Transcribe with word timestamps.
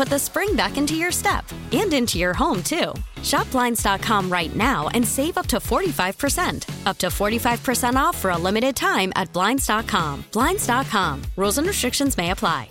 put 0.00 0.08
the 0.08 0.18
spring 0.18 0.56
back 0.56 0.78
into 0.78 0.94
your 0.94 1.12
step 1.12 1.44
and 1.72 1.92
into 1.92 2.18
your 2.18 2.32
home, 2.32 2.62
too. 2.62 2.94
Shop 3.22 3.46
Blinds.com 3.50 4.32
right 4.32 4.56
now 4.56 4.88
and 4.94 5.06
save 5.06 5.36
up 5.36 5.46
to 5.48 5.58
45%. 5.58 6.86
Up 6.86 6.96
to 6.96 7.08
45% 7.08 7.96
off 7.96 8.16
for 8.16 8.30
a 8.30 8.38
limited 8.38 8.74
time 8.74 9.12
at 9.14 9.30
Blinds.com. 9.34 10.24
Blinds.com. 10.32 11.20
Rules 11.36 11.58
and 11.58 11.66
restrictions 11.66 12.16
may 12.16 12.30
apply. 12.30 12.70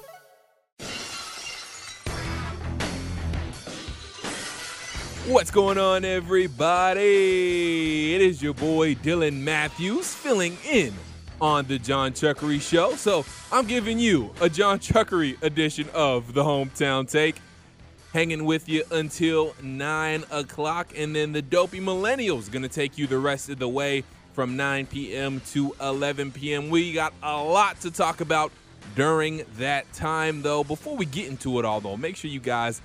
What's 5.28 5.52
going 5.52 5.78
on, 5.78 6.06
everybody? 6.06 8.16
It 8.16 8.24
is 8.24 8.42
your 8.42 8.56
boy 8.56 8.96
Dylan 8.96 9.36
Matthews 9.36 10.16
filling 10.16 10.58
in 10.68 10.96
on 11.42 11.66
the 11.66 11.80
John 11.80 12.12
Chuckery 12.12 12.62
Show. 12.62 12.96
So 12.96 13.26
I'm 13.52 13.66
giving 13.66 14.00
you 14.00 14.32
a 14.42 14.50
John 14.50 14.80
Chuckery 14.80 15.42
edition 15.42 15.88
of 15.94 16.34
the 16.34 16.44
Hometown 16.44 17.10
Take, 17.10 17.36
hanging 18.14 18.46
with 18.46 18.68
you 18.68 18.84
until 18.92 19.56
9 19.62 20.24
o'clock. 20.32 20.94
And 20.96 21.16
then 21.16 21.32
the 21.32 21.42
Dopey 21.42 21.80
Millennials 21.80 22.52
going 22.52 22.64
to 22.64 22.70
take 22.70 22.98
you 22.98 23.08
the 23.08 23.20
rest 23.20 23.50
of 23.50 23.60
the 23.60 23.70
way 23.70 24.04
from 24.34 24.56
9 24.56 24.88
p.m. 24.88 25.42
to 25.52 25.76
11 25.82 26.32
p.m. 26.32 26.70
We 26.70 26.94
got 26.94 27.14
a 27.24 27.42
lot 27.42 27.82
to 27.82 27.92
talk 27.92 28.22
about 28.22 28.52
during 28.96 29.44
that 29.58 29.92
time, 29.94 30.42
though. 30.42 30.64
Before 30.64 30.96
we 30.96 31.06
get 31.06 31.28
into 31.28 31.60
it 31.60 31.66
all, 31.66 31.82
though, 31.82 31.98
make 31.98 32.16
sure 32.16 32.30
you 32.30 32.40
guys 32.40 32.82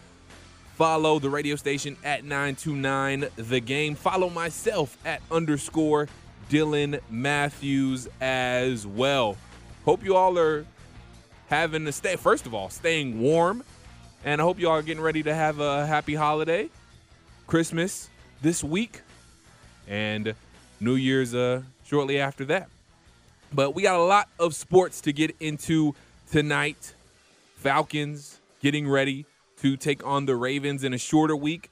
follow 0.77 1.19
the 1.19 1.31
radio 1.31 1.57
station 1.57 1.97
at 2.03 2.25
929 2.25 3.27
The 3.37 3.61
Game. 3.61 3.95
Follow 3.95 4.29
myself 4.29 4.99
at 5.05 5.23
underscore 5.31 6.09
Dylan 6.49 7.01
Matthews 7.11 8.09
as 8.21 8.87
well. 8.87 9.37
Hope 9.85 10.05
you 10.05 10.17
all 10.17 10.39
are 10.39 10.65
having 11.49 11.85
to 11.85 11.93
stay, 11.93 12.17
first 12.17 12.47
of 12.47 12.55
all, 12.55 12.71
staying 12.71 13.21
warm. 13.21 13.63
And 14.25 14.41
I 14.41 14.45
hope 14.45 14.59
you 14.59 14.69
all 14.69 14.79
are 14.79 14.83
getting 14.83 15.03
ready 15.03 15.23
to 15.23 15.35
have 15.35 15.61
a 15.61 15.87
happy 15.87 16.15
holiday, 16.15 16.71
Christmas 17.47 18.09
this 18.41 18.65
week, 18.65 19.03
and 19.87 20.35
New 20.81 20.95
Year's 20.95 21.35
uh, 21.35 21.63
shortly 21.85 22.19
after 22.19 22.45
that. 22.47 22.69
But 23.53 23.75
we 23.75 23.83
got 23.83 23.97
a 23.97 24.03
lot 24.03 24.29
of 24.39 24.55
sports 24.55 25.01
to 25.03 25.13
get 25.13 25.37
into 25.41 25.95
tonight. 26.31 26.95
Falcons 27.57 28.41
getting 28.61 28.89
ready 28.89 29.27
to 29.59 29.77
take 29.77 30.05
on 30.07 30.27
the 30.27 30.37
Ravens 30.37 30.85
in 30.85 30.93
a 30.93 30.99
shorter 30.99 31.37
week 31.37 31.71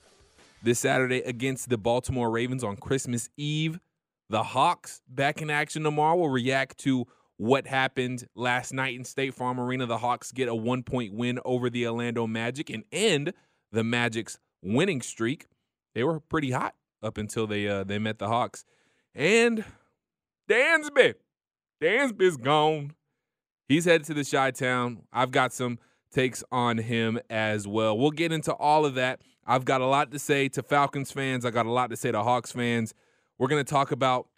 this 0.63 0.79
Saturday 0.79 1.19
against 1.19 1.69
the 1.69 1.77
Baltimore 1.77 2.31
Ravens 2.31 2.63
on 2.63 2.77
Christmas 2.77 3.29
Eve. 3.37 3.81
The 4.33 4.43
Hawks 4.43 5.03
back 5.07 5.43
in 5.43 5.51
action 5.51 5.83
tomorrow 5.83 6.17
will 6.17 6.31
react 6.31 6.79
to 6.79 7.07
what 7.37 7.67
happened 7.67 8.27
last 8.35 8.73
night 8.73 8.97
in 8.97 9.05
State 9.05 9.35
Farm 9.35 9.61
Arena. 9.61 9.85
The 9.85 9.99
Hawks 9.99 10.33
get 10.33 10.49
a 10.49 10.55
one 10.55 10.85
point 10.85 11.13
win 11.13 11.39
over 11.45 11.69
the 11.69 11.87
Orlando 11.87 12.27
Magic 12.27 12.71
and 12.71 12.83
end 12.91 13.35
the 13.73 13.85
Magic's 13.85 14.39
winning 14.63 15.03
streak. 15.03 15.49
They 15.95 16.03
were 16.03 16.19
pretty 16.19 16.51
hot 16.51 16.75
up 17.03 17.19
until 17.19 17.47
they 17.47 17.69
uh, 17.69 17.85
they 17.85 17.99
met 17.99 18.19
the 18.19 18.29
Hawks. 18.29 18.65
And 19.15 19.67
Dansby, 20.49 21.13
Dansby's 21.83 22.39
gone. 22.39 22.95
He's 23.69 23.85
headed 23.85 24.07
to 24.07 24.15
the 24.15 24.25
Chi 24.25 24.53
Town. 24.53 25.03
I've 25.13 25.31
got 25.31 25.53
some 25.53 25.79
takes 26.11 26.43
on 26.51 26.79
him 26.79 27.21
as 27.29 27.69
well. 27.69 27.99
We'll 27.99 28.11
get 28.13 28.33
into 28.33 28.55
all 28.55 28.87
of 28.87 28.95
that. 28.95 29.21
I've 29.47 29.67
got 29.67 29.83
a 29.83 29.87
lot 29.87 30.11
to 30.13 30.19
say 30.19 30.49
to 30.49 30.63
Falcons 30.63 31.13
fans. 31.13 31.45
I 31.45 31.51
got 31.51 31.67
a 31.67 31.71
lot 31.71 31.91
to 31.91 31.99
say 31.99 32.13
to 32.13 32.23
Hawks 32.23 32.53
fans. 32.53 32.95
We're 33.43 33.49
going 33.49 33.65
to 33.65 33.69
talk 33.69 33.91
about 33.91 34.29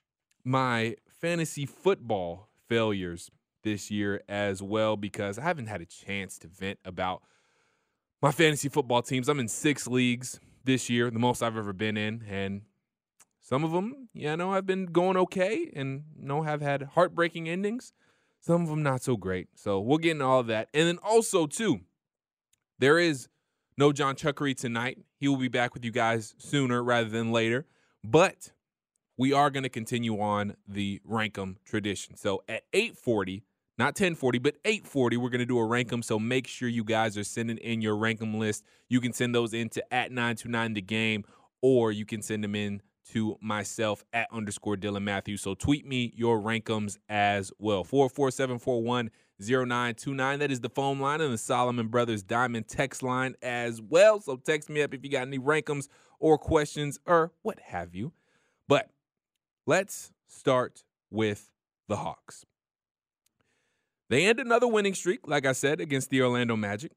my 0.45 0.97
fantasy 1.21 1.67
football 1.67 2.49
failures 2.71 3.31
this 3.63 3.91
year 3.91 4.23
as 4.31 4.63
well 4.63 4.97
because 4.97 5.39
I 5.39 5.43
haven't 5.43 5.67
had 5.67 5.83
a 5.83 5.85
chance 5.85 6.39
to 6.39 6.49
vent 6.49 6.79
about 6.87 7.21
my 8.23 8.33
fantasy 8.33 8.71
football 8.71 9.03
teams. 9.03 9.29
I'm 9.29 9.41
in 9.41 9.49
six 9.49 9.87
leagues 9.87 10.41
this 10.65 10.89
year, 10.89 11.11
the 11.11 11.19
most 11.19 11.43
I've 11.43 11.59
ever 11.59 11.75
been 11.75 11.99
in, 11.99 12.25
and 12.27 12.63
some 13.43 13.63
of 13.63 13.73
them, 13.73 14.09
you 14.15 14.35
know, 14.39 14.55
I've 14.55 14.65
been 14.65 14.87
going 14.87 15.19
okay 15.19 15.71
and 15.77 16.05
know 16.19 16.41
have 16.41 16.63
had 16.63 16.85
heartbreaking 16.95 17.47
endings. 17.47 17.93
Some 18.41 18.63
of 18.63 18.69
them 18.69 18.83
not 18.83 19.03
so 19.03 19.19
great. 19.19 19.49
So 19.55 19.81
we'll 19.81 19.99
get 19.99 20.13
into 20.13 20.25
all 20.25 20.41
of 20.41 20.47
that. 20.47 20.71
And 20.73 20.89
then 20.89 20.99
also, 21.03 21.47
too, 21.47 21.81
there 22.79 22.99
is 22.99 23.29
no 23.77 23.93
John 23.93 24.17
Chuckery 24.17 24.57
tonight. 24.59 24.97
He 25.21 25.29
will 25.29 25.37
be 25.37 25.49
back 25.49 25.75
with 25.75 25.85
you 25.85 25.91
guys 25.91 26.35
sooner 26.39 26.83
rather 26.83 27.11
than 27.11 27.33
later. 27.33 27.67
But 28.03 28.51
we 29.17 29.33
are 29.33 29.51
going 29.51 29.63
to 29.63 29.69
continue 29.69 30.21
on 30.21 30.57
the 30.67 31.01
Rankum 31.09 31.57
tradition. 31.65 32.17
So 32.17 32.43
at 32.49 32.65
840, 32.73 33.45
not 33.79 33.89
1040, 33.89 34.39
but 34.39 34.57
840, 34.65 35.17
we're 35.17 35.31
going 35.31 35.41
to 35.41 35.47
do 35.47 35.59
a 35.59 35.63
Rankum. 35.63 36.03
So 36.05 36.19
make 36.19 36.47
sure 36.47 36.69
you 36.69 36.85
guys 36.85 37.17
are 37.17 37.25
sending 37.25 37.59
in 37.59 37.81
your 37.81 37.97
Rankum 37.97 38.39
list. 38.39 38.65
You 38.89 39.01
can 39.01 39.13
send 39.13 39.35
those 39.35 39.55
into 39.55 39.83
at 39.93 40.11
929 40.11 40.75
the 40.75 40.83
game, 40.83 41.25
or 41.63 41.93
you 41.93 42.05
can 42.05 42.23
send 42.23 42.45
them 42.45 42.55
in 42.55 42.83
to 43.11 43.37
myself 43.41 44.05
at 44.13 44.29
underscore 44.33 44.77
Dylan 44.77 45.03
Matthews. 45.03 45.43
So 45.43 45.55
tweet 45.55 45.87
me 45.87 46.13
your 46.17 46.41
rankums 46.41 46.99
as 47.09 47.53
well. 47.59 47.85
44741 47.85 49.11
0929. 49.41 50.39
That 50.39 50.51
is 50.51 50.61
the 50.61 50.71
phone 50.71 51.01
line 51.01 51.21
and 51.21 51.33
the 51.33 51.39
Solomon 51.39 51.89
Brothers 51.89 52.23
Diamond 52.23 52.69
text 52.69 53.03
line 53.03 53.35
as 53.43 53.83
well. 53.83 54.21
So 54.21 54.37
text 54.37 54.71
me 54.71 54.83
up 54.83 54.95
if 54.95 55.05
you 55.05 55.11
got 55.11 55.27
any 55.27 55.39
rankums 55.39 55.89
or 56.19 56.39
questions 56.39 56.99
or 57.07 57.33
what 57.43 57.59
have 57.61 57.95
you. 57.95 58.13
Let's 59.67 60.13
start 60.29 60.85
with 61.11 61.51
the 61.89 61.97
Hawks. 61.97 62.45
They 64.11 64.27
end 64.27 64.39
another 64.39 64.69
winning 64.69 64.95
streak, 64.95 65.27
like 65.27 65.47
I 65.47 65.53
said, 65.53 65.81
against 65.81 66.11
the 66.11 66.23
Orlando 66.23 66.57
Magic. 66.57 66.93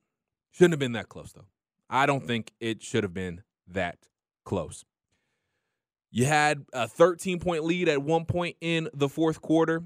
Shouldn't 0.51 0.73
have 0.73 0.79
been 0.79 0.91
that 0.93 1.09
close, 1.09 1.31
though. 1.31 1.46
I 1.90 2.05
don't 2.05 2.25
think 2.25 2.52
it 2.59 2.84
should 2.84 3.03
have 3.03 3.14
been 3.14 3.43
that 3.67 4.08
close. 4.43 4.84
You 6.11 6.25
had 6.25 6.66
a 6.73 6.87
13 6.87 7.40
point 7.40 7.64
lead 7.64 7.87
at 7.87 8.02
one 8.02 8.25
point 8.25 8.58
in 8.59 8.90
the 8.93 9.09
fourth 9.09 9.41
quarter. 9.41 9.84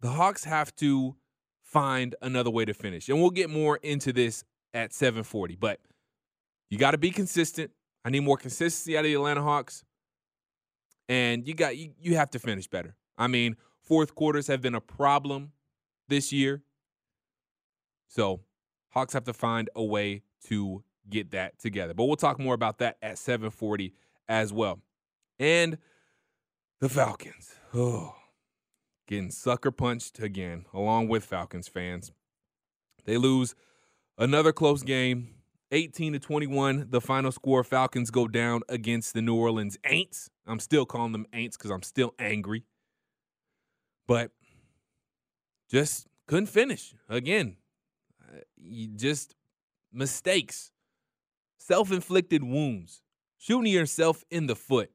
The 0.00 0.10
Hawks 0.10 0.44
have 0.44 0.74
to 0.76 1.16
find 1.62 2.14
another 2.20 2.50
way 2.50 2.64
to 2.64 2.74
finish. 2.74 3.08
And 3.08 3.20
we'll 3.20 3.30
get 3.30 3.50
more 3.50 3.76
into 3.78 4.12
this 4.12 4.44
at 4.74 4.92
740. 4.92 5.56
But 5.56 5.80
you 6.70 6.78
got 6.78 6.92
to 6.92 6.98
be 6.98 7.10
consistent. 7.10 7.70
I 8.04 8.10
need 8.10 8.20
more 8.20 8.36
consistency 8.36 8.96
out 8.96 9.00
of 9.00 9.04
the 9.04 9.14
Atlanta 9.14 9.42
Hawks. 9.42 9.84
And 11.08 11.46
you 11.46 11.54
got 11.54 11.76
you, 11.76 11.92
you 12.00 12.16
have 12.16 12.30
to 12.30 12.38
finish 12.38 12.66
better. 12.66 12.94
I 13.16 13.26
mean, 13.26 13.56
fourth 13.82 14.14
quarters 14.14 14.46
have 14.48 14.60
been 14.60 14.74
a 14.74 14.80
problem 14.80 15.52
this 16.08 16.32
year. 16.32 16.62
So 18.08 18.40
Hawks 18.90 19.12
have 19.12 19.24
to 19.24 19.32
find 19.32 19.70
a 19.74 19.84
way 19.84 20.22
to 20.48 20.82
get 21.08 21.30
that 21.32 21.58
together. 21.58 21.94
But 21.94 22.04
we'll 22.04 22.16
talk 22.16 22.38
more 22.38 22.54
about 22.54 22.78
that 22.78 22.96
at 23.02 23.18
740 23.18 23.94
as 24.28 24.52
well 24.52 24.80
and 25.38 25.78
the 26.80 26.88
Falcons. 26.88 27.54
Oh, 27.74 28.16
getting 29.06 29.30
sucker 29.30 29.70
punched 29.70 30.18
again, 30.18 30.66
along 30.72 31.08
with 31.08 31.24
Falcons 31.24 31.68
fans. 31.68 32.10
They 33.04 33.16
lose 33.16 33.54
Another 34.18 34.50
close 34.50 34.82
game. 34.82 35.34
18 35.72 36.12
to 36.12 36.18
21, 36.18 36.86
the 36.90 37.00
final 37.00 37.32
score. 37.32 37.64
Falcons 37.64 38.10
go 38.10 38.28
down 38.28 38.62
against 38.68 39.14
the 39.14 39.22
New 39.22 39.34
Orleans 39.34 39.78
Aints. 39.84 40.28
I'm 40.46 40.60
still 40.60 40.86
calling 40.86 41.12
them 41.12 41.26
Aints 41.32 41.52
because 41.52 41.70
I'm 41.70 41.82
still 41.82 42.14
angry. 42.18 42.64
But 44.06 44.30
just 45.70 46.06
couldn't 46.28 46.46
finish. 46.46 46.94
Again, 47.08 47.56
you 48.56 48.88
just 48.88 49.34
mistakes, 49.92 50.70
self 51.58 51.90
inflicted 51.90 52.44
wounds, 52.44 53.02
shooting 53.36 53.72
yourself 53.72 54.24
in 54.30 54.46
the 54.46 54.56
foot. 54.56 54.90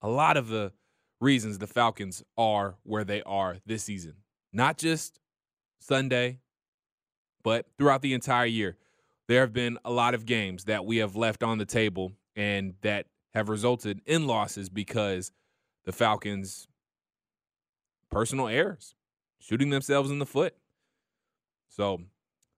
A 0.00 0.08
lot 0.08 0.36
of 0.36 0.48
the 0.48 0.72
reasons 1.20 1.58
the 1.58 1.66
Falcons 1.66 2.22
are 2.36 2.76
where 2.84 3.04
they 3.04 3.22
are 3.22 3.58
this 3.66 3.82
season. 3.82 4.14
Not 4.52 4.78
just 4.78 5.18
Sunday, 5.80 6.38
but 7.48 7.64
throughout 7.78 8.02
the 8.02 8.12
entire 8.12 8.44
year. 8.44 8.76
There 9.26 9.40
have 9.40 9.54
been 9.54 9.78
a 9.82 9.90
lot 9.90 10.12
of 10.12 10.26
games 10.26 10.64
that 10.64 10.84
we 10.84 10.98
have 10.98 11.16
left 11.16 11.42
on 11.42 11.56
the 11.56 11.64
table 11.64 12.12
and 12.36 12.74
that 12.82 13.06
have 13.32 13.48
resulted 13.48 14.02
in 14.04 14.26
losses 14.26 14.68
because 14.68 15.32
the 15.86 15.92
Falcons 15.92 16.68
personal 18.10 18.48
errors, 18.48 18.94
shooting 19.40 19.70
themselves 19.70 20.10
in 20.10 20.18
the 20.18 20.26
foot. 20.26 20.56
So, 21.70 22.02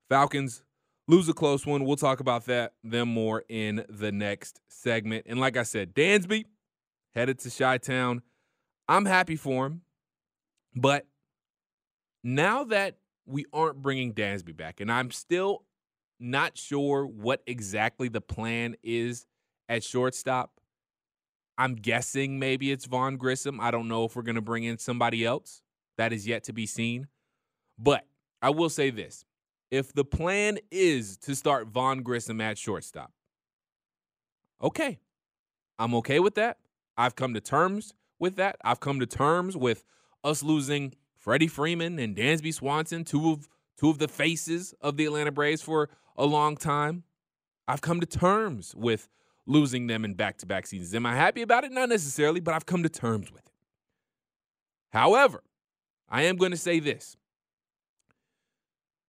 Falcons 0.08 0.64
lose 1.06 1.28
a 1.28 1.34
close 1.34 1.64
one. 1.64 1.84
We'll 1.84 1.94
talk 1.94 2.18
about 2.18 2.46
that 2.46 2.72
them 2.82 3.10
more 3.10 3.44
in 3.48 3.84
the 3.88 4.10
next 4.10 4.60
segment. 4.66 5.24
And 5.28 5.38
like 5.38 5.56
I 5.56 5.62
said, 5.62 5.94
Dansby 5.94 6.46
headed 7.14 7.38
to 7.38 7.50
Chi 7.50 7.78
Town. 7.78 8.22
I'm 8.88 9.04
happy 9.04 9.36
for 9.36 9.66
him, 9.66 9.82
but 10.74 11.06
now 12.24 12.64
that 12.64 12.96
we 13.30 13.46
aren't 13.52 13.80
bringing 13.80 14.12
Dansby 14.12 14.56
back, 14.56 14.80
and 14.80 14.90
I'm 14.90 15.10
still 15.10 15.64
not 16.18 16.58
sure 16.58 17.06
what 17.06 17.42
exactly 17.46 18.08
the 18.08 18.20
plan 18.20 18.76
is 18.82 19.26
at 19.68 19.84
shortstop. 19.84 20.60
I'm 21.56 21.74
guessing 21.74 22.38
maybe 22.38 22.72
it's 22.72 22.86
Vaughn 22.86 23.16
Grissom. 23.16 23.60
I 23.60 23.70
don't 23.70 23.88
know 23.88 24.04
if 24.04 24.16
we're 24.16 24.22
going 24.22 24.34
to 24.34 24.40
bring 24.42 24.64
in 24.64 24.78
somebody 24.78 25.24
else. 25.24 25.62
That 25.96 26.12
is 26.12 26.26
yet 26.26 26.44
to 26.44 26.52
be 26.52 26.66
seen. 26.66 27.06
But 27.78 28.06
I 28.42 28.50
will 28.50 28.70
say 28.70 28.90
this 28.90 29.24
if 29.70 29.92
the 29.92 30.04
plan 30.04 30.58
is 30.70 31.16
to 31.18 31.34
start 31.34 31.68
Vaughn 31.68 32.02
Grissom 32.02 32.40
at 32.40 32.58
shortstop, 32.58 33.12
okay, 34.62 34.98
I'm 35.78 35.94
okay 35.96 36.18
with 36.20 36.34
that. 36.34 36.58
I've 36.96 37.14
come 37.14 37.34
to 37.34 37.40
terms 37.40 37.94
with 38.18 38.36
that. 38.36 38.56
I've 38.64 38.80
come 38.80 39.00
to 39.00 39.06
terms 39.06 39.56
with 39.56 39.84
us 40.24 40.42
losing 40.42 40.94
Freddie 41.20 41.48
Freeman 41.48 41.98
and 41.98 42.16
Dansby 42.16 42.52
Swanson, 42.52 43.04
two 43.04 43.30
of 43.30 43.46
two 43.78 43.90
of 43.90 43.98
the 43.98 44.08
faces 44.08 44.74
of 44.80 44.96
the 44.96 45.04
Atlanta 45.04 45.30
Braves 45.30 45.60
for 45.60 45.90
a 46.16 46.24
long 46.24 46.56
time. 46.56 47.04
I've 47.68 47.82
come 47.82 48.00
to 48.00 48.06
terms 48.06 48.74
with 48.74 49.08
losing 49.46 49.86
them 49.86 50.04
in 50.04 50.14
back 50.14 50.38
to 50.38 50.46
back 50.46 50.66
seasons. 50.66 50.94
Am 50.94 51.04
I 51.04 51.14
happy 51.14 51.42
about 51.42 51.64
it? 51.64 51.72
Not 51.72 51.90
necessarily, 51.90 52.40
but 52.40 52.54
I've 52.54 52.64
come 52.64 52.82
to 52.82 52.88
terms 52.88 53.30
with 53.30 53.42
it. 53.46 53.52
However, 54.92 55.42
I 56.08 56.22
am 56.22 56.36
going 56.36 56.52
to 56.52 56.56
say 56.56 56.80
this. 56.80 57.16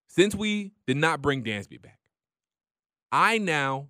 Since 0.08 0.36
we 0.36 0.74
did 0.86 0.98
not 0.98 1.22
bring 1.22 1.44
Dansby 1.44 1.81
back, 1.81 2.00
I 3.10 3.38
now 3.38 3.88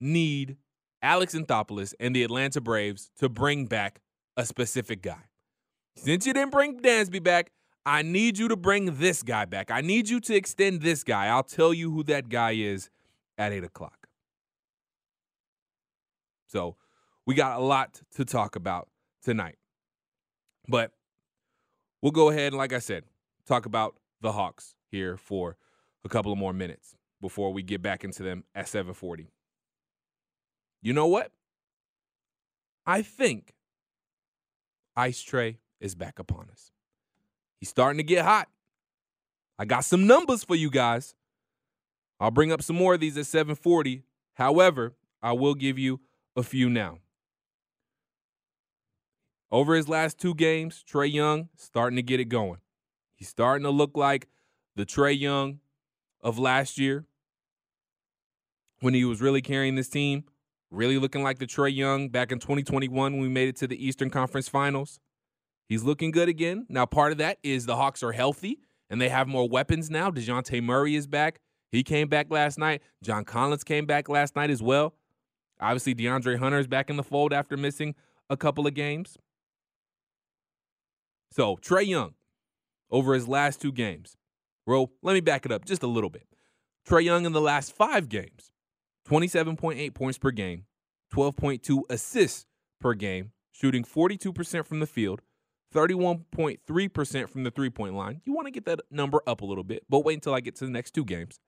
need 0.00 0.56
Alex 1.02 1.34
Anthopoulos 1.36 1.94
and 2.00 2.16
the 2.16 2.24
Atlanta 2.24 2.60
Braves 2.60 3.12
to 3.18 3.28
bring 3.28 3.66
back 3.66 4.00
a 4.36 4.44
specific 4.44 5.02
guy. 5.02 5.22
Since 5.94 6.26
you 6.26 6.32
didn't 6.32 6.50
bring 6.50 6.80
Dansby 6.80 7.22
back, 7.22 7.52
I 7.86 8.02
need 8.02 8.38
you 8.38 8.48
to 8.48 8.56
bring 8.56 8.96
this 8.96 9.22
guy 9.22 9.46
back. 9.46 9.70
I 9.70 9.80
need 9.80 10.08
you 10.08 10.20
to 10.20 10.34
extend 10.34 10.82
this 10.82 11.02
guy. 11.02 11.26
I'll 11.26 11.42
tell 11.42 11.72
you 11.72 11.90
who 11.90 12.02
that 12.04 12.28
guy 12.28 12.52
is 12.52 12.90
at 13.38 13.52
8 13.52 13.64
o'clock. 13.64 14.08
So 16.46 16.76
we 17.26 17.34
got 17.34 17.58
a 17.58 17.62
lot 17.62 18.02
to 18.16 18.24
talk 18.24 18.56
about 18.56 18.88
tonight. 19.22 19.56
But 20.68 20.92
we'll 22.02 22.12
go 22.12 22.28
ahead 22.28 22.52
and, 22.52 22.58
like 22.58 22.72
I 22.72 22.80
said, 22.80 23.04
talk 23.46 23.66
about 23.66 23.96
the 24.20 24.32
Hawks 24.32 24.74
here 24.90 25.16
for 25.16 25.56
a 26.04 26.08
couple 26.08 26.32
of 26.32 26.38
more 26.38 26.52
minutes 26.52 26.96
before 27.20 27.52
we 27.52 27.62
get 27.62 27.82
back 27.82 28.04
into 28.04 28.22
them 28.22 28.44
at 28.54 28.68
740. 28.68 29.30
You 30.82 30.92
know 30.92 31.06
what? 31.06 31.32
I 32.86 33.02
think 33.02 33.54
Ice 34.96 35.22
Trae 35.22 35.56
is 35.80 35.94
back 35.94 36.18
upon 36.18 36.48
us. 36.50 36.72
He's 37.60 37.68
starting 37.68 37.98
to 37.98 38.02
get 38.02 38.24
hot. 38.24 38.48
I 39.58 39.66
got 39.66 39.84
some 39.84 40.06
numbers 40.06 40.42
for 40.42 40.56
you 40.56 40.70
guys. 40.70 41.14
I'll 42.18 42.30
bring 42.30 42.50
up 42.50 42.62
some 42.62 42.76
more 42.76 42.94
of 42.94 43.00
these 43.00 43.16
at 43.18 43.26
740. 43.26 44.02
However, 44.34 44.94
I 45.22 45.32
will 45.32 45.54
give 45.54 45.78
you 45.78 46.00
a 46.34 46.42
few 46.42 46.70
now. 46.70 46.98
Over 49.50 49.74
his 49.74 49.88
last 49.88 50.18
two 50.18 50.34
games, 50.34 50.82
Trae 50.90 51.12
Young 51.12 51.50
starting 51.56 51.96
to 51.96 52.02
get 52.02 52.20
it 52.20 52.26
going. 52.26 52.60
He's 53.14 53.28
starting 53.28 53.64
to 53.64 53.70
look 53.70 53.96
like 53.96 54.28
the 54.76 54.86
Trae 54.86 55.18
Young 55.18 55.60
of 56.22 56.38
last 56.38 56.78
year 56.78 57.04
when 58.80 58.94
he 58.94 59.04
was 59.04 59.20
really 59.20 59.42
carrying 59.42 59.74
this 59.74 59.88
team, 59.88 60.24
really 60.70 60.98
looking 60.98 61.22
like 61.22 61.38
the 61.38 61.46
Trae 61.46 61.74
Young 61.74 62.08
back 62.08 62.32
in 62.32 62.38
2021 62.38 63.12
when 63.12 63.20
we 63.20 63.28
made 63.28 63.48
it 63.48 63.56
to 63.56 63.66
the 63.66 63.84
Eastern 63.84 64.08
Conference 64.08 64.48
Finals. 64.48 65.00
He's 65.70 65.84
looking 65.84 66.10
good 66.10 66.28
again. 66.28 66.66
Now, 66.68 66.84
part 66.84 67.12
of 67.12 67.18
that 67.18 67.38
is 67.44 67.64
the 67.64 67.76
Hawks 67.76 68.02
are 68.02 68.10
healthy 68.10 68.58
and 68.90 69.00
they 69.00 69.08
have 69.08 69.28
more 69.28 69.48
weapons 69.48 69.88
now. 69.88 70.10
Dejounte 70.10 70.60
Murray 70.60 70.96
is 70.96 71.06
back. 71.06 71.40
He 71.70 71.84
came 71.84 72.08
back 72.08 72.26
last 72.28 72.58
night. 72.58 72.82
John 73.04 73.24
Collins 73.24 73.62
came 73.62 73.86
back 73.86 74.08
last 74.08 74.34
night 74.34 74.50
as 74.50 74.60
well. 74.60 74.94
Obviously, 75.60 75.94
DeAndre 75.94 76.40
Hunter 76.40 76.58
is 76.58 76.66
back 76.66 76.90
in 76.90 76.96
the 76.96 77.04
fold 77.04 77.32
after 77.32 77.56
missing 77.56 77.94
a 78.28 78.36
couple 78.36 78.66
of 78.66 78.74
games. 78.74 79.16
So, 81.30 81.54
Trae 81.58 81.86
Young, 81.86 82.14
over 82.90 83.14
his 83.14 83.28
last 83.28 83.60
two 83.60 83.70
games. 83.70 84.16
Well, 84.66 84.90
let 85.02 85.12
me 85.12 85.20
back 85.20 85.46
it 85.46 85.52
up 85.52 85.64
just 85.64 85.84
a 85.84 85.86
little 85.86 86.10
bit. 86.10 86.26
Trae 86.84 87.04
Young 87.04 87.26
in 87.26 87.32
the 87.32 87.40
last 87.40 87.76
five 87.76 88.08
games, 88.08 88.50
27.8 89.08 89.94
points 89.94 90.18
per 90.18 90.32
game, 90.32 90.64
12.2 91.14 91.82
assists 91.88 92.46
per 92.80 92.94
game, 92.94 93.30
shooting 93.52 93.84
42% 93.84 94.66
from 94.66 94.80
the 94.80 94.86
field, 94.88 95.20
31.3% 95.74 97.28
from 97.28 97.44
the 97.44 97.50
three 97.50 97.70
point 97.70 97.94
line. 97.94 98.20
You 98.24 98.32
want 98.32 98.46
to 98.46 98.50
get 98.50 98.64
that 98.66 98.80
number 98.90 99.22
up 99.26 99.40
a 99.40 99.44
little 99.44 99.64
bit, 99.64 99.84
but 99.88 100.04
wait 100.04 100.14
until 100.14 100.34
I 100.34 100.40
get 100.40 100.56
to 100.56 100.64
the 100.64 100.70
next 100.70 100.92
two 100.92 101.04
games 101.04 101.40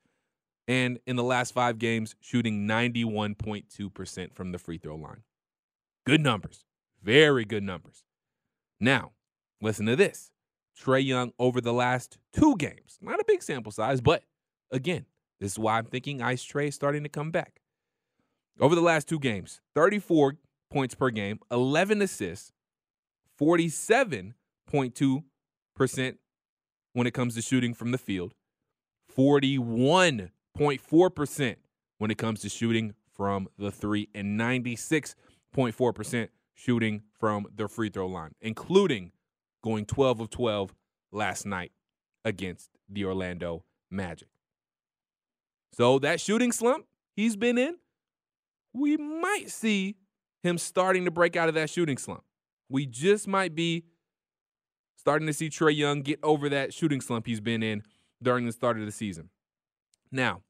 and 0.69 0.99
in 1.07 1.17
the 1.17 1.25
last 1.25 1.53
five 1.53 1.79
games, 1.79 2.15
shooting 2.21 2.67
91.2% 2.67 4.35
from 4.35 4.53
the 4.53 4.59
free 4.59 4.79
throw 4.79 4.97
line. 4.97 5.23
Good 6.07 6.21
numbers. 6.21 6.65
Very 7.03 7.45
good 7.45 7.63
numbers. 7.63 8.05
Now, 8.79 9.13
listen 9.61 9.87
to 9.87 9.97
this 9.97 10.31
Trae 10.81 11.05
Young 11.05 11.33
over 11.39 11.61
the 11.61 11.73
last 11.73 12.19
two 12.33 12.57
games. 12.57 12.99
Not 13.01 13.21
a 13.21 13.25
big 13.27 13.43
sample 13.43 13.73
size, 13.73 14.01
but 14.01 14.23
again, 14.71 15.07
this 15.41 15.53
is 15.53 15.59
why 15.59 15.79
I'm 15.79 15.87
thinking 15.87 16.23
Ice 16.23 16.45
Trae 16.45 16.69
is 16.69 16.75
starting 16.75 17.03
to 17.03 17.09
come 17.09 17.31
back. 17.31 17.61
Over 18.61 18.75
the 18.75 18.81
last 18.81 19.09
two 19.09 19.19
games, 19.19 19.61
34 19.75 20.35
points 20.71 20.95
per 20.95 21.11
game, 21.11 21.41
11 21.51 22.03
assists, 22.03 22.53
47.2% 23.41 26.17
when 26.95 27.07
it 27.07 27.15
comes 27.15 27.35
to 27.35 27.43
shooting 27.43 27.75
from 27.75 27.91
the 27.91 27.99
field, 27.99 28.35
41 29.09 30.31
0.4% 30.57 31.57
when 31.99 32.11
it 32.11 32.19
comes 32.19 32.41
to 32.41 32.49
shooting 32.49 32.95
from 33.15 33.49
the 33.59 33.71
three 33.71 34.09
and 34.15 34.39
96.4% 34.39 36.29
shooting 36.55 37.03
from 37.19 37.47
the 37.55 37.69
free 37.69 37.89
throw 37.89 38.07
line, 38.07 38.33
including 38.41 39.13
going 39.63 39.87
12 39.87 40.21
of 40.21 40.31
12 40.31 40.75
last 41.11 41.47
night 41.47 41.73
against 42.25 42.71
the 42.89 43.05
Orlando 43.05 43.65
Magic. 43.91 44.29
So 45.73 45.99
that 46.01 46.21
shooting 46.21 46.53
slump 46.53 46.87
he's 47.15 47.37
been 47.37 47.59
in, 47.59 47.77
we 48.73 48.97
might 48.97 49.51
see 49.51 49.97
him 50.43 50.59
starting 50.59 51.05
to 51.05 51.11
break 51.11 51.37
out 51.37 51.49
of 51.49 51.55
that 51.55 51.71
shooting 51.71 51.97
slump. 51.97 52.25
We 52.73 52.87
just 52.87 53.29
might 53.29 53.55
be 53.55 53.85
starting 54.97 55.27
to 55.27 55.35
see 55.35 55.51
Trae 55.51 55.77
Young 55.77 56.01
get 56.01 56.19
over 56.23 56.49
that 56.49 56.73
shooting 56.73 57.03
slump 57.03 57.27
he's 57.27 57.41
been 57.41 57.63
in 57.63 57.83
during 58.23 58.47
the 58.47 58.53
start 58.53 58.79
of 58.79 58.87
the 58.87 58.93
season. 58.93 59.29
Now, 60.11 60.41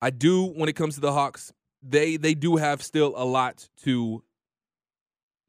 I 0.00 0.08
do 0.08 0.46
when 0.46 0.70
it 0.70 0.72
comes 0.72 0.94
to 0.94 1.00
the 1.02 1.12
Hawks, 1.12 1.52
they 1.82 2.16
they 2.16 2.34
do 2.34 2.56
have 2.56 2.82
still 2.82 3.12
a 3.14 3.26
lot 3.26 3.68
to 3.84 4.24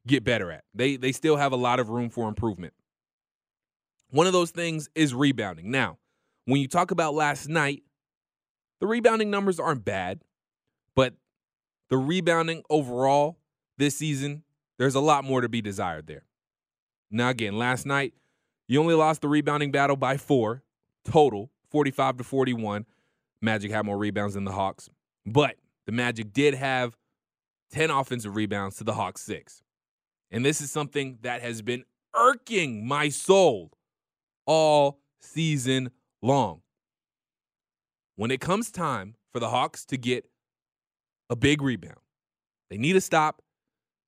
get 0.06 0.22
better 0.22 0.52
at. 0.52 0.64
They 0.74 0.96
they 0.96 1.12
still 1.12 1.36
have 1.36 1.52
a 1.52 1.56
lot 1.56 1.80
of 1.80 1.88
room 1.88 2.10
for 2.10 2.28
improvement. 2.28 2.74
One 4.10 4.26
of 4.26 4.34
those 4.34 4.50
things 4.50 4.90
is 4.94 5.14
rebounding. 5.14 5.70
Now, 5.70 5.98
when 6.44 6.60
you 6.60 6.68
talk 6.68 6.90
about 6.90 7.14
last 7.14 7.48
night, 7.48 7.82
the 8.80 8.86
rebounding 8.86 9.30
numbers 9.30 9.58
aren't 9.58 9.84
bad, 9.84 10.20
but 10.94 11.14
the 11.88 11.96
rebounding 11.96 12.62
overall 12.68 13.38
this 13.78 13.96
season, 13.96 14.43
there's 14.78 14.94
a 14.94 15.00
lot 15.00 15.24
more 15.24 15.40
to 15.40 15.48
be 15.48 15.60
desired 15.62 16.06
there. 16.06 16.24
Now 17.10 17.30
again, 17.30 17.56
last 17.58 17.86
night, 17.86 18.14
you 18.66 18.80
only 18.80 18.94
lost 18.94 19.20
the 19.20 19.28
rebounding 19.28 19.70
battle 19.70 19.96
by 19.96 20.16
4 20.16 20.62
total 21.04 21.50
45 21.70 22.18
to 22.18 22.24
41. 22.24 22.86
Magic 23.42 23.70
had 23.70 23.84
more 23.84 23.98
rebounds 23.98 24.34
than 24.34 24.44
the 24.44 24.52
Hawks, 24.52 24.88
but 25.26 25.56
the 25.86 25.92
Magic 25.92 26.32
did 26.32 26.54
have 26.54 26.96
10 27.72 27.90
offensive 27.90 28.36
rebounds 28.36 28.76
to 28.76 28.84
the 28.84 28.94
Hawks 28.94 29.20
6. 29.22 29.62
And 30.30 30.44
this 30.44 30.60
is 30.60 30.70
something 30.70 31.18
that 31.22 31.42
has 31.42 31.62
been 31.62 31.84
irking 32.14 32.86
my 32.86 33.08
soul 33.08 33.72
all 34.46 35.00
season 35.20 35.90
long. 36.22 36.62
When 38.16 38.30
it 38.30 38.40
comes 38.40 38.70
time 38.70 39.16
for 39.32 39.40
the 39.40 39.50
Hawks 39.50 39.84
to 39.86 39.96
get 39.96 40.26
a 41.28 41.36
big 41.36 41.60
rebound, 41.60 41.98
they 42.70 42.78
need 42.78 42.96
a 42.96 43.00
stop. 43.00 43.42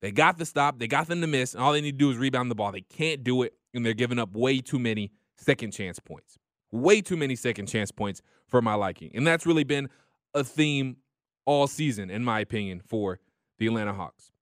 They 0.03 0.11
got 0.11 0.38
the 0.38 0.47
stop. 0.47 0.79
They 0.79 0.87
got 0.87 1.09
them 1.09 1.21
to 1.21 1.26
miss. 1.26 1.55
And 1.55 1.62
all 1.62 1.73
they 1.73 1.81
need 1.81 1.93
to 1.93 1.99
do 1.99 2.11
is 2.11 2.17
rebound 2.17 2.50
the 2.50 2.55
ball. 2.55 2.73
They 2.73 2.83
can't 2.83 3.25
do 3.25 3.43
it, 3.43 3.55
and 3.75 3.85
they're 3.85 3.95
giving 3.95 4.19
up 4.19 4.35
way 4.35 4.61
too 4.61 4.79
many 4.79 5.12
second 5.37 5.73
chance 5.73 5.99
points. 5.99 6.38
Way 6.71 7.00
too 7.00 7.17
many 7.17 7.37
second 7.37 7.67
chance 7.67 7.91
points 7.91 8.23
for 8.49 8.61
my 8.61 8.75
liking. 8.75 9.11
And 9.15 9.26
that's 9.26 9.47
really 9.47 9.65
been 9.65 9.88
a 10.35 10.45
theme 10.45 10.97
all 11.45 11.67
season, 11.67 12.11
in 12.11 12.25
my 12.25 12.41
opinion, 12.41 12.83
for 12.87 13.21
the 13.59 13.67
Atlanta 13.67 13.95
Hawks. 13.95 14.33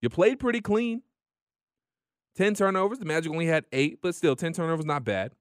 You 0.00 0.10
played 0.10 0.38
pretty 0.38 0.60
clean. 0.60 1.02
10 2.36 2.54
turnovers. 2.54 2.98
The 2.98 3.04
Magic 3.04 3.32
only 3.32 3.46
had 3.46 3.64
eight, 3.72 4.00
but 4.02 4.14
still, 4.14 4.36
10 4.36 4.52
turnovers, 4.52 4.84
not 4.84 5.04
bad. 5.04 5.32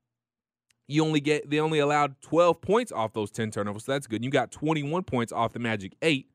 You 0.87 1.03
only 1.03 1.21
get 1.21 1.49
they 1.49 1.59
only 1.59 1.79
allowed 1.79 2.21
12 2.21 2.61
points 2.61 2.91
off 2.91 3.13
those 3.13 3.31
10 3.31 3.51
turnovers, 3.51 3.85
so 3.85 3.93
that's 3.93 4.05
good. 4.05 4.23
You 4.23 4.29
got 4.29 4.51
21 4.51 5.03
points 5.03 5.31
off 5.31 5.53
the 5.53 5.59
Magic 5.59 5.95
eight. 6.01 6.27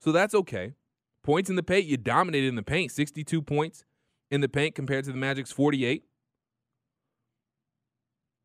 So 0.00 0.10
that's 0.10 0.34
okay. 0.34 0.74
Points 1.22 1.48
in 1.48 1.56
the 1.56 1.62
paint, 1.62 1.86
you 1.86 1.96
dominated 1.96 2.48
in 2.48 2.56
the 2.56 2.62
paint, 2.62 2.90
62 2.90 3.42
points 3.42 3.84
in 4.30 4.40
the 4.40 4.48
paint 4.48 4.74
compared 4.74 5.04
to 5.04 5.12
the 5.12 5.18
Magic's 5.18 5.52
48. 5.52 6.04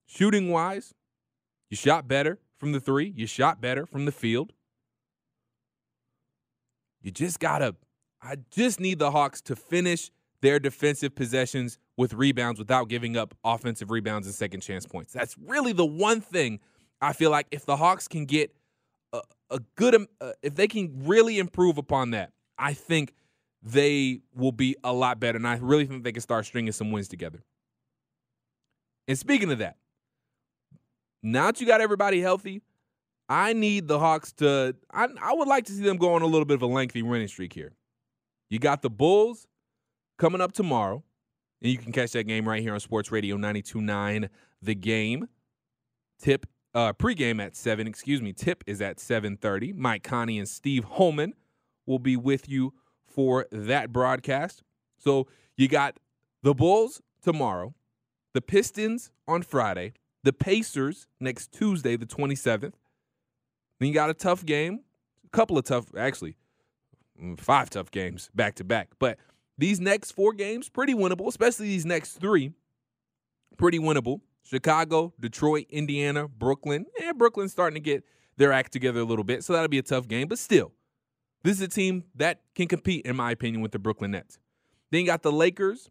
Shooting 0.06 0.52
wise, 0.52 0.94
you 1.70 1.78
shot 1.78 2.08
better 2.08 2.40
from 2.58 2.72
the 2.72 2.80
three, 2.80 3.14
you 3.16 3.26
shot 3.26 3.60
better 3.60 3.86
from 3.86 4.06
the 4.06 4.12
field. 4.12 4.54
You 7.02 7.12
just 7.12 7.40
gotta, 7.40 7.76
I 8.22 8.38
just 8.52 8.80
need 8.80 9.00
the 9.00 9.12
Hawks 9.12 9.42
to 9.42 9.56
finish 9.56 10.12
their 10.42 10.60
defensive 10.60 11.16
possessions 11.16 11.80
with 11.98 12.14
rebounds 12.14 12.60
without 12.60 12.90
giving 12.90 13.18
up 13.18 13.36
offensive 13.44 13.90
rebounds 13.90 14.28
and 14.28 14.36
second 14.36 14.62
chance 14.62 14.86
points. 14.86 15.14
That's 15.14 15.36
really 15.38 15.74
the 15.74 15.86
one 15.86 16.22
thing 16.22 16.60
I 17.02 17.14
feel 17.14 17.32
like 17.32 17.48
if 17.52 17.66
the 17.66 17.78
Hawks 17.78 18.08
can 18.08 18.26
get 18.26 18.56
a, 19.14 19.22
a 19.50 19.60
good, 19.76 20.08
uh, 20.22 20.32
if 20.42 20.56
they 20.56 20.68
can 20.68 21.06
really 21.06 21.40
improve 21.40 21.78
upon 21.78 22.12
that, 22.12 22.32
I 22.58 22.74
think 22.74 23.14
they 23.62 24.22
will 24.36 24.52
be 24.52 24.76
a 24.84 24.94
lot 24.94 25.20
better. 25.20 25.38
And 25.38 25.48
I 25.48 25.58
really 25.58 25.86
think 25.86 26.04
they 26.04 26.12
can 26.12 26.22
start 26.22 26.46
stringing 26.46 26.72
some 26.72 26.92
wins 26.92 27.08
together. 27.08 27.44
And 29.08 29.18
speaking 29.18 29.52
of 29.52 29.60
that, 29.60 29.78
now 31.24 31.48
that 31.48 31.60
you 31.60 31.68
got 31.68 31.82
everybody 31.82 32.22
healthy, 32.22 32.62
I 33.30 33.54
need 33.54 33.88
the 33.88 34.00
Hawks 34.00 34.32
to. 34.34 34.76
I, 34.92 35.08
I 35.22 35.34
would 35.34 35.48
like 35.48 35.66
to 35.66 35.72
see 35.72 35.84
them 35.84 35.98
go 35.98 36.14
on 36.14 36.22
a 36.22 36.26
little 36.26 36.46
bit 36.46 36.56
of 36.56 36.62
a 36.62 36.68
lengthy 36.68 37.02
winning 37.02 37.28
streak 37.28 37.54
here. 37.54 37.74
You 38.50 38.60
got 38.60 38.82
the 38.82 38.90
Bulls 38.90 39.48
coming 40.18 40.40
up 40.40 40.54
tomorrow, 40.54 41.04
and 41.62 41.72
you 41.72 41.78
can 41.78 41.92
catch 41.92 42.12
that 42.12 42.24
game 42.24 42.48
right 42.48 42.62
here 42.62 42.74
on 42.74 42.80
Sports 42.80 43.12
Radio 43.12 43.36
92.9 43.38 44.30
The 44.62 44.76
Game. 44.76 45.28
Tip 46.22 46.46
uh, 46.74 46.94
pregame 46.94 47.44
at 47.44 47.56
seven. 47.56 47.88
Excuse 47.88 48.22
me. 48.22 48.32
Tip 48.32 48.64
is 48.68 48.82
at 48.82 48.98
7:30. 48.98 49.76
Mike 49.76 50.04
Connie 50.04 50.40
and 50.40 50.48
Steve 50.48 50.86
Holman 50.86 51.34
will 51.88 52.00
be 52.00 52.16
with 52.16 52.48
you 52.48 52.74
for 53.08 53.48
that 53.52 53.92
broadcast. 53.92 54.62
So 55.00 55.28
you 55.56 55.68
got 55.68 55.98
the 56.44 56.54
Bulls 56.54 57.02
tomorrow, 57.24 57.74
the 58.34 58.42
Pistons 58.42 59.12
on 59.28 59.42
Friday, 59.42 59.94
the 60.24 60.34
Pacers 60.34 61.08
next 61.20 61.52
Tuesday, 61.52 61.96
the 61.96 62.06
27th. 62.06 62.74
Then 63.80 63.90
you 63.90 63.94
got 63.94 64.10
a 64.10 64.14
tough 64.14 64.46
game, 64.46 64.82
a 65.26 65.30
couple 65.30 65.58
of 65.58 65.66
tough, 65.66 65.88
actually, 65.98 66.36
mm, 67.22 67.40
five 67.40 67.70
tough 67.70 67.90
games 67.92 68.30
back 68.36 68.56
to 68.56 68.64
back. 68.64 68.90
But 69.00 69.18
these 69.58 69.80
next 69.80 70.12
four 70.12 70.34
games, 70.34 70.70
pretty 70.70 70.94
winnable, 70.94 71.28
especially 71.28 71.68
these 71.68 71.86
next 71.86 72.14
three, 72.14 72.52
pretty 73.58 73.80
winnable. 73.80 74.22
Chicago, 74.44 75.14
Detroit, 75.20 75.66
Indiana, 75.70 76.28
Brooklyn. 76.28 76.86
And 77.04 77.18
Brooklyn's 77.18 77.52
starting 77.52 77.76
to 77.76 77.82
get 77.82 78.04
their 78.38 78.54
act 78.54 78.72
together 78.72 79.00
a 79.00 79.04
little 79.04 79.24
bit, 79.24 79.44
so 79.44 79.54
that'll 79.54 79.68
be 79.68 79.80
a 79.80 79.84
tough 79.84 80.08
game. 80.08 80.28
But 80.28 80.40
still, 80.40 80.72
this 81.44 81.58
is 81.58 81.62
a 81.62 81.68
team 81.68 82.04
that 82.16 82.42
can 82.56 82.68
compete, 82.68 83.06
in 83.06 83.16
my 83.16 83.32
opinion, 83.32 83.62
with 83.62 83.72
the 83.72 83.80
Brooklyn 83.80 84.12
Nets. 84.12 84.40
Then 84.92 85.02
you 85.02 85.06
got 85.06 85.22
the 85.22 85.32
Lakers, 85.32 85.90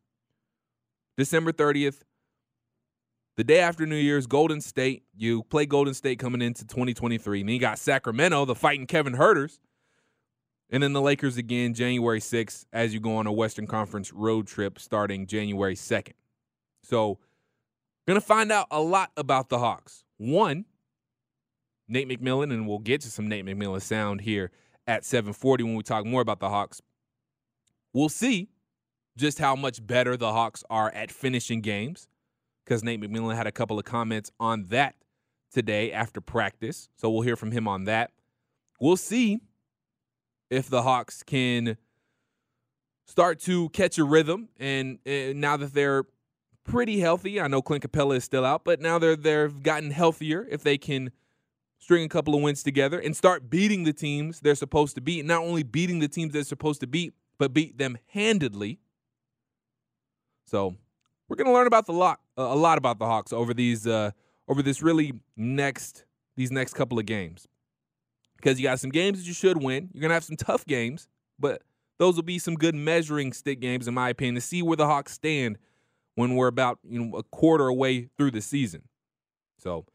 December 1.16 1.52
30th. 1.52 2.00
The 3.36 3.44
day 3.44 3.60
after 3.60 3.84
New 3.84 3.96
Year's, 3.96 4.26
Golden 4.26 4.60
State. 4.62 5.04
You 5.14 5.42
play 5.44 5.66
Golden 5.66 5.92
State 5.92 6.18
coming 6.18 6.40
into 6.40 6.64
2023. 6.66 7.40
And 7.40 7.48
then 7.48 7.54
you 7.54 7.60
got 7.60 7.78
Sacramento, 7.78 8.46
the 8.46 8.54
fighting 8.54 8.86
Kevin 8.86 9.14
Huerters. 9.14 9.60
And 10.70 10.82
then 10.82 10.94
the 10.94 11.02
Lakers 11.02 11.36
again, 11.36 11.74
January 11.74 12.20
6th, 12.20 12.64
as 12.72 12.92
you 12.92 13.00
go 13.00 13.16
on 13.16 13.26
a 13.26 13.32
Western 13.32 13.66
Conference 13.66 14.12
road 14.12 14.46
trip 14.46 14.78
starting 14.78 15.26
January 15.26 15.76
2nd. 15.76 16.14
So, 16.82 17.18
going 18.06 18.18
to 18.18 18.26
find 18.26 18.50
out 18.50 18.66
a 18.70 18.80
lot 18.80 19.12
about 19.16 19.48
the 19.48 19.58
Hawks. 19.58 20.02
One, 20.16 20.64
Nate 21.88 22.08
McMillan, 22.08 22.52
and 22.52 22.66
we'll 22.66 22.78
get 22.78 23.02
to 23.02 23.10
some 23.10 23.28
Nate 23.28 23.44
McMillan 23.44 23.82
sound 23.82 24.22
here 24.22 24.50
at 24.86 25.04
740 25.04 25.64
when 25.64 25.74
we 25.74 25.82
talk 25.82 26.04
more 26.04 26.20
about 26.20 26.40
the 26.40 26.48
Hawks. 26.48 26.80
We'll 27.92 28.08
see 28.08 28.48
just 29.16 29.38
how 29.38 29.56
much 29.56 29.84
better 29.86 30.16
the 30.16 30.32
Hawks 30.32 30.62
are 30.68 30.90
at 30.90 31.10
finishing 31.10 31.60
games 31.60 32.08
because 32.64 32.84
Nate 32.84 33.00
McMillan 33.00 33.36
had 33.36 33.46
a 33.46 33.52
couple 33.52 33.78
of 33.78 33.84
comments 33.84 34.30
on 34.38 34.66
that 34.66 34.94
today 35.52 35.92
after 35.92 36.20
practice. 36.20 36.88
So 36.96 37.10
we'll 37.10 37.22
hear 37.22 37.36
from 37.36 37.52
him 37.52 37.66
on 37.66 37.84
that. 37.84 38.10
We'll 38.80 38.96
see 38.96 39.40
if 40.50 40.68
the 40.68 40.82
Hawks 40.82 41.22
can 41.22 41.76
start 43.06 43.40
to 43.40 43.68
catch 43.70 43.98
a 43.98 44.04
rhythm. 44.04 44.48
And, 44.58 44.98
and 45.06 45.40
now 45.40 45.56
that 45.56 45.72
they're 45.72 46.04
pretty 46.64 47.00
healthy, 47.00 47.40
I 47.40 47.48
know 47.48 47.62
Clint 47.62 47.90
Capela 47.90 48.16
is 48.16 48.24
still 48.24 48.44
out, 48.44 48.64
but 48.64 48.80
now 48.80 48.98
they're 48.98 49.16
they've 49.16 49.62
gotten 49.62 49.90
healthier. 49.92 50.46
If 50.50 50.62
they 50.62 50.76
can 50.76 51.12
string 51.86 52.04
a 52.04 52.08
couple 52.08 52.34
of 52.34 52.42
wins 52.42 52.64
together 52.64 52.98
and 52.98 53.16
start 53.16 53.48
beating 53.48 53.84
the 53.84 53.92
teams 53.92 54.40
they're 54.40 54.56
supposed 54.56 54.96
to 54.96 55.00
beat, 55.00 55.24
not 55.24 55.40
only 55.40 55.62
beating 55.62 56.00
the 56.00 56.08
teams 56.08 56.32
they're 56.32 56.42
supposed 56.42 56.80
to 56.80 56.86
beat, 56.88 57.14
but 57.38 57.54
beat 57.54 57.78
them 57.78 57.96
handedly. 58.08 58.80
So 60.48 60.74
we're 61.28 61.36
going 61.36 61.46
to 61.46 61.52
learn 61.52 61.68
about 61.68 61.86
the 61.86 61.92
lot 61.92 62.18
a 62.36 62.56
lot 62.56 62.76
about 62.76 62.98
the 62.98 63.06
Hawks 63.06 63.32
over 63.32 63.54
these 63.54 63.86
uh, 63.86 64.10
over 64.48 64.62
this 64.62 64.82
really 64.82 65.12
next 65.36 66.04
these 66.36 66.50
next 66.50 66.74
couple 66.74 66.98
of 66.98 67.06
games 67.06 67.46
because 68.36 68.58
you 68.58 68.64
got 68.64 68.80
some 68.80 68.90
games 68.90 69.18
that 69.18 69.28
you 69.28 69.32
should 69.32 69.62
win. 69.62 69.88
You're 69.92 70.02
gonna 70.02 70.14
have 70.14 70.24
some 70.24 70.36
tough 70.36 70.66
games, 70.66 71.06
but 71.38 71.62
those 72.00 72.16
will 72.16 72.24
be 72.24 72.40
some 72.40 72.56
good 72.56 72.74
measuring 72.74 73.32
stick 73.32 73.60
games, 73.60 73.86
in 73.86 73.94
my 73.94 74.08
opinion, 74.08 74.34
to 74.34 74.40
see 74.40 74.60
where 74.60 74.76
the 74.76 74.86
Hawks 74.86 75.12
stand 75.12 75.56
when 76.16 76.34
we're 76.34 76.48
about 76.48 76.80
you 76.82 77.04
know 77.04 77.16
a 77.16 77.22
quarter 77.22 77.68
away 77.68 78.08
through 78.18 78.32
the 78.32 78.40
season. 78.42 78.82
So 79.56 79.86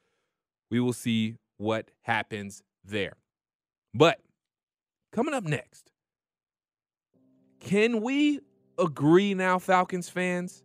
we 0.70 0.80
will 0.80 0.94
see 0.94 1.36
what 1.62 1.92
happens 2.02 2.64
there. 2.84 3.14
But 3.94 4.20
coming 5.12 5.34
up 5.34 5.44
next, 5.44 5.92
can 7.60 8.02
we 8.02 8.40
agree 8.80 9.36
now, 9.36 9.60
Falcons 9.60 10.10
fans, 10.10 10.64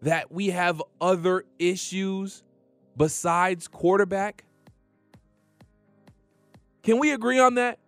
that 0.00 0.32
we 0.32 0.48
have 0.48 0.82
other 1.00 1.44
issues 1.58 2.42
besides 2.96 3.68
quarterback? 3.68 4.44
Can 6.82 6.98
we 6.98 7.12
agree 7.12 7.38
on 7.38 7.56
that? 7.56 7.78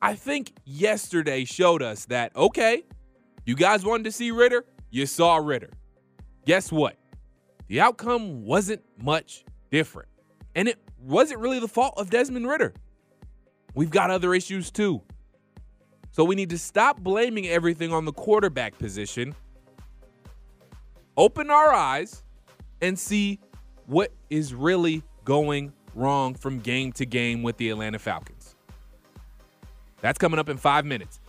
I 0.00 0.14
think 0.14 0.52
yesterday 0.64 1.44
showed 1.44 1.82
us 1.82 2.06
that, 2.06 2.34
okay, 2.34 2.84
you 3.44 3.54
guys 3.54 3.84
wanted 3.84 4.04
to 4.04 4.12
see 4.12 4.30
Ridder, 4.30 4.64
you 4.90 5.04
saw 5.04 5.36
Ridder. 5.36 5.70
Guess 6.46 6.72
what? 6.72 6.96
The 7.68 7.80
outcome 7.80 8.44
wasn't 8.44 8.82
much 8.98 9.44
different. 9.70 10.08
And 10.54 10.68
it 10.68 10.81
wasn't 11.02 11.40
really 11.40 11.58
the 11.58 11.68
fault 11.68 11.94
of 11.96 12.10
Desmond 12.10 12.48
Ridder? 12.48 12.72
We've 13.74 13.90
got 13.90 14.10
other 14.10 14.34
issues 14.34 14.70
too. 14.70 15.02
So 16.10 16.24
we 16.24 16.34
need 16.34 16.50
to 16.50 16.58
stop 16.58 17.00
blaming 17.00 17.48
everything 17.48 17.92
on 17.92 18.04
the 18.04 18.12
quarterback 18.12 18.78
position, 18.78 19.34
open 21.16 21.50
our 21.50 21.72
eyes, 21.72 22.22
and 22.82 22.98
see 22.98 23.40
what 23.86 24.12
is 24.28 24.54
really 24.54 25.02
going 25.24 25.72
wrong 25.94 26.34
from 26.34 26.58
game 26.58 26.92
to 26.92 27.06
game 27.06 27.42
with 27.42 27.56
the 27.56 27.70
Atlanta 27.70 27.98
Falcons. 27.98 28.54
That's 30.02 30.18
coming 30.18 30.38
up 30.38 30.48
in 30.48 30.58
five 30.58 30.84
minutes. 30.84 31.20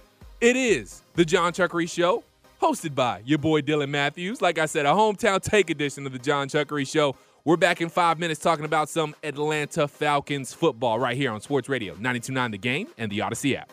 It 0.42 0.58
is 0.58 1.04
the 1.14 1.24
John 1.24 1.54
Chuckery 1.54 1.90
Show, 1.90 2.24
hosted 2.62 2.96
by 2.96 3.22
your 3.26 3.38
boy 3.38 3.62
Dylan 3.62 3.90
Matthews. 3.90 4.42
Like 4.42 4.58
I 4.58 4.66
said, 4.66 4.86
a 4.86 4.90
hometown 4.90 5.42
take 5.42 5.70
edition 5.70 6.06
of 6.06 6.12
the 6.12 6.20
John 6.20 6.50
Chuckery 6.50 6.86
Show. 6.86 7.16
We're 7.46 7.58
back 7.58 7.82
in 7.82 7.90
five 7.90 8.20
minutes 8.20 8.40
talking 8.40 8.64
about 8.64 8.88
some 8.88 9.14
Atlanta 9.22 9.86
Falcons 9.86 10.54
football 10.54 10.98
right 10.98 11.18
here 11.18 11.30
on 11.30 11.42
Sports 11.42 11.68
Radio 11.68 11.92
929 11.96 12.52
The 12.52 12.58
Game 12.58 12.88
and 12.98 13.12
the 13.12 13.20
Odyssey 13.20 13.58
app. 13.58 13.70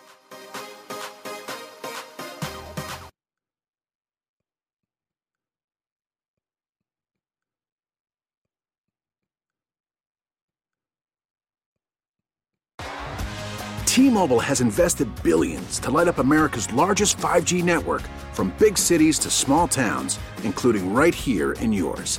T 13.87 14.11
Mobile 14.11 14.41
has 14.41 14.61
invested 14.61 15.09
billions 15.23 15.79
to 15.79 15.93
light 15.93 16.09
up 16.09 16.19
America's 16.19 16.73
largest 16.73 17.19
5G 17.19 17.63
network 17.63 18.03
from 18.33 18.53
big 18.59 18.77
cities 18.77 19.17
to 19.21 19.31
small 19.31 19.69
towns, 19.69 20.19
including 20.43 20.93
right 20.93 21.15
here 21.15 21.53
in 21.53 21.73
yours. 21.73 22.19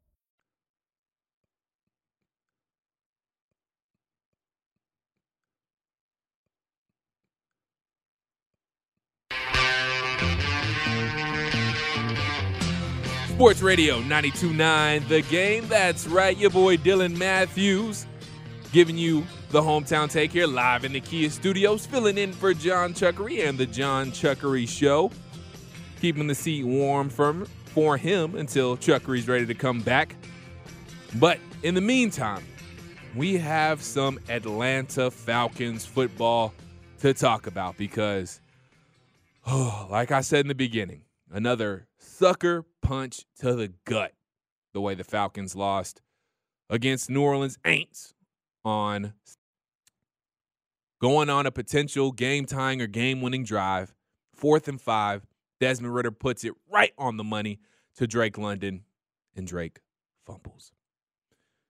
Sports 13.41 13.63
Radio 13.63 13.99
92.9 14.01 15.07
The 15.07 15.23
Game. 15.23 15.67
That's 15.67 16.05
right, 16.05 16.37
your 16.37 16.51
boy 16.51 16.77
Dylan 16.77 17.17
Matthews 17.17 18.05
giving 18.71 18.95
you 18.95 19.25
the 19.49 19.59
hometown 19.59 20.11
take 20.11 20.31
here 20.31 20.45
live 20.45 20.85
in 20.85 20.93
the 20.93 20.99
Kia 20.99 21.27
studios, 21.31 21.83
filling 21.87 22.19
in 22.19 22.33
for 22.33 22.53
John 22.53 22.93
Chuckery 22.93 23.49
and 23.49 23.57
the 23.57 23.65
John 23.65 24.11
Chuckery 24.11 24.69
Show. 24.69 25.09
Keeping 25.99 26.27
the 26.27 26.35
seat 26.35 26.65
warm 26.65 27.09
for, 27.09 27.45
for 27.73 27.97
him 27.97 28.35
until 28.35 28.77
Chuckery's 28.77 29.27
ready 29.27 29.47
to 29.47 29.55
come 29.55 29.81
back. 29.81 30.15
But 31.15 31.39
in 31.63 31.73
the 31.73 31.81
meantime, 31.81 32.45
we 33.15 33.39
have 33.39 33.81
some 33.81 34.19
Atlanta 34.29 35.09
Falcons 35.09 35.83
football 35.83 36.53
to 36.99 37.11
talk 37.15 37.47
about 37.47 37.75
because, 37.75 38.39
oh, 39.47 39.87
like 39.89 40.11
I 40.11 40.21
said 40.21 40.41
in 40.41 40.47
the 40.47 40.53
beginning, 40.53 41.01
another 41.31 41.87
sucker 41.97 42.65
punch 42.91 43.23
to 43.39 43.53
the 43.53 43.71
gut 43.85 44.11
the 44.73 44.81
way 44.81 44.93
the 44.93 45.03
Falcons 45.05 45.55
lost 45.55 46.01
against 46.69 47.09
New 47.09 47.21
Orleans 47.21 47.57
Aints 47.63 48.13
on 48.65 49.13
going 50.99 51.29
on 51.29 51.45
a 51.45 51.51
potential 51.51 52.11
game 52.11 52.45
tying 52.45 52.81
or 52.81 52.87
game 52.87 53.21
winning 53.21 53.45
drive. 53.45 53.95
Fourth 54.35 54.67
and 54.67 54.81
five. 54.81 55.25
Desmond 55.61 55.95
Ridder 55.95 56.11
puts 56.11 56.43
it 56.43 56.51
right 56.69 56.91
on 56.97 57.15
the 57.15 57.23
money 57.23 57.61
to 57.95 58.07
Drake 58.07 58.37
London, 58.37 58.83
and 59.37 59.47
Drake 59.47 59.79
fumbles. 60.25 60.73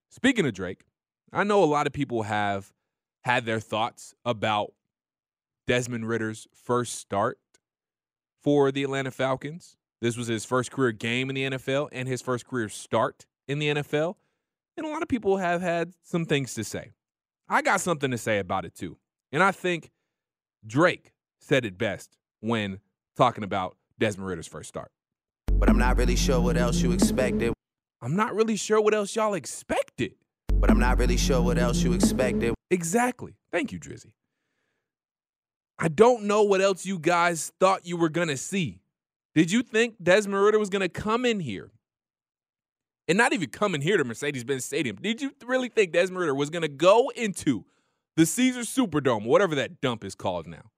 Speaking 0.10 0.48
of 0.48 0.54
Drake, 0.54 0.86
I 1.32 1.44
know 1.44 1.64
a 1.64 1.66
lot 1.66 1.86
of 1.86 1.94
people 1.94 2.24
have 2.24 2.74
had 3.26 3.46
their 3.46 3.60
thoughts 3.60 4.16
about 4.26 4.74
Desmond 5.68 6.08
Ridder's 6.08 6.48
first 6.52 6.96
start 6.96 7.38
for 8.42 8.72
the 8.72 8.82
Atlanta 8.82 9.12
Falcons. 9.12 9.78
This 10.02 10.18
was 10.18 10.28
his 10.28 10.46
first 10.46 10.72
career 10.72 10.92
game 10.92 11.30
in 11.30 11.36
the 11.36 11.44
NFL 11.44 11.90
and 11.92 12.08
his 12.08 12.22
first 12.22 12.48
career 12.48 12.70
start 12.70 13.26
in 13.48 13.60
the 13.60 13.68
NFL. 13.68 14.16
And 14.76 14.86
a 14.86 14.90
lot 14.90 15.04
of 15.04 15.08
people 15.08 15.38
have 15.38 15.62
had 15.62 15.94
some 16.04 16.26
things 16.26 16.54
to 16.56 16.64
say. 16.64 16.92
I 17.48 17.62
got 17.62 17.82
something 17.82 18.10
to 18.12 18.18
say 18.18 18.40
about 18.40 18.66
it 18.66 18.74
too. 18.74 18.98
And 19.32 19.44
I 19.44 19.52
think 19.52 19.92
Drake 20.66 21.14
said 21.40 21.66
it 21.66 21.78
best 21.78 22.18
when 22.40 22.80
talking 23.16 23.44
about 23.44 23.78
Desmond 24.00 24.28
Ridder's 24.28 24.48
first 24.48 24.70
start. 24.70 24.92
But 25.54 25.70
I'm 25.70 25.78
not 25.78 25.98
really 25.98 26.16
sure 26.16 26.42
what 26.42 26.58
else 26.58 26.82
you 26.82 26.92
expected. 26.92 27.54
I'm 28.02 28.16
not 28.16 28.34
really 28.34 28.56
sure 28.56 28.82
what 28.82 28.94
else 28.94 29.16
y'all 29.16 29.36
expected. 29.36 30.16
But 30.54 30.72
I'm 30.72 30.80
not 30.80 30.98
really 30.98 31.18
sure 31.18 31.42
what 31.42 31.58
else 31.58 31.84
you 31.84 31.94
expected. 31.94 32.54
Exactly. 32.72 33.36
Thank 33.52 33.72
you, 33.72 33.80
Drizzy. 33.80 34.14
I 35.78 35.88
don't 35.88 36.24
know 36.24 36.44
what 36.44 36.62
else 36.62 36.86
you 36.86 37.00
guys 37.00 37.52
thought 37.60 37.86
you 37.86 37.98
were 37.98 38.10
going 38.10 38.28
to 38.28 38.38
see. 38.38 38.81
Did 39.34 39.52
you 39.52 39.63
think 39.63 39.96
Desmond 40.02 40.44
Ridder 40.44 40.60
was 40.60 40.70
going 40.70 40.82
to 40.82 40.89
come 40.89 41.26
in 41.26 41.39
here 41.39 41.72
and 43.08 43.17
not 43.17 43.34
even 43.34 43.50
come 43.50 43.76
in 43.76 43.82
here 43.82 43.98
to 43.98 44.04
Mercedes-Benz 44.04 44.65
Stadium? 44.65 44.98
Did 44.98 45.22
you 45.22 45.32
really 45.46 45.70
think 45.70 45.94
Desmond 45.94 46.20
Ridder 46.20 46.36
was 46.36 46.50
going 46.50 46.63
to 46.63 46.67
go 46.67 47.10
into 47.15 47.65
the 48.17 48.26
Caesars 48.26 48.70
Superdome, 48.70 49.26
whatever 49.26 49.56
that 49.56 49.80
dump 49.80 50.04
is 50.04 50.15
called 50.15 50.48
now, 50.48 50.72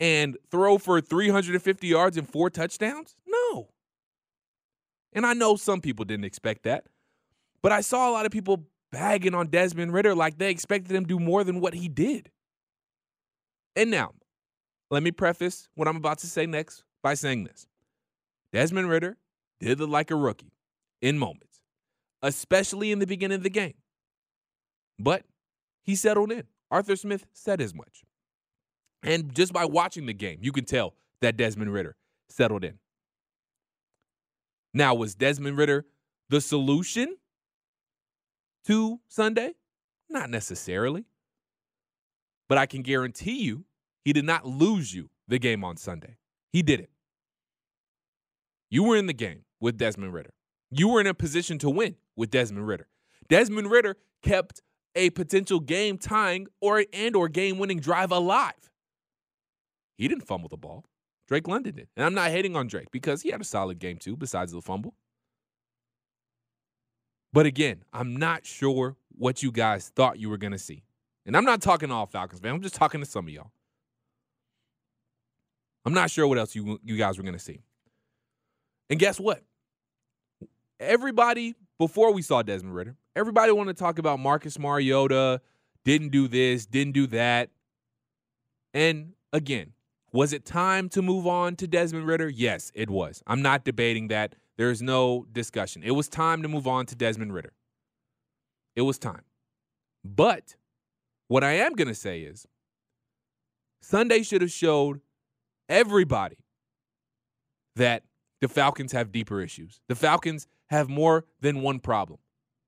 and 0.00 0.36
throw 0.50 0.76
for 0.76 1.00
350 1.00 1.86
yards 1.86 2.16
and 2.16 2.28
four 2.28 2.50
touchdowns? 2.50 3.14
No. 3.26 3.68
And 5.12 5.24
I 5.24 5.34
know 5.34 5.54
some 5.54 5.80
people 5.80 6.04
didn't 6.04 6.24
expect 6.24 6.64
that, 6.64 6.86
but 7.62 7.70
I 7.70 7.80
saw 7.80 8.10
a 8.10 8.12
lot 8.12 8.26
of 8.26 8.32
people 8.32 8.64
bagging 8.90 9.34
on 9.34 9.48
Desmond 9.48 9.92
Ridder 9.92 10.16
like 10.16 10.38
they 10.38 10.50
expected 10.50 10.96
him 10.96 11.04
to 11.04 11.08
do 11.08 11.20
more 11.20 11.44
than 11.44 11.60
what 11.60 11.74
he 11.74 11.88
did. 11.88 12.30
And 13.76 13.90
now, 13.90 14.12
let 14.90 15.04
me 15.04 15.12
preface 15.12 15.68
what 15.74 15.86
I'm 15.86 15.96
about 15.96 16.18
to 16.18 16.26
say 16.26 16.46
next 16.46 16.82
by 17.04 17.14
saying 17.14 17.44
this 17.44 17.68
Desmond 18.52 18.88
Ridder 18.88 19.18
did 19.60 19.78
look 19.78 19.90
like 19.90 20.10
a 20.10 20.16
rookie 20.16 20.54
in 21.00 21.18
moments, 21.18 21.60
especially 22.22 22.90
in 22.90 22.98
the 22.98 23.06
beginning 23.06 23.36
of 23.36 23.42
the 23.44 23.50
game. 23.50 23.74
But 24.98 25.24
he 25.82 25.94
settled 25.94 26.32
in. 26.32 26.44
Arthur 26.70 26.96
Smith 26.96 27.26
said 27.32 27.60
as 27.60 27.74
much. 27.74 28.02
And 29.02 29.34
just 29.34 29.52
by 29.52 29.66
watching 29.66 30.06
the 30.06 30.14
game, 30.14 30.38
you 30.40 30.50
can 30.50 30.64
tell 30.64 30.94
that 31.20 31.36
Desmond 31.36 31.72
Ridder 31.72 31.94
settled 32.30 32.64
in. 32.64 32.78
Now, 34.72 34.94
was 34.94 35.14
Desmond 35.14 35.58
Ridder 35.58 35.84
the 36.30 36.40
solution 36.40 37.16
to 38.66 39.00
Sunday? 39.08 39.52
Not 40.08 40.30
necessarily. 40.30 41.04
But 42.48 42.56
I 42.56 42.66
can 42.66 42.82
guarantee 42.82 43.42
you 43.42 43.66
he 44.04 44.12
did 44.14 44.24
not 44.24 44.46
lose 44.46 44.94
you 44.94 45.10
the 45.28 45.38
game 45.38 45.64
on 45.64 45.76
Sunday. 45.76 46.16
He 46.50 46.62
didn't. 46.62 46.88
You 48.74 48.82
were 48.82 48.96
in 48.96 49.06
the 49.06 49.12
game 49.12 49.44
with 49.60 49.78
Desmond 49.78 50.12
Ridder. 50.12 50.34
You 50.68 50.88
were 50.88 51.00
in 51.00 51.06
a 51.06 51.14
position 51.14 51.58
to 51.58 51.70
win 51.70 51.94
with 52.16 52.30
Desmond 52.30 52.66
Ridder. 52.66 52.88
Desmond 53.28 53.70
Ridder 53.70 53.96
kept 54.20 54.62
a 54.96 55.10
potential 55.10 55.60
game 55.60 55.96
tying 55.96 56.48
or 56.60 56.84
and 56.92 57.14
or 57.14 57.28
game 57.28 57.58
winning 57.58 57.78
drive 57.78 58.10
alive. 58.10 58.72
He 59.96 60.08
didn't 60.08 60.26
fumble 60.26 60.48
the 60.48 60.56
ball. 60.56 60.86
Drake 61.28 61.46
London 61.46 61.76
did. 61.76 61.88
And 61.96 62.04
I'm 62.04 62.14
not 62.14 62.32
hating 62.32 62.56
on 62.56 62.66
Drake 62.66 62.90
because 62.90 63.22
he 63.22 63.30
had 63.30 63.40
a 63.40 63.44
solid 63.44 63.78
game 63.78 63.98
too, 63.98 64.16
besides 64.16 64.50
the 64.50 64.60
fumble. 64.60 64.94
But 67.32 67.46
again, 67.46 67.84
I'm 67.92 68.16
not 68.16 68.44
sure 68.44 68.96
what 69.16 69.40
you 69.40 69.52
guys 69.52 69.92
thought 69.94 70.18
you 70.18 70.28
were 70.28 70.36
going 70.36 70.50
to 70.52 70.58
see. 70.58 70.82
And 71.24 71.36
I'm 71.36 71.44
not 71.44 71.62
talking 71.62 71.90
to 71.90 71.94
all 71.94 72.06
Falcons 72.06 72.40
fans. 72.40 72.52
I'm 72.56 72.60
just 72.60 72.74
talking 72.74 73.00
to 73.00 73.06
some 73.06 73.28
of 73.28 73.32
y'all. 73.32 73.52
I'm 75.84 75.94
not 75.94 76.10
sure 76.10 76.26
what 76.26 76.38
else 76.38 76.56
you 76.56 76.80
you 76.82 76.96
guys 76.96 77.18
were 77.18 77.22
going 77.22 77.34
to 77.34 77.38
see. 77.38 77.60
And 78.90 78.98
guess 78.98 79.18
what? 79.18 79.42
Everybody 80.78 81.54
before 81.78 82.12
we 82.12 82.22
saw 82.22 82.42
Desmond 82.42 82.74
Ridder, 82.74 82.96
everybody 83.16 83.52
wanted 83.52 83.76
to 83.76 83.82
talk 83.82 83.98
about 83.98 84.20
Marcus 84.20 84.58
Mariota 84.58 85.40
didn't 85.84 86.10
do 86.10 86.28
this, 86.28 86.66
didn't 86.66 86.92
do 86.92 87.06
that. 87.08 87.50
And 88.72 89.12
again, 89.32 89.72
was 90.12 90.32
it 90.32 90.44
time 90.44 90.88
to 90.90 91.02
move 91.02 91.26
on 91.26 91.56
to 91.56 91.66
Desmond 91.66 92.06
Ridder? 92.06 92.28
Yes, 92.28 92.72
it 92.74 92.88
was. 92.88 93.22
I'm 93.26 93.42
not 93.42 93.64
debating 93.64 94.08
that. 94.08 94.34
There's 94.56 94.80
no 94.80 95.26
discussion. 95.32 95.82
It 95.82 95.90
was 95.90 96.08
time 96.08 96.42
to 96.42 96.48
move 96.48 96.66
on 96.66 96.86
to 96.86 96.94
Desmond 96.94 97.34
Ridder. 97.34 97.52
It 98.76 98.82
was 98.82 98.98
time. 98.98 99.22
But 100.04 100.56
what 101.28 101.42
I 101.42 101.52
am 101.52 101.72
going 101.72 101.88
to 101.88 101.94
say 101.94 102.20
is 102.20 102.46
Sunday 103.82 104.22
should 104.22 104.42
have 104.42 104.52
showed 104.52 105.00
everybody 105.68 106.36
that 107.76 108.04
the 108.44 108.48
Falcons 108.48 108.92
have 108.92 109.10
deeper 109.10 109.40
issues. 109.40 109.80
The 109.88 109.94
Falcons 109.94 110.46
have 110.66 110.90
more 110.90 111.24
than 111.40 111.62
one 111.62 111.80
problem. 111.80 112.18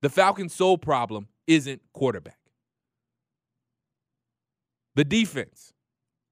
The 0.01 0.09
Falcons' 0.09 0.55
sole 0.55 0.79
problem 0.79 1.27
isn't 1.45 1.83
quarterback. 1.93 2.39
The 4.95 5.05
defense 5.05 5.73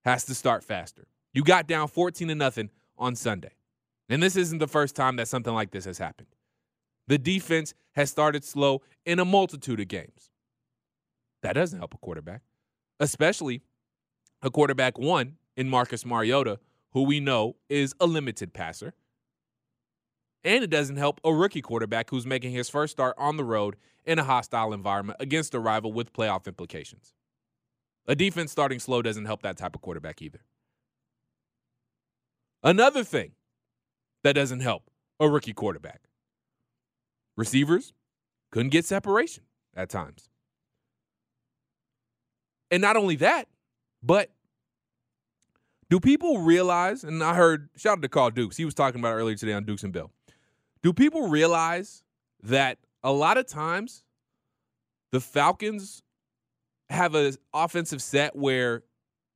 has 0.04 0.26
to 0.26 0.34
start 0.34 0.64
faster. 0.64 1.06
You 1.32 1.44
got 1.44 1.68
down 1.68 1.90
14 1.90 2.30
to 2.30 2.34
nothing 2.34 2.72
on 2.98 3.16
Sunday. 3.16 3.52
And 4.10 4.24
this 4.24 4.36
isn't 4.36 4.58
the 4.58 4.68
first 4.68 4.96
time 4.96 5.18
that 5.18 5.28
something 5.28 5.54
like 5.54 5.70
this 5.70 5.86
has 5.86 6.00
happened. 6.00 6.30
The 7.08 7.20
defense 7.20 7.76
has 7.92 8.10
started 8.10 8.44
slow 8.44 8.82
in 9.06 9.20
a 9.20 9.26
multitude 9.26 9.80
of 9.80 9.88
games. 9.88 10.32
That 11.44 11.54
doesn't 11.54 11.78
help 11.78 11.94
a 11.94 11.98
quarterback, 11.98 12.42
especially 13.00 13.62
a 14.42 14.50
quarterback 14.50 14.98
one 14.98 15.36
in 15.56 15.70
Marcus 15.70 16.04
Mariota, 16.04 16.58
who 16.94 17.04
we 17.04 17.20
know 17.20 17.58
is 17.70 17.94
a 18.00 18.08
limited 18.08 18.52
passer. 18.52 18.96
And 20.46 20.64
it 20.64 20.70
doesn't 20.70 20.98
help 20.98 21.20
a 21.24 21.34
rookie 21.34 21.62
quarterback 21.62 22.12
who's 22.12 22.28
making 22.28 22.52
his 22.52 22.70
first 22.70 22.92
start 22.92 23.16
on 23.18 23.36
the 23.36 23.44
road 23.44 23.78
in 24.06 24.20
a 24.20 24.24
hostile 24.24 24.74
environment 24.74 25.18
against 25.20 25.56
a 25.56 25.60
rival 25.60 25.92
with 25.92 26.14
playoff 26.14 26.46
implications. 26.46 27.16
A 28.08 28.16
defense 28.16 28.52
starting 28.52 28.80
slow 28.80 29.02
doesn't 29.02 29.26
help 29.26 29.42
that 29.42 29.58
type 29.58 29.74
of 29.74 29.82
quarterback 29.82 30.22
either. 30.22 30.42
Another 32.62 33.04
thing 33.04 33.32
that 34.24 34.34
doesn't 34.34 34.60
help 34.60 34.84
a 35.20 35.28
rookie 35.28 35.54
quarterback 35.54 36.02
receivers 37.36 37.94
couldn't 38.52 38.70
get 38.70 38.86
separation 38.86 39.44
at 39.76 39.90
times. 39.90 40.30
And 42.70 42.82
not 42.82 42.98
only 42.98 43.16
that, 43.18 43.48
but 44.04 44.30
do 45.90 46.00
people 46.00 46.40
realize, 46.40 47.04
and 47.04 47.24
I 47.24 47.34
heard, 47.34 47.70
shout 47.76 47.98
out 47.98 48.02
to 48.04 48.10
Carl 48.10 48.30
Dukes, 48.30 48.58
he 48.58 48.66
was 48.66 48.76
talking 48.76 49.00
about 49.00 49.14
it 49.14 49.16
earlier 49.16 49.36
today 49.36 49.54
on 49.54 49.64
Dukes 49.64 49.84
and 49.84 49.94
Bill. 49.94 50.12
Do 50.86 50.94
people 50.94 51.30
realize 51.30 52.04
that 52.44 52.78
a 53.04 53.12
lot 53.12 53.40
of 53.40 53.48
times 53.48 54.04
the 55.12 55.20
Falcons 55.20 56.04
have 56.92 57.16
an 57.16 57.34
offensive 57.56 58.04
set 58.04 58.36
where 58.36 58.84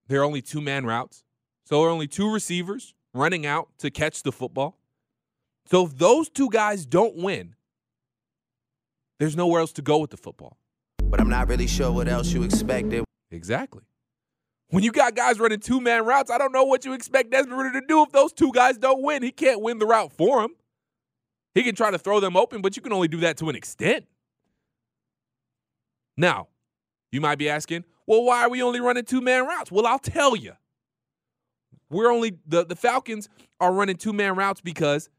there 0.05 0.21
are 0.21 0.25
only 0.25 0.43
two 0.43 0.61
man 0.61 0.85
routes. 0.85 1.23
So 1.65 1.79
there 1.79 1.87
are 1.87 1.91
only 1.91 2.05
two 2.05 2.31
receivers 2.31 2.93
running 3.15 3.47
out 3.47 3.69
to 3.79 3.89
catch 3.89 4.21
the 4.21 4.31
football. 4.31 4.77
So 5.65 5.87
if 5.87 5.97
those 5.97 6.29
two 6.29 6.51
guys 6.51 6.85
don't 6.85 7.15
win, 7.15 7.55
there's 9.17 9.35
nowhere 9.35 9.61
else 9.61 9.71
to 9.71 9.81
go 9.81 9.97
with 9.97 10.11
the 10.11 10.17
football. 10.17 10.55
But 11.03 11.19
I'm 11.19 11.29
not 11.29 11.47
really 11.47 11.65
sure 11.65 11.91
what 11.91 12.07
else 12.07 12.31
you 12.31 12.43
expected. 12.43 13.03
Exactly. 13.31 13.81
When 14.69 14.83
you 14.83 14.91
got 14.91 15.15
guys 15.15 15.39
running 15.39 15.61
two 15.61 15.81
man 15.81 16.05
routes, 16.05 16.29
I 16.29 16.37
don't 16.37 16.51
know 16.51 16.65
what 16.65 16.85
you 16.85 16.93
expect 16.93 17.31
Desmond 17.31 17.57
Ridder 17.57 17.81
to 17.81 17.87
do 17.87 18.03
if 18.03 18.11
those 18.11 18.33
two 18.33 18.51
guys 18.51 18.77
don't 18.77 19.01
win. 19.01 19.23
He 19.23 19.31
can't 19.31 19.61
win 19.61 19.79
the 19.79 19.87
route 19.87 20.11
for 20.11 20.43
him. 20.43 20.51
He 21.59 21.63
can 21.65 21.75
try 21.75 21.91
to 21.91 21.97
throw 21.97 22.21
them 22.21 22.37
open, 22.37 22.61
but 22.61 22.77
you 22.77 22.81
can 22.81 22.93
only 22.93 23.09
do 23.09 23.17
that 23.17 23.35
to 23.39 23.49
an 23.49 23.55
extent. 23.57 24.05
Now, 26.15 26.47
you 27.11 27.19
might 27.19 27.37
be 27.37 27.49
asking, 27.49 27.83
well, 28.07 28.23
why 28.23 28.43
are 28.43 28.49
we 28.49 28.63
only 28.63 28.79
running 28.79 29.03
two 29.03 29.19
man 29.19 29.45
routes? 29.45 29.69
Well, 29.69 29.85
I'll 29.85 29.99
tell 29.99 30.37
you. 30.37 30.53
We're 31.89 32.13
only, 32.13 32.37
the, 32.47 32.65
the 32.65 32.77
Falcons 32.77 33.27
are 33.59 33.73
running 33.73 33.97
two 33.97 34.13
man 34.13 34.35
routes 34.35 34.61
because 34.61 35.09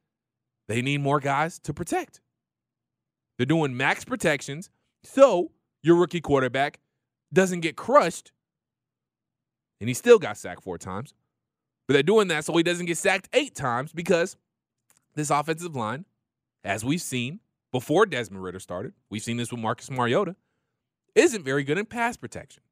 they 0.66 0.80
need 0.80 1.02
more 1.02 1.20
guys 1.20 1.58
to 1.58 1.74
protect. 1.74 2.22
They're 3.36 3.44
doing 3.44 3.76
max 3.76 4.06
protections 4.06 4.70
so 5.04 5.50
your 5.82 5.96
rookie 5.96 6.22
quarterback 6.22 6.80
doesn't 7.34 7.60
get 7.60 7.76
crushed. 7.76 8.32
And 9.78 9.90
he 9.90 9.94
still 9.94 10.18
got 10.18 10.38
sacked 10.38 10.62
four 10.62 10.78
times. 10.78 11.12
But 11.86 11.92
they're 11.92 12.02
doing 12.02 12.28
that 12.28 12.46
so 12.46 12.56
he 12.56 12.62
doesn't 12.62 12.86
get 12.86 12.96
sacked 12.96 13.28
eight 13.34 13.54
times 13.54 13.92
because 13.92 14.38
this 15.14 15.28
offensive 15.28 15.76
line, 15.76 16.06
as 16.64 16.84
we've 16.84 17.00
seen 17.02 17.40
before 17.72 18.06
Desmond 18.06 18.42
Ridder 18.42 18.60
started, 18.60 18.92
we've 19.10 19.22
seen 19.22 19.36
this 19.36 19.50
with 19.50 19.60
Marcus 19.60 19.90
Mariota, 19.90 20.36
isn't 21.14 21.44
very 21.44 21.64
good 21.64 21.78
in 21.78 21.86
pass 21.86 22.16
protection. 22.16 22.62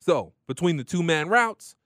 So, 0.00 0.34
between 0.46 0.76
the 0.76 0.84
two 0.84 1.02
man 1.02 1.28
routes, 1.28 1.76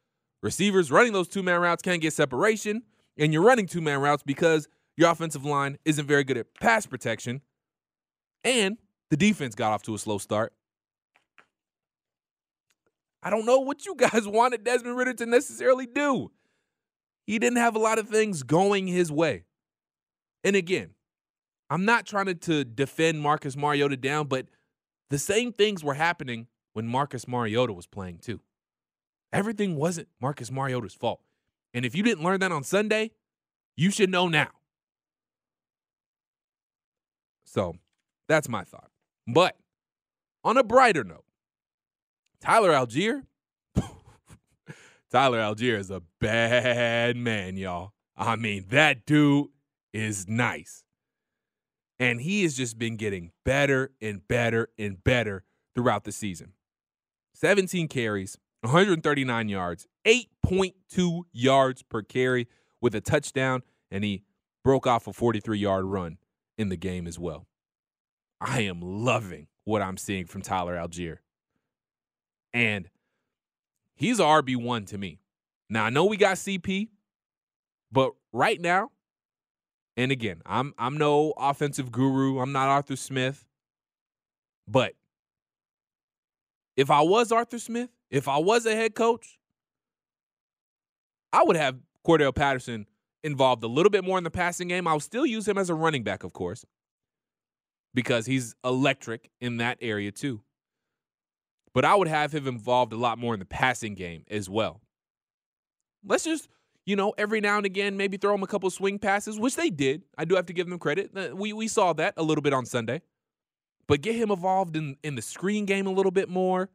receivers 0.43 0.91
running 0.91 1.13
those 1.13 1.29
two 1.29 1.43
man 1.43 1.61
routes 1.61 1.83
can't 1.83 2.03
get 2.03 2.13
separation, 2.13 2.83
and 3.17 3.33
you're 3.33 3.43
running 3.43 3.67
two 3.67 3.81
man 3.81 4.01
routes 4.01 4.23
because 4.23 4.69
your 4.97 5.11
offensive 5.11 5.45
line 5.45 5.79
isn't 5.85 6.07
very 6.07 6.25
good 6.25 6.37
at 6.37 6.55
pass 6.61 6.87
protection, 6.87 7.43
and 8.43 8.79
the 9.11 9.17
defense 9.17 9.55
got 9.55 9.73
off 9.73 9.83
to 9.85 9.95
a 9.95 9.99
slow 9.99 10.19
start. 10.19 10.53
I 13.23 13.31
don't 13.31 13.47
know 13.47 13.59
what 13.59 13.87
you 13.87 13.95
guys 13.95 14.23
wanted 14.27 14.65
Desmond 14.65 14.97
Ridder 14.97 15.15
to 15.15 15.27
necessarily 15.27 15.87
do. 15.87 16.31
He 17.27 17.39
didn't 17.39 17.59
have 17.59 17.77
a 17.77 17.81
lot 17.81 17.99
of 17.99 18.09
things 18.09 18.43
going 18.43 18.87
his 18.87 19.13
way. 19.13 19.45
And 20.45 20.57
again, 20.57 20.91
I'm 21.71 21.85
not 21.85 22.07
trying 22.07 22.37
to, 22.37 22.65
defend 22.65 23.21
Marcus 23.21 23.57
Mariota 23.57 23.97
down, 23.97 24.27
but 24.27 24.47
the 25.11 25.19
same 25.19 25.53
things 25.53 25.85
were 25.85 25.95
happening 25.95 26.47
when 26.73 26.87
Marcus 26.87 27.27
Mariota 27.27 27.73
was 27.73 27.87
playing 27.87 28.19
too. 28.19 28.41
Everything 29.33 29.77
wasn't 29.77 30.09
Marcus 30.21 30.51
Mariota's 30.51 30.95
fault. 30.95 31.21
And 31.75 31.85
if 31.85 31.95
you 31.95 32.03
didn't 32.03 32.25
learn 32.25 32.41
that 32.41 32.53
on 32.53 32.65
Sunday, 32.65 33.11
you 33.77 33.91
should 33.91 34.11
know 34.11 34.29
now. 34.29 34.49
So 37.45 37.77
that's 38.27 38.49
my 38.49 38.65
thought. 38.65 38.91
But 39.27 39.57
on 40.45 40.57
a 40.57 40.65
brighter 40.65 41.05
note, 41.05 41.25
Tyler 42.41 42.71
Allgeier, 42.71 43.25
Tyler 45.11 45.39
Allgeier 45.39 45.79
is 45.79 45.91
a 45.91 46.03
bad 46.21 47.17
man, 47.17 47.57
y'all. 47.57 47.93
I 48.17 48.37
mean, 48.37 48.67
that 48.71 49.07
dude 49.07 49.49
is 49.93 50.29
nice. 50.29 50.85
And 52.01 52.21
he 52.21 52.43
has 52.43 52.57
just 52.57 52.79
been 52.79 52.97
getting 52.97 53.33
better 53.45 53.91
and 54.01 54.27
better 54.27 54.69
and 54.79 55.03
better 55.03 55.45
throughout 55.75 56.05
the 56.05 56.13
season. 56.13 56.53
17 57.35 57.89
carries, 57.89 58.39
139 58.63 59.49
yards, 59.49 59.87
8.2 60.07 61.23
yards 61.33 61.83
per 61.83 62.03
carry 62.03 62.49
with 62.81 62.95
a 62.95 63.01
touchdown, 63.01 63.63
and 63.91 64.05
he 64.05 64.23
broke 64.65 64.87
off 64.87 65.07
a 65.07 65.13
43 65.13 65.59
yard 65.59 65.85
run 65.85 66.19
in 66.57 66.69
the 66.69 66.77
game 66.77 67.07
as 67.07 67.19
well. 67.19 67.47
I 68.41 68.63
am 68.63 68.81
loving 68.81 69.49
what 69.65 69.83
I'm 69.83 69.97
seeing 69.97 70.27
from 70.27 70.43
Tyler 70.43 70.77
Allgeier. 70.77 71.19
And 72.53 72.89
he's 73.95 74.21
a 74.21 74.25
RB1 74.25 74.87
to 74.89 74.99
me. 74.99 75.21
Now, 75.69 75.85
I 75.85 75.91
know 75.91 76.07
we 76.07 76.17
got 76.17 76.37
CP, 76.37 76.89
but 77.93 78.13
right 78.33 78.61
now, 78.61 78.91
and 79.99 80.13
again, 80.13 80.41
I'm 80.47 80.73
I'm 80.79 80.97
no 80.97 81.35
offensive 81.37 81.91
guru. 81.91 82.39
I'm 82.39 82.53
not 82.53 82.69
Arthur 82.69 82.95
Smith. 82.95 83.45
But 84.69 84.95
if 86.77 86.89
I 86.91 87.03
was 87.03 87.33
Arthur 87.33 87.59
Smith, 87.59 87.91
if 88.09 88.29
I 88.29 88.39
was 88.39 88.65
a 88.65 88.75
head 88.77 88.95
coach, 88.95 89.39
I 91.33 91.43
would 91.43 91.57
have 91.57 91.79
Cordell 92.07 92.35
Patterson 92.35 92.87
involved 93.25 93.65
a 93.65 93.67
little 93.67 93.91
bit 93.91 94.05
more 94.05 94.17
in 94.19 94.25
the 94.25 94.31
passing 94.31 94.69
game. 94.69 94.87
I'll 94.87 95.01
still 95.01 95.27
use 95.27 95.49
him 95.49 95.59
as 95.59 95.69
a 95.69 95.75
running 95.75 96.05
back, 96.05 96.23
of 96.23 96.33
course, 96.33 96.65
because 97.93 98.25
he's 98.25 98.55
electric 98.65 99.31
in 99.41 99.57
that 99.57 99.79
area 99.81 100.13
too. 100.13 100.43
But 101.75 101.85
I 101.85 101.97
would 101.97 102.09
have 102.09 102.33
him 102.33 102.47
involved 102.47 102.93
a 102.93 102.97
lot 102.97 103.19
more 103.19 103.35
in 103.35 103.41
the 103.41 103.47
passing 103.47 103.97
game 103.97 104.25
as 104.31 104.49
well. 104.49 104.81
Let's 106.05 106.23
just 106.23 106.49
you 106.89 106.97
know, 106.97 107.13
every 107.19 107.43
now 107.43 107.59
and 107.59 107.67
again, 107.67 107.99
maybe 107.99 108.17
throw 108.17 108.35
him 108.35 108.43
a 108.43 108.47
couple 108.47 108.71
swing 108.71 108.99
passes, 108.99 109.39
which 109.39 109.57
they 109.57 109.69
did. 109.69 110.05
I 110.17 110.25
do 110.25 110.37
have 110.37 110.47
to 110.47 110.55
give 110.55 110.71
them 110.71 110.79
credit. 110.79 111.11
We 111.37 111.53
we 111.53 111.69
saw 111.69 111.93
that 111.93 112.15
a 112.17 112.23
little 112.23 112.41
bit 112.41 112.55
on 112.55 112.65
Sunday. 112.65 113.03
But 113.87 114.01
get 114.01 114.15
him 114.15 114.31
involved 114.31 114.75
in, 114.75 114.97
in 115.03 115.15
the 115.15 115.21
screen 115.21 115.67
game 115.67 115.87
a 115.87 115.91
little 115.91 116.11
bit 116.11 116.31
more. 116.31 116.71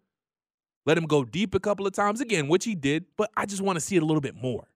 Let 0.86 1.00
him 1.00 1.08
go 1.08 1.26
deep 1.26 1.56
a 1.56 1.60
couple 1.60 1.88
of 1.88 1.94
times 1.94 2.22
again, 2.22 2.48
which 2.48 2.64
he 2.64 2.76
did, 2.76 3.06
but 3.18 3.32
I 3.36 3.48
just 3.48 3.64
want 3.64 3.78
to 3.78 3.80
see 3.80 3.96
it 3.96 4.04
a 4.04 4.06
little 4.06 4.22
bit 4.22 4.36
more. 4.36 4.68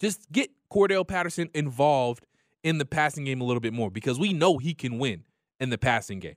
Just 0.00 0.30
get 0.32 0.50
Cordell 0.72 1.06
Patterson 1.06 1.48
involved 1.54 2.26
in 2.64 2.78
the 2.78 2.84
passing 2.84 3.24
game 3.24 3.40
a 3.40 3.44
little 3.44 3.60
bit 3.60 3.72
more 3.72 3.90
because 3.90 4.18
we 4.18 4.32
know 4.32 4.58
he 4.58 4.74
can 4.74 4.98
win 4.98 5.22
in 5.60 5.70
the 5.70 5.78
passing 5.78 6.18
game. 6.18 6.36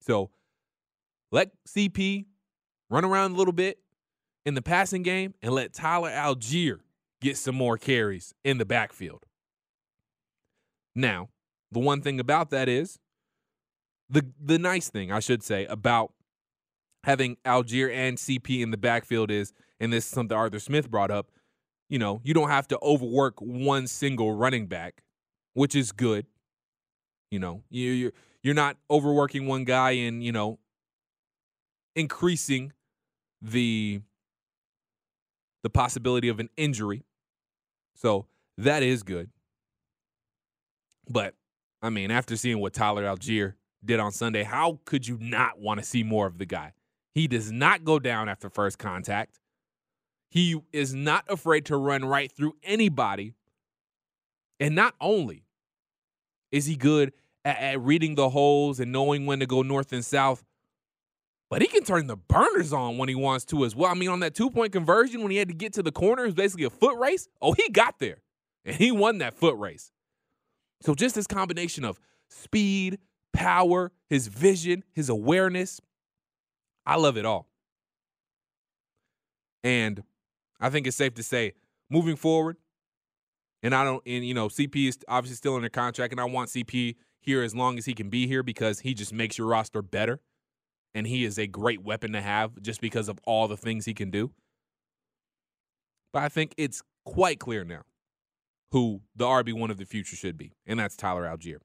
So 0.00 0.30
let 1.32 1.50
CP 1.66 2.26
run 2.88 3.04
around 3.04 3.32
a 3.32 3.34
little 3.34 3.52
bit 3.52 3.78
in 4.44 4.54
the 4.54 4.62
passing 4.62 5.02
game 5.02 5.34
and 5.42 5.52
let 5.52 5.72
Tyler 5.72 6.10
Allgeier 6.10 6.80
get 7.20 7.36
some 7.36 7.54
more 7.54 7.76
carries 7.76 8.34
in 8.44 8.58
the 8.58 8.64
backfield. 8.64 9.24
Now, 10.94 11.28
the 11.70 11.80
one 11.80 12.00
thing 12.00 12.18
about 12.20 12.50
that 12.50 12.68
is 12.68 12.98
the 14.08 14.26
the 14.42 14.58
nice 14.58 14.88
thing 14.88 15.12
I 15.12 15.20
should 15.20 15.42
say 15.42 15.66
about 15.66 16.12
having 17.04 17.36
Allgeier 17.44 17.92
and 17.92 18.16
CP 18.16 18.62
in 18.62 18.70
the 18.70 18.76
backfield 18.76 19.30
is, 19.30 19.52
and 19.80 19.92
this 19.92 20.04
is 20.04 20.10
something 20.10 20.36
Arthur 20.36 20.58
Smith 20.58 20.90
brought 20.90 21.10
up, 21.10 21.30
you 21.88 21.98
know, 21.98 22.20
you 22.24 22.34
don't 22.34 22.50
have 22.50 22.68
to 22.68 22.78
overwork 22.82 23.40
one 23.40 23.86
single 23.86 24.32
running 24.34 24.66
back, 24.66 25.02
which 25.54 25.74
is 25.74 25.92
good. 25.92 26.26
You 27.30 27.38
know, 27.38 27.62
you 27.70 27.90
you're 27.90 28.12
you're 28.42 28.54
not 28.54 28.76
overworking 28.90 29.46
one 29.46 29.64
guy 29.64 29.90
and, 29.90 30.22
you 30.22 30.32
know, 30.32 30.58
increasing 31.94 32.72
the 33.42 34.00
the 35.62 35.70
possibility 35.70 36.28
of 36.28 36.40
an 36.40 36.48
injury. 36.56 37.04
So 37.94 38.26
that 38.56 38.82
is 38.82 39.02
good. 39.02 39.30
But 41.08 41.34
I 41.82 41.90
mean, 41.90 42.10
after 42.10 42.36
seeing 42.36 42.60
what 42.60 42.72
Tyler 42.72 43.04
Allgeier 43.04 43.54
did 43.84 44.00
on 44.00 44.12
Sunday, 44.12 44.42
how 44.42 44.80
could 44.84 45.06
you 45.06 45.18
not 45.20 45.58
want 45.58 45.80
to 45.80 45.86
see 45.86 46.02
more 46.02 46.26
of 46.26 46.38
the 46.38 46.46
guy? 46.46 46.72
He 47.14 47.26
does 47.28 47.50
not 47.50 47.84
go 47.84 47.98
down 47.98 48.28
after 48.28 48.50
first 48.50 48.78
contact. 48.78 49.40
He 50.30 50.60
is 50.72 50.94
not 50.94 51.24
afraid 51.28 51.64
to 51.66 51.76
run 51.76 52.04
right 52.04 52.30
through 52.30 52.54
anybody. 52.62 53.34
And 54.60 54.74
not 54.74 54.94
only 55.00 55.44
is 56.50 56.66
he 56.66 56.76
good 56.76 57.12
at, 57.44 57.58
at, 57.58 57.80
reading 57.80 58.14
the 58.14 58.28
holes 58.28 58.80
and 58.80 58.92
knowing 58.92 59.26
when 59.26 59.40
to 59.40 59.46
go 59.46 59.62
north 59.62 59.92
and 59.92 60.04
south, 60.04 60.44
but 61.50 61.62
he 61.62 61.68
can 61.68 61.84
turn 61.84 62.06
the 62.06 62.16
burners 62.16 62.72
on 62.72 62.98
when 62.98 63.08
he 63.08 63.14
wants 63.14 63.44
to 63.46 63.64
as 63.64 63.74
well. 63.74 63.90
I 63.90 63.94
mean, 63.94 64.08
on 64.08 64.20
that 64.20 64.34
two 64.34 64.50
point 64.50 64.72
conversion, 64.72 65.22
when 65.22 65.30
he 65.30 65.38
had 65.38 65.48
to 65.48 65.54
get 65.54 65.72
to 65.74 65.82
the 65.82 65.92
corner, 65.92 66.24
it 66.24 66.26
was 66.26 66.34
basically 66.34 66.64
a 66.64 66.70
foot 66.70 66.98
race. 66.98 67.28
Oh, 67.40 67.52
he 67.52 67.68
got 67.70 67.98
there 67.98 68.22
and 68.64 68.76
he 68.76 68.92
won 68.92 69.18
that 69.18 69.34
foot 69.34 69.56
race. 69.56 69.90
So 70.82 70.94
just 70.94 71.14
this 71.14 71.26
combination 71.26 71.84
of 71.84 71.98
speed, 72.28 72.98
power, 73.32 73.92
his 74.08 74.28
vision, 74.28 74.84
his 74.92 75.08
awareness, 75.08 75.80
I 76.86 76.96
love 76.96 77.16
it 77.16 77.24
all. 77.24 77.48
And 79.64 80.02
I 80.60 80.70
think 80.70 80.86
it's 80.86 80.96
safe 80.96 81.14
to 81.14 81.22
say 81.22 81.52
moving 81.90 82.16
forward, 82.16 82.56
and 83.62 83.74
I 83.74 83.84
don't, 83.84 84.02
and 84.06 84.24
you 84.24 84.34
know, 84.34 84.48
CP 84.48 84.88
is 84.88 84.98
obviously 85.08 85.36
still 85.36 85.56
under 85.56 85.68
contract, 85.68 86.12
and 86.12 86.20
I 86.20 86.24
want 86.24 86.50
CP 86.50 86.96
here 87.20 87.42
as 87.42 87.54
long 87.54 87.76
as 87.76 87.84
he 87.84 87.94
can 87.94 88.08
be 88.08 88.26
here 88.26 88.42
because 88.42 88.80
he 88.80 88.94
just 88.94 89.12
makes 89.12 89.36
your 89.36 89.48
roster 89.48 89.82
better. 89.82 90.20
And 90.94 91.06
he 91.06 91.24
is 91.24 91.38
a 91.38 91.46
great 91.46 91.82
weapon 91.82 92.12
to 92.12 92.20
have 92.20 92.60
just 92.62 92.80
because 92.80 93.08
of 93.08 93.18
all 93.24 93.46
the 93.46 93.56
things 93.56 93.84
he 93.84 93.94
can 93.94 94.10
do. 94.10 94.32
But 96.12 96.22
I 96.22 96.28
think 96.28 96.54
it's 96.56 96.82
quite 97.04 97.38
clear 97.38 97.64
now 97.64 97.82
who 98.72 99.02
the 99.14 99.26
RB1 99.26 99.70
of 99.70 99.78
the 99.78 99.84
future 99.84 100.16
should 100.16 100.36
be, 100.36 100.52
and 100.66 100.78
that's 100.78 100.96
Tyler 100.96 101.24
Allgeier. 101.24 101.58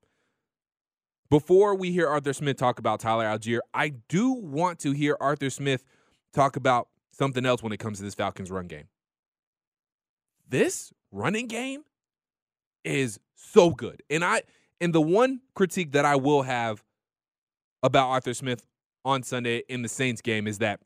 Before 1.29 1.75
we 1.75 1.91
hear 1.91 2.07
Arthur 2.07 2.33
Smith 2.33 2.57
talk 2.57 2.79
about 2.79 2.99
Tyler 2.99 3.25
Allgeier, 3.25 3.59
I 3.73 3.93
do 4.07 4.33
want 4.33 4.79
to 4.79 4.91
hear 4.91 5.17
Arthur 5.19 5.49
Smith 5.49 5.83
talk 6.33 6.55
about 6.55 6.89
something 7.11 7.45
else 7.45 7.63
when 7.63 7.71
it 7.73 7.77
comes 7.77 7.97
to 7.97 8.03
this 8.03 8.13
Falcons 8.13 8.51
run 8.51 8.67
game. 8.67 8.87
This 10.47 10.93
running 11.11 11.47
game 11.47 11.83
is 12.83 13.19
so 13.33 13.71
good. 13.71 14.03
And 14.09 14.23
I 14.23 14.43
and 14.79 14.93
the 14.93 15.01
one 15.01 15.41
critique 15.55 15.93
that 15.93 16.05
I 16.05 16.15
will 16.15 16.43
have 16.43 16.83
about 17.81 18.09
Arthur 18.09 18.33
Smith 18.33 18.65
on 19.05 19.23
Sunday 19.23 19.63
in 19.69 19.81
the 19.81 19.89
Saints 19.89 20.21
game 20.21 20.47
is 20.47 20.59
that 20.59 20.79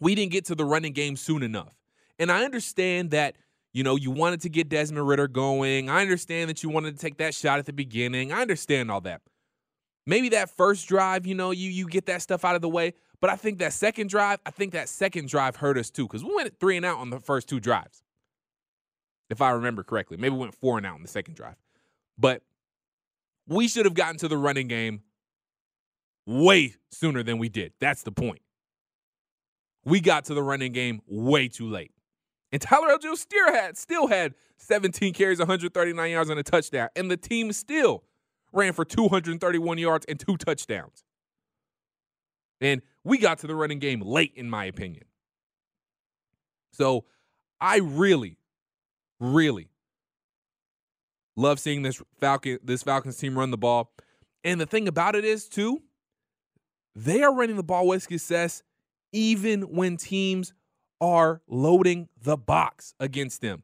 we 0.00 0.14
didn't 0.14 0.32
get 0.32 0.44
to 0.46 0.54
the 0.54 0.64
running 0.64 0.92
game 0.92 1.16
soon 1.16 1.42
enough. 1.42 1.74
And 2.18 2.30
I 2.30 2.44
understand 2.44 3.10
that 3.10 3.36
you 3.76 3.82
know, 3.82 3.94
you 3.94 4.10
wanted 4.10 4.40
to 4.40 4.48
get 4.48 4.70
Desmond 4.70 5.06
Ridder 5.06 5.28
going. 5.28 5.90
I 5.90 6.00
understand 6.00 6.48
that 6.48 6.62
you 6.62 6.70
wanted 6.70 6.94
to 6.94 6.98
take 6.98 7.18
that 7.18 7.34
shot 7.34 7.58
at 7.58 7.66
the 7.66 7.74
beginning. 7.74 8.32
I 8.32 8.40
understand 8.40 8.90
all 8.90 9.02
that. 9.02 9.20
Maybe 10.06 10.30
that 10.30 10.48
first 10.48 10.88
drive, 10.88 11.26
you 11.26 11.34
know, 11.34 11.50
you 11.50 11.68
you 11.68 11.86
get 11.86 12.06
that 12.06 12.22
stuff 12.22 12.42
out 12.42 12.54
of 12.54 12.62
the 12.62 12.70
way. 12.70 12.94
But 13.20 13.28
I 13.28 13.36
think 13.36 13.58
that 13.58 13.74
second 13.74 14.08
drive, 14.08 14.38
I 14.46 14.50
think 14.50 14.72
that 14.72 14.88
second 14.88 15.28
drive 15.28 15.56
hurt 15.56 15.76
us 15.76 15.90
too 15.90 16.06
because 16.06 16.24
we 16.24 16.34
went 16.34 16.58
three 16.58 16.78
and 16.78 16.86
out 16.86 16.96
on 16.96 17.10
the 17.10 17.20
first 17.20 17.50
two 17.50 17.60
drives, 17.60 18.02
if 19.28 19.42
I 19.42 19.50
remember 19.50 19.82
correctly. 19.82 20.16
Maybe 20.16 20.32
we 20.32 20.40
went 20.40 20.54
four 20.54 20.78
and 20.78 20.86
out 20.86 20.94
on 20.94 21.02
the 21.02 21.08
second 21.08 21.34
drive, 21.34 21.56
but 22.16 22.40
we 23.46 23.68
should 23.68 23.84
have 23.84 23.92
gotten 23.92 24.16
to 24.20 24.28
the 24.28 24.38
running 24.38 24.68
game 24.68 25.02
way 26.26 26.74
sooner 26.90 27.22
than 27.22 27.38
we 27.38 27.48
did. 27.48 27.72
That's 27.80 28.02
the 28.02 28.12
point. 28.12 28.40
We 29.84 30.00
got 30.00 30.24
to 30.26 30.34
the 30.34 30.42
running 30.42 30.72
game 30.72 31.00
way 31.06 31.48
too 31.48 31.68
late. 31.68 31.92
And 32.52 32.60
Tyler 32.60 32.88
Allgeier 32.88 33.16
still 33.16 33.52
had 33.52 33.76
still 33.76 34.06
had 34.08 34.34
17 34.58 35.12
carries, 35.14 35.38
139 35.38 36.10
yards, 36.10 36.30
and 36.30 36.38
a 36.38 36.42
touchdown. 36.42 36.88
And 36.96 37.10
the 37.10 37.16
team 37.16 37.52
still 37.52 38.04
ran 38.52 38.72
for 38.72 38.84
231 38.84 39.78
yards 39.78 40.06
and 40.08 40.18
two 40.18 40.36
touchdowns. 40.36 41.04
And 42.60 42.82
we 43.04 43.18
got 43.18 43.38
to 43.40 43.46
the 43.46 43.54
running 43.54 43.78
game 43.78 44.00
late, 44.00 44.32
in 44.34 44.48
my 44.48 44.64
opinion. 44.64 45.04
So 46.72 47.04
I 47.60 47.78
really, 47.78 48.38
really 49.20 49.68
love 51.36 51.60
seeing 51.60 51.82
this 51.82 52.02
Falcon, 52.18 52.58
this 52.62 52.82
Falcons 52.82 53.16
team 53.16 53.38
run 53.38 53.50
the 53.50 53.58
ball. 53.58 53.92
And 54.42 54.60
the 54.60 54.66
thing 54.66 54.88
about 54.88 55.14
it 55.14 55.24
is, 55.24 55.48
too, 55.48 55.82
they 56.96 57.22
are 57.22 57.32
running 57.32 57.56
the 57.56 57.62
ball 57.62 57.86
with 57.86 58.02
success 58.02 58.62
even 59.12 59.62
when 59.62 59.96
teams 59.96 60.54
are 61.00 61.42
loading 61.46 62.08
the 62.20 62.36
box 62.36 62.94
against 62.98 63.42
them. 63.42 63.62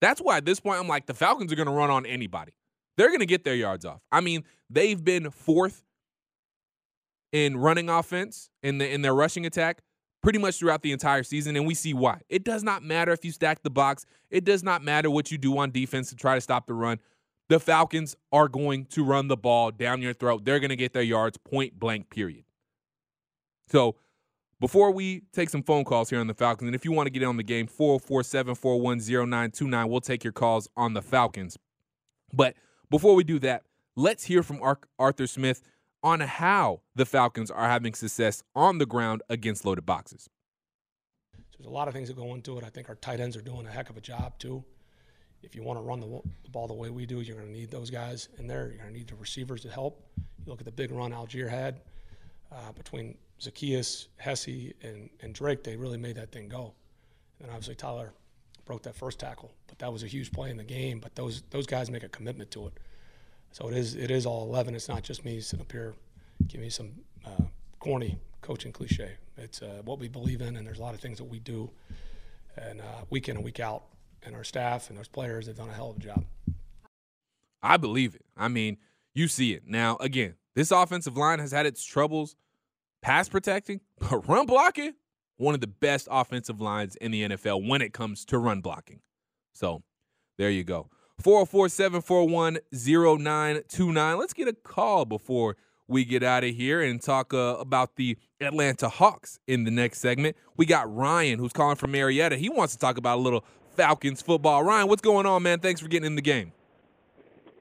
That's 0.00 0.20
why 0.20 0.36
at 0.36 0.44
this 0.44 0.60
point, 0.60 0.80
I'm 0.80 0.86
like, 0.86 1.06
the 1.06 1.14
Falcons 1.14 1.52
are 1.52 1.56
going 1.56 1.66
to 1.66 1.74
run 1.74 1.90
on 1.90 2.06
anybody. 2.06 2.52
They're 2.96 3.08
going 3.08 3.20
to 3.20 3.26
get 3.26 3.44
their 3.44 3.56
yards 3.56 3.84
off. 3.84 4.00
I 4.12 4.20
mean, 4.20 4.44
they've 4.70 5.02
been 5.02 5.30
fourth 5.30 5.84
in 7.32 7.56
running 7.56 7.90
offense 7.90 8.48
in 8.62 8.78
the 8.78 8.88
in 8.88 9.02
their 9.02 9.14
rushing 9.14 9.44
attack 9.44 9.82
pretty 10.22 10.38
much 10.38 10.58
throughout 10.58 10.82
the 10.82 10.92
entire 10.92 11.22
season, 11.22 11.56
and 11.56 11.66
we 11.66 11.74
see 11.74 11.94
why. 11.94 12.20
It 12.28 12.44
does 12.44 12.62
not 12.62 12.82
matter 12.82 13.12
if 13.12 13.24
you 13.24 13.32
stack 13.32 13.62
the 13.62 13.70
box. 13.70 14.06
It 14.30 14.44
does 14.44 14.62
not 14.62 14.82
matter 14.82 15.10
what 15.10 15.30
you 15.30 15.38
do 15.38 15.58
on 15.58 15.70
defense 15.70 16.10
to 16.10 16.16
try 16.16 16.36
to 16.36 16.40
stop 16.40 16.66
the 16.66 16.74
run. 16.74 16.98
The 17.48 17.60
Falcons 17.60 18.14
are 18.32 18.48
going 18.48 18.86
to 18.86 19.04
run 19.04 19.28
the 19.28 19.36
ball 19.36 19.70
down 19.70 20.02
your 20.02 20.12
throat. 20.12 20.44
They're 20.44 20.60
going 20.60 20.70
to 20.70 20.76
get 20.76 20.92
their 20.92 21.02
yards 21.02 21.38
point 21.38 21.78
blank, 21.78 22.10
period. 22.10 22.44
So 23.70 23.96
before 24.60 24.90
we 24.90 25.22
take 25.32 25.50
some 25.50 25.62
phone 25.62 25.84
calls 25.84 26.10
here 26.10 26.20
on 26.20 26.26
the 26.26 26.34
Falcons, 26.34 26.68
and 26.68 26.74
if 26.74 26.84
you 26.84 26.92
want 26.92 27.06
to 27.06 27.10
get 27.10 27.22
in 27.22 27.28
on 27.28 27.36
the 27.36 27.42
game, 27.42 27.66
404 27.66 28.22
741 28.24 28.98
0929, 28.98 29.88
we'll 29.88 30.00
take 30.00 30.24
your 30.24 30.32
calls 30.32 30.68
on 30.76 30.94
the 30.94 31.02
Falcons. 31.02 31.58
But 32.32 32.54
before 32.90 33.14
we 33.14 33.24
do 33.24 33.38
that, 33.40 33.62
let's 33.94 34.24
hear 34.24 34.42
from 34.42 34.60
Arthur 34.98 35.26
Smith 35.26 35.62
on 36.02 36.20
how 36.20 36.80
the 36.94 37.04
Falcons 37.04 37.50
are 37.50 37.68
having 37.68 37.94
success 37.94 38.42
on 38.54 38.78
the 38.78 38.86
ground 38.86 39.22
against 39.28 39.64
loaded 39.64 39.84
boxes. 39.84 40.28
there's 41.58 41.66
a 41.66 41.70
lot 41.70 41.88
of 41.88 41.94
things 41.94 42.08
that 42.08 42.16
go 42.16 42.34
into 42.34 42.56
it. 42.58 42.64
I 42.64 42.70
think 42.70 42.88
our 42.88 42.94
tight 42.96 43.20
ends 43.20 43.36
are 43.36 43.42
doing 43.42 43.66
a 43.66 43.70
heck 43.70 43.90
of 43.90 43.96
a 43.96 44.00
job 44.00 44.38
too. 44.38 44.64
If 45.42 45.54
you 45.54 45.62
want 45.62 45.78
to 45.78 45.82
run 45.82 46.00
the, 46.00 46.20
the 46.42 46.50
ball 46.50 46.66
the 46.66 46.74
way 46.74 46.90
we 46.90 47.06
do, 47.06 47.20
you're 47.20 47.36
going 47.36 47.46
to 47.46 47.52
need 47.52 47.70
those 47.70 47.90
guys 47.90 48.28
in 48.38 48.46
there. 48.46 48.68
You're 48.68 48.78
going 48.78 48.92
to 48.92 48.98
need 48.98 49.08
the 49.08 49.14
receivers 49.16 49.62
to 49.62 49.70
help. 49.70 50.04
You 50.16 50.50
look 50.50 50.60
at 50.60 50.64
the 50.64 50.72
big 50.72 50.90
run 50.90 51.12
Allgeier 51.12 51.48
had 51.48 51.80
uh, 52.50 52.72
between 52.72 53.16
Zaccheaus, 53.40 54.08
Hesse, 54.16 54.72
and, 54.82 55.10
and 55.20 55.34
Drake. 55.34 55.62
They 55.62 55.76
really 55.76 55.98
made 55.98 56.16
that 56.16 56.32
thing 56.32 56.48
go. 56.48 56.74
And 57.40 57.50
obviously 57.50 57.74
Tyler 57.74 58.12
broke 58.64 58.82
that 58.82 58.96
first 58.96 59.18
tackle, 59.18 59.52
but 59.66 59.78
that 59.78 59.92
was 59.92 60.02
a 60.02 60.06
huge 60.06 60.32
play 60.32 60.50
in 60.50 60.56
the 60.56 60.64
game. 60.64 60.98
But 60.98 61.14
those 61.14 61.42
those 61.50 61.66
guys 61.66 61.90
make 61.90 62.02
a 62.02 62.08
commitment 62.08 62.50
to 62.52 62.66
it. 62.66 62.74
So 63.52 63.68
it 63.68 63.76
is 63.76 63.94
it 63.94 64.10
is 64.10 64.26
all 64.26 64.42
11. 64.44 64.74
It's 64.74 64.88
not 64.88 65.02
just 65.02 65.24
me 65.24 65.40
sitting 65.40 65.64
up 65.64 65.72
here 65.72 65.94
giving 66.46 66.64
me 66.64 66.70
some 66.70 66.90
uh, 67.24 67.44
corny 67.78 68.18
coaching 68.42 68.72
cliche. 68.72 69.12
It's 69.36 69.62
uh, 69.62 69.82
what 69.84 69.98
we 69.98 70.08
believe 70.08 70.40
in, 70.40 70.56
and 70.56 70.66
there's 70.66 70.78
a 70.78 70.82
lot 70.82 70.94
of 70.94 71.00
things 71.00 71.18
that 71.18 71.24
we 71.24 71.38
do, 71.38 71.70
and 72.56 72.80
uh, 72.80 73.04
week 73.10 73.28
in 73.28 73.36
and 73.36 73.44
week 73.44 73.60
out, 73.60 73.84
and 74.24 74.34
our 74.34 74.44
staff 74.44 74.90
and 74.90 74.98
those 74.98 75.08
players 75.08 75.46
have 75.46 75.56
done 75.56 75.68
a 75.68 75.72
hell 75.72 75.90
of 75.90 75.96
a 75.96 76.00
job. 76.00 76.24
I 77.62 77.76
believe 77.76 78.14
it. 78.14 78.24
I 78.36 78.48
mean, 78.48 78.78
you 79.14 79.28
see 79.28 79.52
it 79.52 79.62
now. 79.66 79.96
Again, 80.00 80.34
this 80.54 80.70
offensive 80.70 81.16
line 81.16 81.38
has 81.38 81.52
had 81.52 81.66
its 81.66 81.84
troubles 81.84 82.36
pass 83.02 83.28
protecting, 83.28 83.80
but 83.98 84.28
run 84.28 84.46
blocking. 84.46 84.94
One 85.36 85.54
of 85.54 85.60
the 85.60 85.68
best 85.68 86.08
offensive 86.10 86.60
lines 86.60 86.96
in 86.96 87.12
the 87.12 87.28
NFL 87.28 87.66
when 87.66 87.80
it 87.80 87.92
comes 87.92 88.24
to 88.26 88.38
run 88.38 88.60
blocking. 88.60 89.00
So 89.52 89.82
there 90.36 90.50
you 90.50 90.64
go. 90.64 90.88
404 91.20 91.68
741 91.68 92.58
0929. 92.72 94.18
Let's 94.18 94.32
get 94.32 94.48
a 94.48 94.52
call 94.52 95.04
before 95.04 95.56
we 95.88 96.04
get 96.04 96.22
out 96.22 96.44
of 96.44 96.54
here 96.54 96.82
and 96.82 97.00
talk 97.00 97.32
uh, 97.32 97.56
about 97.58 97.96
the 97.96 98.16
Atlanta 98.40 98.88
Hawks 98.88 99.40
in 99.46 99.64
the 99.64 99.70
next 99.70 100.00
segment. 100.00 100.36
We 100.56 100.66
got 100.66 100.94
Ryan 100.94 101.38
who's 101.38 101.52
calling 101.52 101.76
from 101.76 101.92
Marietta. 101.92 102.36
He 102.36 102.48
wants 102.48 102.74
to 102.74 102.78
talk 102.78 102.98
about 102.98 103.18
a 103.18 103.22
little 103.22 103.44
Falcons 103.74 104.22
football. 104.22 104.62
Ryan, 104.62 104.88
what's 104.88 105.02
going 105.02 105.26
on, 105.26 105.42
man? 105.42 105.60
Thanks 105.60 105.80
for 105.80 105.88
getting 105.88 106.06
in 106.06 106.14
the 106.14 106.22
game. 106.22 106.52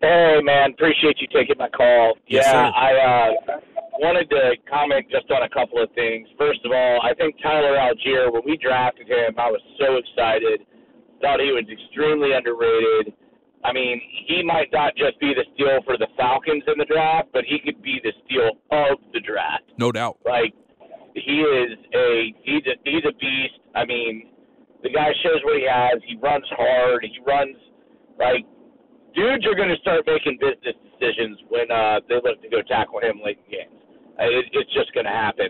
Hey, 0.01 0.39
man, 0.43 0.71
appreciate 0.71 1.19
you 1.19 1.27
taking 1.33 1.57
my 1.57 1.69
call. 1.69 2.13
Yes, 2.27 2.45
yeah, 2.45 2.51
sir. 2.51 2.71
I 2.75 3.33
uh, 3.53 3.59
wanted 3.99 4.29
to 4.29 4.55
comment 4.69 5.07
just 5.09 5.29
on 5.31 5.43
a 5.43 5.49
couple 5.49 5.81
of 5.81 5.89
things. 5.93 6.27
First 6.37 6.59
of 6.65 6.71
all, 6.71 7.01
I 7.01 7.13
think 7.13 7.35
Tyler 7.41 7.77
Allgeier, 7.77 8.31
when 8.31 8.43
we 8.45 8.57
drafted 8.57 9.07
him, 9.07 9.35
I 9.37 9.49
was 9.49 9.61
so 9.79 9.97
excited. 9.97 10.65
Thought 11.21 11.39
he 11.39 11.51
was 11.51 11.65
extremely 11.65 12.33
underrated. 12.33 13.13
I 13.65 13.73
mean, 13.73 13.99
he 14.27 14.43
might 14.43 14.69
not 14.71 14.95
just 14.95 15.19
be 15.19 15.33
the 15.33 15.43
steal 15.53 15.81
for 15.83 15.97
the 15.97 16.07
Falcons 16.15 16.63
in 16.67 16.77
the 16.77 16.85
draft, 16.85 17.29
but 17.33 17.43
he 17.43 17.59
could 17.59 17.81
be 17.81 17.99
the 18.03 18.13
steal 18.25 18.53
of 18.71 18.99
the 19.13 19.19
draft. 19.19 19.65
No 19.77 19.91
doubt. 19.91 20.17
Like 20.25 20.53
he 21.13 21.41
is 21.41 21.77
a 21.95 22.33
he's 22.43 22.63
a 22.69 22.75
he's 22.85 23.03
a 23.03 23.13
beast. 23.17 23.57
I 23.73 23.85
mean, 23.85 24.29
the 24.83 24.89
guy 24.89 25.09
shows 25.23 25.41
what 25.43 25.57
he 25.57 25.65
has. 25.65 25.97
He 26.05 26.15
runs 26.21 26.45
hard. 26.53 27.01
He 27.03 27.17
runs 27.25 27.57
like 28.19 28.45
dudes 29.17 29.45
are 29.47 29.55
going 29.55 29.73
to 29.73 29.81
start 29.81 30.05
making 30.05 30.37
business 30.37 30.77
decisions 30.93 31.41
when 31.49 31.69
uh, 31.71 31.99
they 32.07 32.21
look 32.21 32.41
to 32.41 32.49
go 32.49 32.61
tackle 32.61 33.01
him 33.01 33.21
late 33.25 33.41
in 33.49 33.57
games. 33.57 33.81
It, 34.19 34.45
it's 34.53 34.73
just 34.73 34.93
going 34.93 35.05
to 35.05 35.11
happen. 35.11 35.49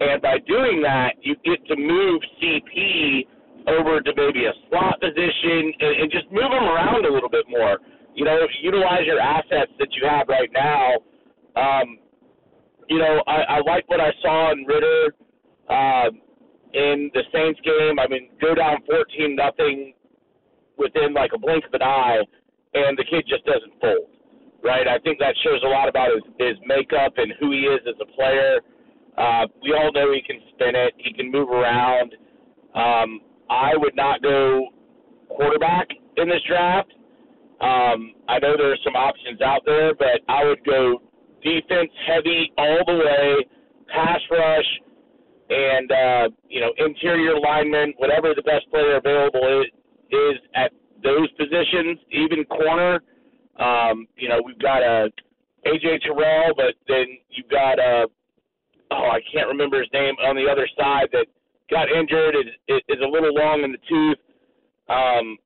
And 0.00 0.20
by 0.20 0.38
doing 0.46 0.82
that, 0.82 1.14
you 1.20 1.36
get 1.44 1.64
to 1.68 1.76
move 1.76 2.20
CP 2.40 3.26
over 3.68 4.00
to 4.00 4.12
maybe 4.16 4.46
a 4.46 4.52
slot 4.68 5.00
position 5.00 5.72
and, 5.78 6.02
and 6.02 6.10
just 6.10 6.26
move 6.32 6.50
him 6.50 6.64
around 6.64 7.06
a 7.06 7.12
little 7.12 7.28
bit 7.28 7.44
more. 7.48 7.78
You 8.14 8.24
know, 8.24 8.38
utilize 8.60 9.06
your 9.06 9.20
assets 9.20 9.72
that 9.78 9.88
you 9.92 10.08
have 10.08 10.28
right 10.28 10.50
now. 10.52 10.92
Um, 11.56 11.98
you 12.88 12.98
know, 12.98 13.22
I, 13.26 13.56
I 13.56 13.60
like 13.64 13.88
what 13.88 14.00
I 14.00 14.10
saw 14.20 14.52
in 14.52 14.64
Ridder 14.66 15.14
uh, 15.70 16.10
in 16.74 17.10
the 17.14 17.22
Saints 17.32 17.60
game. 17.64 17.98
I 17.98 18.08
mean, 18.08 18.30
go 18.40 18.54
down 18.54 18.78
14 18.86 19.36
nothing 19.36 19.94
within 20.76 21.14
like 21.14 21.30
a 21.34 21.38
blink 21.38 21.64
of 21.66 21.74
an 21.74 21.82
eye, 21.82 22.20
and 22.74 22.98
the 22.98 23.04
kid 23.04 23.24
just 23.28 23.44
doesn't 23.44 23.80
fold. 23.80 24.08
Right? 24.62 24.86
I 24.86 24.98
think 25.00 25.18
that 25.18 25.34
shows 25.42 25.60
a 25.64 25.68
lot 25.68 25.88
about 25.88 26.10
his, 26.14 26.22
his 26.38 26.56
makeup 26.66 27.14
and 27.16 27.32
who 27.40 27.50
he 27.50 27.66
is 27.66 27.80
as 27.86 27.94
a 28.00 28.06
player. 28.14 28.60
Uh, 29.18 29.46
we 29.62 29.74
all 29.74 29.90
know 29.92 30.12
he 30.12 30.22
can 30.22 30.40
spin 30.54 30.74
it. 30.74 30.94
He 30.98 31.12
can 31.12 31.30
move 31.30 31.50
around. 31.50 32.14
Um, 32.74 33.20
I 33.50 33.72
would 33.76 33.96
not 33.96 34.22
go 34.22 34.68
quarterback 35.28 35.88
in 36.16 36.28
this 36.28 36.40
draft. 36.48 36.92
Um, 37.60 38.14
I 38.28 38.38
know 38.38 38.56
there 38.56 38.72
are 38.72 38.82
some 38.84 38.96
options 38.96 39.40
out 39.40 39.62
there, 39.66 39.94
but 39.94 40.20
I 40.28 40.44
would 40.44 40.64
go 40.64 41.00
defense 41.42 41.90
heavy 42.06 42.52
all 42.58 42.82
the 42.86 42.94
way, 42.94 43.46
pass 43.92 44.20
rush, 44.30 44.80
and 45.50 45.92
uh, 45.92 46.28
you 46.48 46.60
know 46.60 46.72
interior 46.78 47.38
lineman, 47.38 47.94
whatever 47.98 48.34
the 48.34 48.42
best 48.42 48.68
player 48.70 48.96
available 48.96 49.62
is, 49.62 49.66
is 50.10 50.38
at 50.54 50.72
those 51.02 51.30
positions, 51.32 51.98
even 52.10 52.44
corner. 52.46 53.00
Um, 53.58 54.06
you 54.16 54.28
know 54.28 54.40
we've 54.44 54.58
got 54.58 54.82
a 54.82 55.10
AJ 55.66 56.02
Terrell, 56.02 56.52
but 56.56 56.74
then 56.88 57.06
you've 57.30 57.48
got 57.48 57.78
a 57.78 58.06
oh 58.90 59.08
I 59.10 59.20
can't 59.32 59.48
remember 59.48 59.80
his 59.80 59.88
name 59.92 60.14
on 60.26 60.36
the 60.36 60.50
other 60.50 60.68
side 60.78 61.08
that 61.12 61.26
got 61.70 61.90
injured 61.90 62.36
is 62.36 62.80
is 62.88 62.98
a 63.02 63.08
little 63.08 63.34
long 63.34 63.62
in 63.64 63.72
the 63.72 63.78
tooth. 63.88 64.18
Um, 64.88 65.38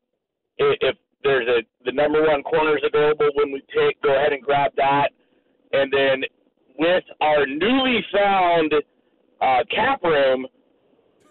if, 0.58 0.78
if 0.80 0.96
there's 1.22 1.48
a 1.48 1.62
the 1.84 1.92
number 1.92 2.22
one 2.22 2.42
corners 2.42 2.82
available 2.84 3.30
when 3.34 3.52
we 3.52 3.60
take, 3.74 4.00
go 4.02 4.14
ahead 4.14 4.32
and 4.32 4.42
grab 4.42 4.72
that, 4.76 5.10
and 5.72 5.92
then 5.92 6.22
with 6.78 7.04
our 7.20 7.46
newly 7.46 8.04
found 8.12 8.72
uh, 9.40 9.62
cap 9.74 10.02
room, 10.02 10.46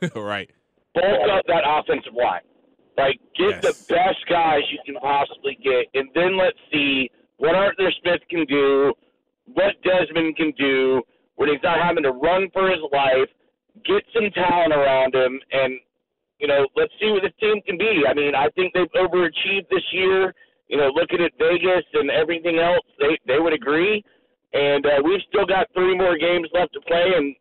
right. 0.16 0.50
bulk 0.94 1.30
up 1.32 1.46
that 1.48 1.64
offensive 1.66 2.14
line. 2.14 2.42
Like 2.98 3.20
get 3.36 3.62
Yes. 3.62 3.62
the 3.62 3.94
best 3.94 4.26
guys 4.30 4.62
you 4.72 4.80
can 4.86 4.96
possibly 5.02 5.58
get, 5.62 5.88
and 5.94 6.10
then 6.16 6.38
let's 6.38 6.58
see 6.72 7.10
what 7.38 7.54
Arthur 7.56 7.92
Smith 8.02 8.22
can 8.30 8.46
do, 8.46 8.94
what 9.54 9.76
Desmond 9.84 10.38
can 10.38 10.52
do 10.58 11.02
when 11.36 11.50
he's 11.50 11.62
not 11.62 11.80
having 11.82 12.04
to 12.04 12.12
run 12.12 12.50
for 12.54 12.70
his 12.70 12.80
life. 12.92 13.28
Get 13.86 14.04
some 14.14 14.32
talent 14.32 14.74
around 14.74 15.14
him, 15.14 15.40
and 15.52 15.80
you 16.40 16.48
know, 16.48 16.66
let's 16.76 16.94
see 17.00 17.12
what 17.12 17.24
this 17.24 17.34
team 17.40 17.62
can 17.66 17.78
be. 17.78 18.04
I 18.08 18.14
mean, 18.14 18.34
I 18.36 18.48
think 18.56 18.74
they've 18.74 18.92
overachieved 18.96 19.68
this 19.70 19.84
year. 19.92 20.34
You 20.70 20.78
know, 20.78 20.88
looking 20.96 21.22
at 21.22 21.32
Vegas 21.38 21.86
and 21.94 22.10
everything 22.10 22.60
else, 22.60 22.86
they 23.00 23.18
they 23.28 23.40
would 23.40 23.54
agree. 23.54 24.04
And 24.54 24.86
uh, 24.86 25.02
we've 25.04 25.22
still 25.28 25.46
got 25.46 25.68
three 25.74 25.98
more 25.98 26.18
games 26.18 26.48
left 26.54 26.72
to 26.74 26.82
play, 26.88 27.12
and 27.18 27.36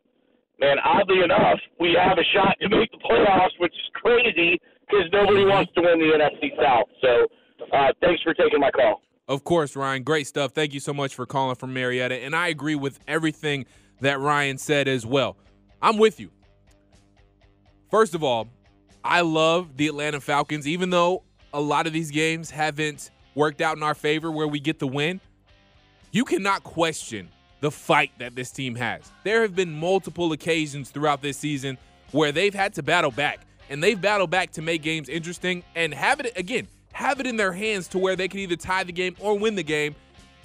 man, 0.59 0.77
oddly 0.83 1.23
enough, 1.23 1.59
we 1.79 1.95
have 1.95 2.17
a 2.19 2.27
shot 2.35 2.59
to 2.59 2.67
make 2.67 2.91
the 2.91 2.97
playoffs, 2.97 3.55
which 3.59 3.71
is 3.71 3.89
crazy 3.93 4.59
because 4.87 5.05
nobody 5.11 5.45
wants 5.45 5.71
to 5.73 5.81
win 5.81 5.99
the 5.99 6.05
NFC 6.05 6.55
South. 6.61 6.87
So, 7.01 7.27
uh, 7.73 7.91
thanks 8.01 8.21
for 8.23 8.33
taking 8.33 8.59
my 8.59 8.71
call. 8.71 9.01
Of 9.27 9.43
course, 9.43 9.75
Ryan. 9.75 10.03
Great 10.03 10.27
stuff. 10.27 10.51
Thank 10.51 10.73
you 10.73 10.79
so 10.79 10.93
much 10.93 11.15
for 11.15 11.25
calling 11.25 11.55
from 11.55 11.73
Marietta. 11.73 12.15
And 12.15 12.35
I 12.35 12.49
agree 12.49 12.75
with 12.75 12.99
everything 13.07 13.65
that 14.01 14.19
Ryan 14.19 14.57
said 14.57 14.87
as 14.87 15.05
well. 15.05 15.37
I'm 15.81 15.97
with 15.97 16.19
you. 16.19 16.29
First 17.89 18.13
of 18.13 18.23
all, 18.23 18.47
I 19.03 19.21
love 19.21 19.77
the 19.77 19.87
Atlanta 19.87 20.19
Falcons, 20.19 20.67
even 20.67 20.89
though 20.89 21.23
a 21.53 21.61
lot 21.61 21.87
of 21.87 21.93
these 21.93 22.11
games 22.11 22.49
haven't 22.49 23.11
worked 23.35 23.61
out 23.61 23.77
in 23.77 23.83
our 23.83 23.95
favor 23.95 24.31
where 24.31 24.47
we 24.47 24.59
get 24.59 24.79
the 24.79 24.87
win. 24.87 25.21
You 26.11 26.25
cannot 26.25 26.63
question 26.63 27.29
the 27.61 27.71
fight 27.71 28.11
that 28.19 28.35
this 28.35 28.51
team 28.51 28.75
has. 28.75 29.11
There 29.23 29.41
have 29.41 29.55
been 29.55 29.71
multiple 29.71 30.31
occasions 30.31 30.89
throughout 30.89 31.21
this 31.21 31.37
season 31.37 31.77
where 32.11 32.31
they've 32.31 32.53
had 32.53 32.73
to 32.75 32.83
battle 32.83 33.11
back, 33.11 33.45
and 33.69 33.83
they've 33.83 33.99
battled 33.99 34.29
back 34.29 34.51
to 34.51 34.61
make 34.61 34.81
games 34.81 35.09
interesting 35.09 35.63
and 35.75 35.93
have 35.93 36.19
it 36.19 36.37
again, 36.37 36.67
have 36.93 37.19
it 37.19 37.27
in 37.27 37.37
their 37.37 37.51
hands 37.51 37.87
to 37.89 37.97
where 37.97 38.15
they 38.15 38.27
can 38.27 38.39
either 38.39 38.55
tie 38.55 38.83
the 38.83 38.91
game 38.91 39.15
or 39.19 39.37
win 39.37 39.55
the 39.55 39.63
game, 39.63 39.95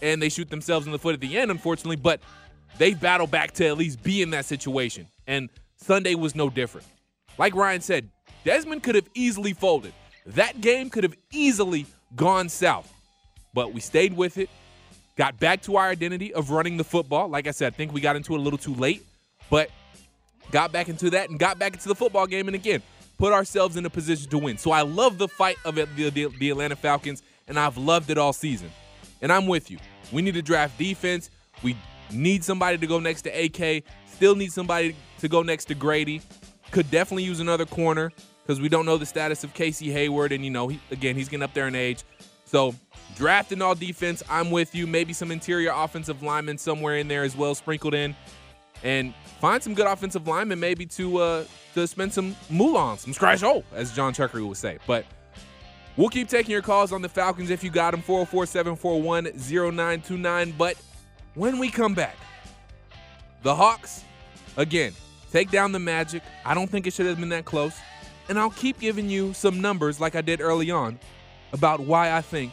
and 0.02 0.20
they 0.20 0.28
shoot 0.28 0.48
themselves 0.50 0.86
in 0.86 0.92
the 0.92 0.98
foot 0.98 1.14
at 1.14 1.20
the 1.20 1.38
end, 1.38 1.50
unfortunately. 1.50 1.96
But 1.96 2.20
they 2.78 2.94
battle 2.94 3.26
back 3.26 3.52
to 3.52 3.66
at 3.66 3.76
least 3.76 4.02
be 4.02 4.22
in 4.22 4.30
that 4.30 4.44
situation, 4.46 5.06
and 5.26 5.50
Sunday 5.76 6.14
was 6.14 6.34
no 6.34 6.50
different. 6.50 6.86
Like 7.38 7.54
Ryan 7.54 7.80
said, 7.80 8.08
Desmond 8.44 8.82
could 8.82 8.94
have 8.94 9.08
easily 9.14 9.52
folded. 9.52 9.92
That 10.26 10.60
game 10.60 10.90
could 10.90 11.04
have 11.04 11.16
easily 11.32 11.86
gone 12.16 12.48
south, 12.48 12.92
but 13.54 13.72
we 13.72 13.80
stayed 13.80 14.16
with 14.16 14.38
it 14.38 14.50
got 15.20 15.38
back 15.38 15.60
to 15.60 15.76
our 15.76 15.90
identity 15.90 16.32
of 16.32 16.50
running 16.50 16.78
the 16.78 16.84
football. 16.84 17.28
Like 17.28 17.46
I 17.46 17.50
said, 17.50 17.74
I 17.74 17.76
think 17.76 17.92
we 17.92 18.00
got 18.00 18.16
into 18.16 18.32
it 18.34 18.38
a 18.38 18.40
little 18.40 18.58
too 18.58 18.74
late, 18.74 19.04
but 19.50 19.70
got 20.50 20.72
back 20.72 20.88
into 20.88 21.10
that 21.10 21.28
and 21.28 21.38
got 21.38 21.58
back 21.58 21.74
into 21.74 21.88
the 21.88 21.94
football 21.94 22.26
game 22.26 22.48
and 22.48 22.54
again 22.54 22.82
put 23.20 23.34
ourselves 23.34 23.76
in 23.76 23.84
a 23.84 23.90
position 23.90 24.30
to 24.30 24.38
win. 24.38 24.56
So 24.56 24.72
I 24.72 24.80
love 24.80 25.18
the 25.18 25.28
fight 25.28 25.58
of 25.66 25.74
the, 25.74 25.84
the, 25.84 26.26
the 26.38 26.50
Atlanta 26.50 26.74
Falcons, 26.74 27.22
and 27.46 27.58
I've 27.58 27.76
loved 27.76 28.08
it 28.08 28.16
all 28.16 28.32
season. 28.32 28.70
And 29.20 29.30
I'm 29.30 29.46
with 29.46 29.70
you. 29.70 29.76
We 30.10 30.22
need 30.22 30.34
to 30.34 30.42
draft 30.42 30.78
defense. 30.78 31.30
We 31.62 31.76
need 32.10 32.42
somebody 32.42 32.78
to 32.78 32.86
go 32.86 32.98
next 32.98 33.22
to 33.22 33.30
AK. 33.30 33.84
Still 34.06 34.34
need 34.34 34.52
somebody 34.52 34.96
to 35.18 35.28
go 35.28 35.42
next 35.42 35.66
to 35.66 35.74
Grady. 35.74 36.22
Could 36.70 36.90
definitely 36.90 37.24
use 37.24 37.40
another 37.40 37.66
corner 37.66 38.10
because 38.42 38.58
we 38.58 38.70
don't 38.70 38.86
know 38.86 38.96
the 38.96 39.04
status 39.04 39.44
of 39.44 39.52
Casey 39.52 39.90
Hayward, 39.92 40.32
and 40.32 40.42
you 40.42 40.50
know, 40.50 40.68
he, 40.68 40.80
again, 40.90 41.14
he's 41.14 41.28
getting 41.28 41.42
up 41.42 41.52
there 41.52 41.68
in 41.68 41.74
age. 41.74 42.04
So 42.46 42.74
drafting 43.16 43.60
all 43.60 43.74
defense, 43.74 44.22
I'm 44.30 44.50
with 44.50 44.74
you. 44.74 44.86
Maybe 44.86 45.12
some 45.12 45.30
interior 45.30 45.72
offensive 45.74 46.22
linemen 46.22 46.56
somewhere 46.56 46.96
in 46.96 47.06
there 47.06 47.22
as 47.22 47.36
well, 47.36 47.54
sprinkled 47.54 47.92
in, 47.92 48.16
and 48.82 49.14
find 49.40 49.62
some 49.62 49.74
good 49.74 49.86
offensive 49.86 50.26
linemen 50.26 50.58
maybe 50.60 50.86
to 50.86 51.18
uh, 51.18 51.44
to 51.74 51.86
spend 51.86 52.12
some 52.12 52.34
moolah 52.48 52.96
some 52.98 53.12
scratch 53.12 53.40
hole, 53.40 53.64
as 53.74 53.92
John 53.92 54.12
Chuckery 54.12 54.46
would 54.46 54.56
say. 54.56 54.78
But 54.86 55.04
we'll 55.96 56.08
keep 56.08 56.28
taking 56.28 56.52
your 56.52 56.62
calls 56.62 56.92
on 56.92 57.02
the 57.02 57.08
Falcons 57.08 57.50
if 57.50 57.64
you 57.64 57.70
got 57.70 57.92
them 57.92 58.02
404-741-0929. 58.02 60.56
But 60.56 60.76
when 61.34 61.58
we 61.58 61.70
come 61.70 61.94
back, 61.94 62.16
the 63.42 63.54
Hawks 63.54 64.04
again 64.56 64.92
take 65.30 65.50
down 65.50 65.72
the 65.72 65.78
Magic. 65.78 66.22
I 66.44 66.54
don't 66.54 66.68
think 66.68 66.86
it 66.86 66.92
should 66.92 67.06
have 67.06 67.18
been 67.18 67.28
that 67.30 67.44
close, 67.44 67.76
and 68.28 68.38
I'll 68.38 68.50
keep 68.50 68.78
giving 68.78 69.08
you 69.08 69.32
some 69.32 69.60
numbers 69.60 70.00
like 70.00 70.14
I 70.14 70.20
did 70.20 70.40
early 70.40 70.70
on 70.70 70.98
about 71.52 71.80
why 71.80 72.16
I 72.16 72.20
think 72.20 72.52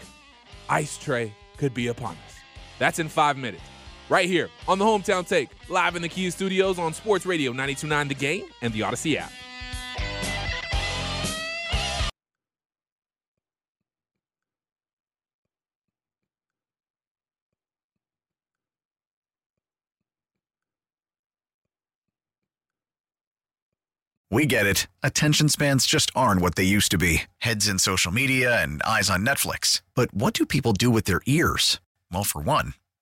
Ice 0.69 0.97
Trae 0.97 1.31
could 1.57 1.73
be 1.73 1.87
upon 1.87 2.13
us. 2.13 2.35
That's 2.79 2.99
in 2.99 3.09
five 3.09 3.37
minutes. 3.37 3.63
Right 4.09 4.29
here 4.29 4.49
on 4.67 4.79
the 4.79 4.85
Hometown 4.85 5.27
Take, 5.27 5.49
live 5.69 5.95
in 5.95 6.01
the 6.01 6.09
Kia 6.09 6.31
Studios 6.31 6.79
on 6.79 6.93
Sports 6.93 7.25
Radio 7.25 7.51
929 7.51 8.07
The 8.07 8.13
Game 8.13 8.43
and 8.61 8.73
the 8.73 8.81
Audacy 8.81 9.17
app. 9.17 9.31
We 24.29 24.45
get 24.45 24.67
it. 24.67 24.87
Attention 25.01 25.49
spans 25.49 25.87
just 25.87 26.11
aren't 26.13 26.41
what 26.41 26.55
they 26.55 26.63
used 26.63 26.91
to 26.91 26.97
be 26.97 27.23
heads 27.39 27.67
in 27.67 27.79
social 27.79 28.11
media 28.11 28.61
and 28.61 28.83
eyes 28.83 29.09
on 29.09 29.25
Netflix. 29.25 29.81
But 29.95 30.13
what 30.13 30.33
do 30.33 30.45
people 30.45 30.73
do 30.73 30.91
with 30.91 31.05
their 31.05 31.21
ears? 31.25 31.79
Well, 32.11 32.23
for 32.23 32.41
one, 32.41 32.73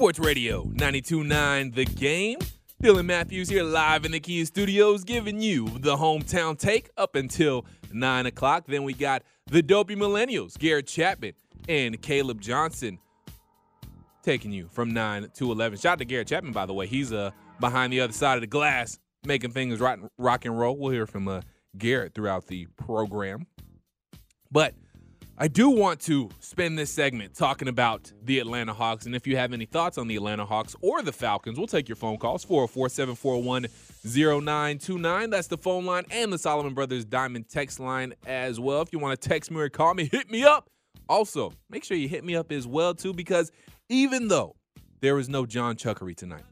Sports 0.00 0.18
Radio 0.18 0.64
92.9 0.76 1.74
The 1.74 1.84
Game. 1.84 2.38
Dylan 2.82 3.04
Matthews 3.04 3.50
here 3.50 3.62
live 3.62 4.06
in 4.06 4.12
the 4.12 4.18
Kia 4.18 4.46
Studios 4.46 5.04
giving 5.04 5.42
you 5.42 5.68
the 5.78 5.94
hometown 5.94 6.58
take 6.58 6.88
up 6.96 7.16
until 7.16 7.66
9 7.92 8.24
o'clock. 8.24 8.64
Then 8.66 8.84
we 8.84 8.94
got 8.94 9.22
the 9.48 9.60
Dopey 9.60 9.96
Millennials, 9.96 10.56
Garrett 10.56 10.86
Chapman 10.86 11.34
and 11.68 12.00
Caleb 12.00 12.40
Johnson 12.40 12.98
taking 14.22 14.52
you 14.52 14.68
from 14.68 14.94
9 14.94 15.28
to 15.34 15.52
11. 15.52 15.78
Shout 15.78 15.92
out 15.92 15.98
to 15.98 16.06
Garrett 16.06 16.28
Chapman, 16.28 16.54
by 16.54 16.64
the 16.64 16.72
way. 16.72 16.86
He's 16.86 17.12
uh, 17.12 17.30
behind 17.60 17.92
the 17.92 18.00
other 18.00 18.14
side 18.14 18.36
of 18.36 18.40
the 18.40 18.46
glass 18.46 18.98
making 19.26 19.50
things 19.50 19.80
rock, 19.80 20.44
and 20.46 20.58
roll. 20.58 20.78
We'll 20.78 20.92
hear 20.92 21.06
from 21.06 21.28
uh, 21.28 21.42
Garrett 21.76 22.14
throughout 22.14 22.46
the 22.46 22.68
program. 22.78 23.46
But– 24.50 24.72
I 25.42 25.48
do 25.48 25.70
want 25.70 26.00
to 26.00 26.28
spend 26.40 26.78
this 26.78 26.92
segment 26.92 27.34
talking 27.34 27.66
about 27.66 28.12
the 28.24 28.40
Atlanta 28.40 28.74
Hawks. 28.74 29.06
And 29.06 29.16
if 29.16 29.26
you 29.26 29.38
have 29.38 29.54
any 29.54 29.64
thoughts 29.64 29.96
on 29.96 30.06
the 30.06 30.16
Atlanta 30.16 30.44
Hawks 30.44 30.76
or 30.82 31.00
the 31.00 31.12
Falcons, 31.12 31.56
we'll 31.56 31.66
take 31.66 31.88
your 31.88 31.96
phone 31.96 32.18
calls 32.18 32.44
404 32.44 32.90
741 32.90 33.66
0929. 34.04 35.30
That's 35.30 35.46
the 35.46 35.56
phone 35.56 35.86
line 35.86 36.04
and 36.10 36.30
the 36.30 36.36
Solomon 36.36 36.74
Brothers 36.74 37.06
Diamond 37.06 37.48
text 37.48 37.80
line 37.80 38.12
as 38.26 38.60
well. 38.60 38.82
If 38.82 38.92
you 38.92 38.98
want 38.98 39.18
to 39.18 39.28
text 39.28 39.50
me 39.50 39.62
or 39.62 39.70
call 39.70 39.94
me, 39.94 40.10
hit 40.12 40.30
me 40.30 40.44
up. 40.44 40.68
Also, 41.08 41.54
make 41.70 41.84
sure 41.84 41.96
you 41.96 42.06
hit 42.06 42.22
me 42.22 42.36
up 42.36 42.52
as 42.52 42.66
well, 42.66 42.92
too, 42.92 43.14
because 43.14 43.50
even 43.88 44.28
though 44.28 44.56
there 45.00 45.18
is 45.18 45.30
no 45.30 45.46
John 45.46 45.74
Chuckery 45.74 46.14
tonight, 46.14 46.44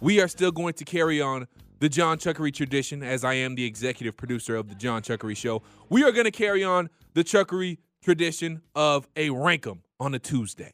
we 0.00 0.20
are 0.20 0.26
still 0.26 0.50
going 0.50 0.74
to 0.74 0.84
carry 0.84 1.20
on 1.20 1.46
the 1.78 1.88
John 1.88 2.18
Chuckery 2.18 2.52
tradition 2.52 3.04
as 3.04 3.22
I 3.22 3.34
am 3.34 3.54
the 3.54 3.64
executive 3.64 4.16
producer 4.16 4.56
of 4.56 4.68
the 4.68 4.74
John 4.74 5.00
Chuckery 5.00 5.36
Show. 5.36 5.62
We 5.90 6.02
are 6.02 6.10
going 6.10 6.24
to 6.24 6.32
carry 6.32 6.64
on 6.64 6.90
the 7.14 7.22
Chuckery 7.22 7.78
tradition 8.02 8.62
of 8.74 9.08
a 9.16 9.28
rankum 9.28 9.78
on 9.98 10.14
a 10.14 10.18
Tuesday. 10.18 10.72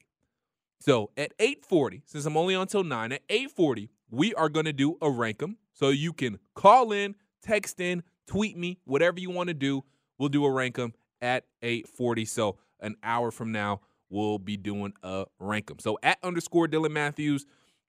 So 0.81 1.11
at 1.17 1.37
8:40, 1.39 2.03
since 2.07 2.25
I'm 2.25 2.37
only 2.37 2.55
on 2.55 2.63
until 2.63 2.85
9, 2.85 3.13
at 3.13 3.27
8:40, 3.29 3.89
we 4.11 4.35
are 4.35 4.49
going 4.49 4.67
to 4.67 4.73
do 4.73 4.93
a 5.03 5.07
rankum. 5.07 5.57
So 5.73 5.91
you 5.91 6.13
can 6.13 6.39
call 6.55 6.93
in, 6.93 7.15
text 7.43 7.81
in, 7.81 8.03
tweet 8.27 8.57
me, 8.57 8.79
whatever 8.85 9.21
you 9.21 9.31
want 9.31 9.49
to 9.49 9.55
do. 9.55 9.85
We'll 10.19 10.29
do 10.29 10.45
a 10.45 10.49
rankum 10.49 10.93
at 11.21 11.45
8:40. 11.63 12.25
So 12.27 12.59
an 12.81 12.97
hour 13.03 13.31
from 13.31 13.53
now, 13.53 13.81
we'll 14.09 14.39
be 14.39 14.57
doing 14.57 14.95
a 15.03 15.27
rankum. 15.41 15.81
So 15.81 15.99
at 16.03 16.19
underscore 16.23 16.69
Dylan 16.69 16.93
Matthews 16.93 17.45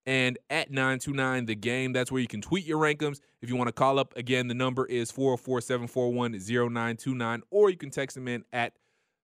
and 0.05 0.37
at 0.49 0.71
929 0.71 1.45
the 1.45 1.55
game. 1.55 1.93
That's 1.93 2.11
where 2.11 2.21
you 2.21 2.27
can 2.27 2.41
tweet 2.41 2.65
your 2.65 2.79
rankums. 2.79 3.19
If 3.41 3.49
you 3.49 3.55
want 3.55 3.67
to 3.67 3.73
call 3.73 3.99
up 3.99 4.15
again, 4.17 4.47
the 4.47 4.53
number 4.53 4.85
is 4.85 5.11
404 5.11 5.61
741 5.61 6.33
0929, 6.33 7.43
or 7.51 7.69
you 7.69 7.77
can 7.77 7.91
text 7.91 8.15
them 8.15 8.27
in 8.27 8.43
at 8.51 8.73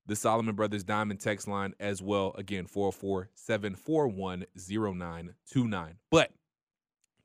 the 0.07 0.15
Solomon 0.15 0.55
Brothers 0.55 0.83
Diamond 0.83 1.19
text 1.19 1.47
line 1.47 1.73
as 1.79 2.01
well. 2.01 2.33
Again, 2.37 2.67
404 2.67 3.29
741 3.33 4.45
0929. 4.55 5.97
But 6.11 6.31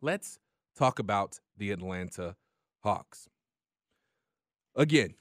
let's 0.00 0.38
talk 0.76 0.98
about 0.98 1.40
the 1.56 1.70
Atlanta 1.70 2.36
Hawks. 2.82 3.28
Again, 4.74 5.14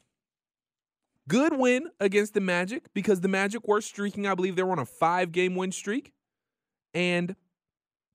good 1.27 1.57
win 1.57 1.89
against 1.99 2.33
the 2.33 2.41
Magic 2.41 2.85
because 2.93 3.21
the 3.21 3.27
Magic 3.27 3.67
were 3.67 3.81
streaking. 3.81 4.25
I 4.25 4.35
believe 4.35 4.55
they 4.55 4.63
were 4.63 4.71
on 4.71 4.79
a 4.79 4.85
five 4.85 5.31
game 5.31 5.55
win 5.55 5.71
streak. 5.71 6.13
And 6.93 7.35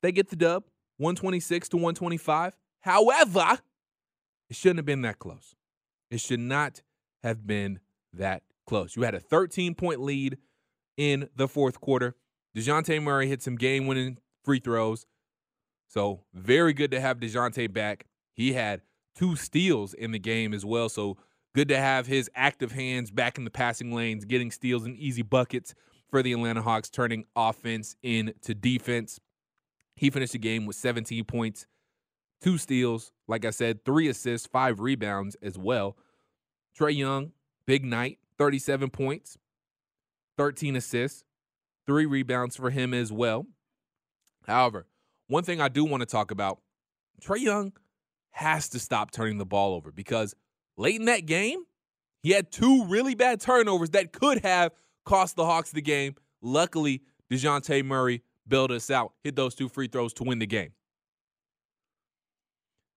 they 0.02 0.10
get 0.10 0.30
the 0.30 0.36
dub 0.36 0.64
126 0.98 1.68
to 1.70 1.76
125. 1.76 2.56
However, 2.80 3.58
it 4.48 4.56
shouldn't 4.56 4.78
have 4.78 4.86
been 4.86 5.02
that 5.02 5.18
close. 5.18 5.54
It 6.10 6.20
should 6.20 6.40
not 6.40 6.82
have 7.22 7.46
been 7.46 7.80
that 8.12 8.42
close. 8.66 8.96
You 8.96 9.02
had 9.02 9.14
a 9.14 9.20
13 9.20 9.74
point 9.74 10.00
lead 10.00 10.38
in 10.96 11.28
the 11.36 11.48
fourth 11.48 11.80
quarter. 11.80 12.16
DeJounte 12.56 13.02
Murray 13.02 13.28
hit 13.28 13.42
some 13.42 13.56
game 13.56 13.86
winning 13.86 14.18
free 14.44 14.60
throws. 14.60 15.06
So, 15.88 16.24
very 16.32 16.72
good 16.72 16.90
to 16.92 17.00
have 17.00 17.18
DeJounte 17.18 17.72
back. 17.72 18.06
He 18.32 18.52
had 18.52 18.82
two 19.14 19.36
steals 19.36 19.94
in 19.94 20.12
the 20.12 20.18
game 20.18 20.54
as 20.54 20.64
well. 20.64 20.88
So, 20.88 21.16
good 21.54 21.68
to 21.68 21.78
have 21.78 22.06
his 22.06 22.30
active 22.34 22.72
hands 22.72 23.10
back 23.10 23.38
in 23.38 23.44
the 23.44 23.50
passing 23.50 23.92
lanes, 23.92 24.24
getting 24.24 24.50
steals 24.50 24.84
and 24.84 24.96
easy 24.96 25.22
buckets 25.22 25.74
for 26.10 26.22
the 26.22 26.32
Atlanta 26.32 26.62
Hawks, 26.62 26.90
turning 26.90 27.24
offense 27.36 27.96
into 28.02 28.54
defense. 28.54 29.20
He 29.96 30.10
finished 30.10 30.32
the 30.32 30.38
game 30.38 30.66
with 30.66 30.76
17 30.76 31.24
points, 31.24 31.66
two 32.42 32.58
steals, 32.58 33.12
like 33.28 33.44
I 33.44 33.50
said, 33.50 33.84
three 33.84 34.08
assists, 34.08 34.46
five 34.46 34.80
rebounds 34.80 35.36
as 35.42 35.56
well. 35.56 35.96
Trae 36.78 36.96
Young, 36.96 37.32
big 37.66 37.84
night, 37.84 38.18
37 38.38 38.90
points, 38.90 39.38
13 40.36 40.76
assists, 40.76 41.24
three 41.86 42.06
rebounds 42.06 42.56
for 42.56 42.70
him 42.70 42.94
as 42.94 43.12
well. 43.12 43.46
However, 44.46 44.86
one 45.28 45.44
thing 45.44 45.60
I 45.60 45.68
do 45.68 45.84
want 45.84 46.02
to 46.02 46.06
talk 46.06 46.30
about 46.30 46.60
Trae 47.22 47.40
Young 47.40 47.72
has 48.32 48.68
to 48.70 48.78
stop 48.78 49.10
turning 49.10 49.38
the 49.38 49.46
ball 49.46 49.74
over 49.74 49.92
because 49.92 50.34
late 50.76 50.96
in 50.96 51.06
that 51.06 51.26
game, 51.26 51.64
he 52.22 52.30
had 52.30 52.50
two 52.50 52.84
really 52.86 53.14
bad 53.14 53.40
turnovers 53.40 53.90
that 53.90 54.12
could 54.12 54.42
have 54.44 54.72
cost 55.04 55.36
the 55.36 55.44
Hawks 55.44 55.70
the 55.70 55.82
game. 55.82 56.14
Luckily, 56.42 57.02
DeJounte 57.30 57.84
Murray 57.84 58.22
bailed 58.46 58.72
us 58.72 58.90
out, 58.90 59.12
hit 59.22 59.36
those 59.36 59.54
two 59.54 59.68
free 59.68 59.88
throws 59.88 60.12
to 60.14 60.24
win 60.24 60.38
the 60.38 60.46
game. 60.46 60.72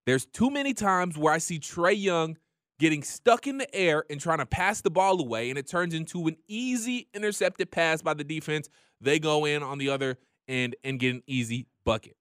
There's 0.06 0.26
too 0.26 0.50
many 0.50 0.74
times 0.74 1.18
where 1.18 1.34
I 1.34 1.38
see 1.38 1.60
Trae 1.60 2.02
Young 2.02 2.38
getting 2.80 3.04
stuck 3.04 3.48
in 3.48 3.58
the 3.58 3.76
air 3.76 4.04
and 4.10 4.20
trying 4.20 4.38
to 4.38 4.46
pass 4.46 4.82
the 4.82 4.92
ball 4.92 5.20
away, 5.20 5.50
and 5.50 5.58
it 5.58 5.68
turns 5.68 5.94
into 5.94 6.28
an 6.28 6.38
easy 6.48 7.08
intercepted 7.14 7.72
pass 7.72 8.02
by 8.02 8.14
the 8.14 8.24
defense. 8.24 8.70
They 9.02 9.20
go 9.20 9.46
in 9.46 9.64
on 9.64 9.78
the 9.78 9.90
other 9.90 10.18
end 10.48 10.76
and 10.84 11.00
get 11.00 11.16
an 11.16 11.24
easy 11.28 11.68
bucket. 11.86 12.16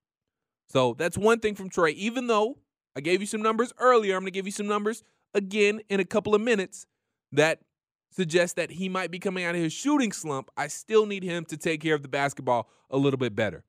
So 0.68 0.94
that's 0.94 1.16
one 1.16 1.40
thing 1.40 1.54
from 1.54 1.70
Trae. 1.70 1.94
Even 1.94 2.26
though 2.26 2.58
I 2.94 3.00
gave 3.00 3.20
you 3.20 3.26
some 3.26 3.42
numbers 3.42 3.72
earlier, 3.78 4.14
I'm 4.14 4.22
going 4.22 4.32
to 4.32 4.36
give 4.36 4.46
you 4.46 4.52
some 4.52 4.66
numbers 4.66 5.02
again 5.34 5.80
in 5.88 6.00
a 6.00 6.04
couple 6.04 6.34
of 6.34 6.40
minutes 6.40 6.86
that 7.32 7.60
suggest 8.10 8.56
that 8.56 8.70
he 8.72 8.88
might 8.88 9.10
be 9.10 9.18
coming 9.18 9.44
out 9.44 9.54
of 9.54 9.60
his 9.60 9.72
shooting 9.72 10.12
slump. 10.12 10.50
I 10.56 10.68
still 10.68 11.06
need 11.06 11.22
him 11.22 11.44
to 11.46 11.56
take 11.56 11.82
care 11.82 11.94
of 11.94 12.02
the 12.02 12.08
basketball 12.08 12.68
a 12.90 12.96
little 12.96 13.18
bit 13.18 13.34
better. 13.34 13.64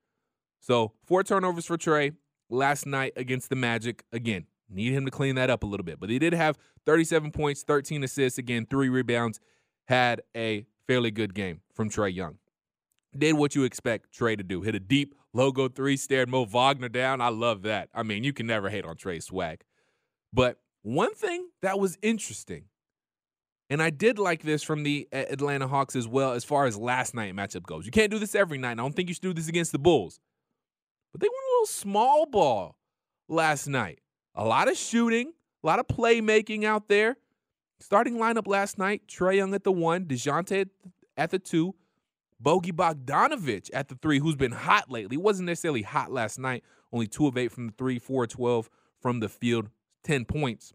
So, 0.60 0.94
four 1.06 1.24
turnovers 1.24 1.66
for 1.66 1.78
Trae 1.78 2.16
last 2.50 2.86
night 2.86 3.14
against 3.16 3.50
the 3.50 3.56
Magic. 3.56 4.04
Again, 4.12 4.46
Need 4.70 4.94
him 4.94 5.06
to 5.06 5.12
clean 5.12 5.36
that 5.36 5.50
up 5.50 5.64
a 5.64 5.66
little 5.66 5.86
bit. 5.86 6.00
But 6.00 6.10
he 6.10 6.20
did 6.20 6.34
have 6.34 6.58
37 6.86 7.32
points, 7.32 7.64
13 7.64 8.04
assists, 8.04 8.38
again, 8.38 8.66
three 8.70 8.90
rebounds. 8.90 9.40
Had 9.86 10.22
a 10.36 10.66
fairly 10.88 11.12
good 11.12 11.34
game 11.34 11.62
from 11.74 11.90
Trae 11.90 12.14
Young. 12.14 12.38
Did 13.18 13.36
what 13.36 13.56
you 13.56 13.64
expect 13.64 14.18
Trae 14.18 14.38
to 14.38 14.44
do. 14.44 14.62
Hit 14.62 14.76
a 14.76 14.80
deep 14.80 15.16
logo 15.34 15.70
three, 15.70 15.96
stared 15.96 16.28
Mo 16.28 16.46
Wagner 16.46 16.90
down. 16.90 17.22
I 17.22 17.30
love 17.30 17.62
that. 17.64 17.90
I 17.94 18.04
mean, 18.04 18.24
you 18.24 18.34
can 18.34 18.48
never 18.48 18.70
hate 18.70 18.86
on 18.86 18.96
Trae 18.96 19.24
swag. 19.24 19.64
But 20.34 20.60
one 20.82 21.14
thing 21.14 21.50
that 21.62 21.80
was 21.80 21.98
interesting, 22.02 22.66
and 23.70 23.82
I 23.82 23.90
did 23.90 24.20
like 24.20 24.44
this 24.44 24.64
from 24.64 24.84
the 24.84 25.08
Atlanta 25.12 25.68
Hawks 25.68 25.96
as 25.96 26.08
well, 26.08 26.34
as 26.34 26.44
far 26.44 26.66
as 26.66 26.78
last 26.78 27.14
night 27.14 27.34
matchup 27.34 27.64
goes. 27.64 27.86
You 27.86 27.92
can't 27.92 28.12
do 28.12 28.20
this 28.20 28.36
every 28.36 28.58
night. 28.58 28.72
I 28.72 28.76
don't 28.76 28.96
think 28.96 29.08
you 29.10 29.14
should 29.14 29.22
do 29.22 29.34
this 29.34 29.48
against 29.48 29.72
the 29.72 29.80
Bulls. 29.80 30.20
But 31.12 31.22
they 31.22 31.28
went 31.28 31.34
a 31.34 31.54
little 31.56 31.68
small 31.68 32.26
ball 32.26 32.78
last 33.28 33.68
night. 33.68 34.00
A 34.40 34.46
lot 34.46 34.70
of 34.70 34.78
shooting, 34.78 35.34
a 35.64 35.68
lot 35.68 35.80
of 35.80 35.88
playmaking 35.88 36.64
out 36.64 36.88
there. 36.88 37.18
Starting 37.80 38.18
lineup 38.18 38.48
last 38.48 38.78
night: 38.78 39.02
Trae 39.08 39.38
Young 39.38 39.54
at 39.56 39.64
the 39.64 39.72
one, 39.72 40.06
Dejounte 40.06 40.70
at 41.18 41.32
the 41.32 41.40
two, 41.40 41.74
Bogey 42.40 42.72
Bogdanovic 42.72 43.72
at 43.74 43.88
the 43.88 43.96
three, 43.96 44.20
who's 44.20 44.36
been 44.36 44.52
hot 44.52 44.92
lately. 44.92 45.18
wasn't 45.18 45.48
necessarily 45.48 45.82
hot 45.82 46.12
last 46.12 46.38
night. 46.38 46.64
Only 46.94 47.08
two 47.08 47.28
of 47.28 47.36
eight 47.36 47.52
from 47.52 47.68
the 47.68 47.74
three, 47.78 47.98
four 47.98 48.26
of 48.26 48.30
twelve 48.30 48.70
from 49.02 49.20
the 49.20 49.30
field, 49.30 49.70
ten 50.04 50.24
points. 50.24 50.74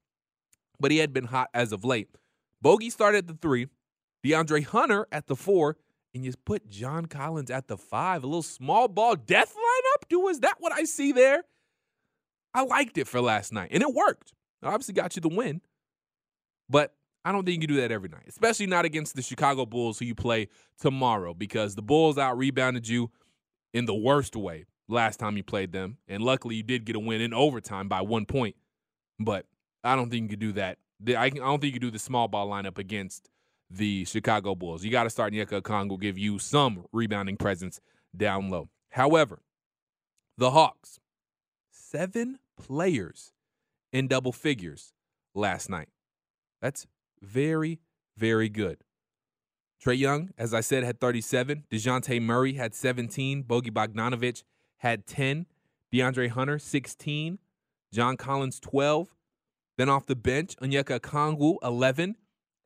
But 0.81 0.91
he 0.91 0.99
had 0.99 1.13
been 1.13 1.27
hot 1.27 1.49
as 1.55 1.71
of 1.73 1.85
late. 1.85 2.09
Bogey 2.61 2.91
started 2.91 3.19
at 3.19 3.27
the 3.29 3.39
three, 3.41 3.69
DeAndre 4.25 4.65
Hunter 4.65 5.07
at 5.13 5.29
the 5.29 5.37
four, 5.37 5.77
and 6.13 6.25
you 6.25 6.33
put 6.45 6.69
John 6.69 7.07
Collins 7.07 7.51
at 7.51 7.69
the 7.69 7.77
five. 7.77 8.25
A 8.25 8.27
little 8.27 8.43
small 8.43 8.89
ball 8.89 9.15
death 9.15 9.55
lineup. 9.55 10.09
Do 10.09 10.27
is 10.29 10.41
that 10.41 10.57
what 10.59 10.73
I 10.73 10.83
see 10.85 11.13
there? 11.13 11.45
I 12.55 12.65
liked 12.65 12.99
it 12.99 13.09
for 13.09 13.21
last 13.21 13.53
night, 13.53 13.71
and 13.73 13.83
it 13.83 13.95
worked. 13.95 14.33
obviously 14.63 14.95
got 14.95 15.17
you 15.17 15.23
the 15.23 15.29
win, 15.29 15.61
but 16.69 16.95
I 17.25 17.33
don't 17.33 17.45
think 17.45 17.63
you 17.63 17.67
can 17.69 17.77
do 17.77 17.81
that 17.81 17.93
every 17.93 18.09
night, 18.09 18.25
especially 18.29 18.67
not 18.67 18.85
against 18.85 19.15
the 19.15 19.23
Chicago 19.23 19.65
Bulls 19.65 19.99
who 19.99 20.05
you 20.05 20.15
play 20.15 20.49
tomorrow 20.79 21.35
because 21.35 21.75
the 21.75 21.83
Bulls 21.83 22.19
out 22.19 22.37
rebounded 22.37 22.89
you 22.89 23.11
in 23.73 23.87
the 23.87 23.95
worst 23.95 24.37
way 24.37 24.67
last 24.89 25.19
time 25.19 25.37
you 25.37 25.45
played 25.45 25.73
them. 25.73 25.99
And 26.09 26.23
luckily, 26.23 26.57
you 26.57 26.63
did 26.63 26.85
get 26.85 26.97
a 26.97 27.01
win 27.01 27.21
in 27.21 27.33
overtime 27.33 27.89
by 27.89 28.01
one 28.01 28.27
point. 28.27 28.57
But 29.21 29.47
I 29.85 29.95
don't 29.95 30.11
think 30.11 30.25
you 30.25 30.29
could 30.31 30.41
do 30.41 30.53
that. 30.53 30.79
I 31.17 31.31
don't 31.31 31.61
think 31.61 31.75
you 31.75 31.81
could 31.81 31.83
do 31.83 31.91
the 31.91 31.99
small 31.99 32.29
ball 32.29 32.49
lineup 32.49 32.79
against 32.79 33.29
the 33.71 34.05
Chicago 34.05 34.55
Bulls. 34.55 34.85
You 34.85 34.91
got 34.91 35.05
to 35.05 35.11
start 35.11 35.33
Onyeka 35.33 35.63
Okongwu, 35.63 36.01
give 36.01 36.19
you 36.19 36.39
some 36.39 36.85
rebounding 36.93 37.37
presence 37.37 37.81
down 38.17 38.51
low. 38.51 38.69
However, 38.91 39.43
the 40.37 40.51
Hawks, 40.51 41.01
seven 41.93 42.39
players 42.57 43.33
in 43.93 44.09
double 44.09 44.33
figures 44.33 44.95
last 45.35 45.69
night. 45.69 45.91
That's 46.63 46.87
very, 47.21 47.81
very 48.17 48.49
good. 48.49 48.79
Trae 49.85 49.99
Young, 49.99 50.31
as 50.39 50.55
I 50.55 50.61
said, 50.61 50.85
had 50.85 51.01
37. 51.01 51.65
DeJounte 51.71 52.23
Murray 52.23 52.55
had 52.55 52.75
17. 52.75 53.43
Bogey 53.43 53.71
Bogdanovic 53.71 54.43
had 54.79 55.07
10. 55.07 55.47
DeAndre 55.93 56.31
Hunter, 56.31 56.59
16. 56.59 57.39
John 57.93 58.17
Collins, 58.17 58.59
12. 58.61 59.15
Then 59.77 59.91
off 59.91 60.07
the 60.07 60.17
bench, 60.17 60.57
Onyeka 60.63 60.99
Okongwu, 60.99 61.57
11. 61.63 62.17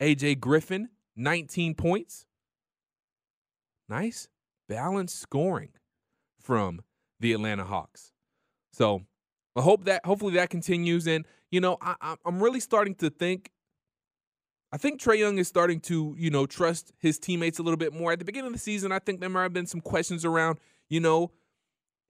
AJ 0.00 0.38
Griffin, 0.38 0.90
19 1.16 1.74
points. 1.74 2.26
Nice 3.88 4.28
balanced 4.68 5.18
scoring 5.18 5.70
from 6.38 6.82
the 7.18 7.32
Atlanta 7.32 7.64
Hawks. 7.64 8.12
So 8.72 9.02
I 9.56 9.62
hope 9.62 9.84
that 9.84 10.04
hopefully 10.04 10.34
that 10.34 10.50
continues. 10.50 11.06
And 11.06 11.24
you 11.50 11.60
know, 11.60 11.78
I, 11.80 12.16
I'm 12.24 12.42
really 12.42 12.60
starting 12.60 12.94
to 12.96 13.10
think. 13.10 13.50
I 14.72 14.78
think 14.78 15.00
Trae 15.00 15.18
Young 15.18 15.38
is 15.38 15.48
starting 15.48 15.80
to 15.82 16.14
you 16.18 16.30
know 16.30 16.46
trust 16.46 16.92
his 16.98 17.18
teammates 17.18 17.58
a 17.58 17.62
little 17.62 17.78
bit 17.78 17.92
more. 17.92 18.12
At 18.12 18.18
the 18.18 18.24
beginning 18.24 18.48
of 18.48 18.52
the 18.52 18.58
season, 18.58 18.92
I 18.92 18.98
think 18.98 19.20
there 19.20 19.30
might 19.30 19.44
have 19.44 19.52
been 19.52 19.66
some 19.66 19.80
questions 19.80 20.24
around 20.24 20.58
you 20.88 21.00
know 21.00 21.32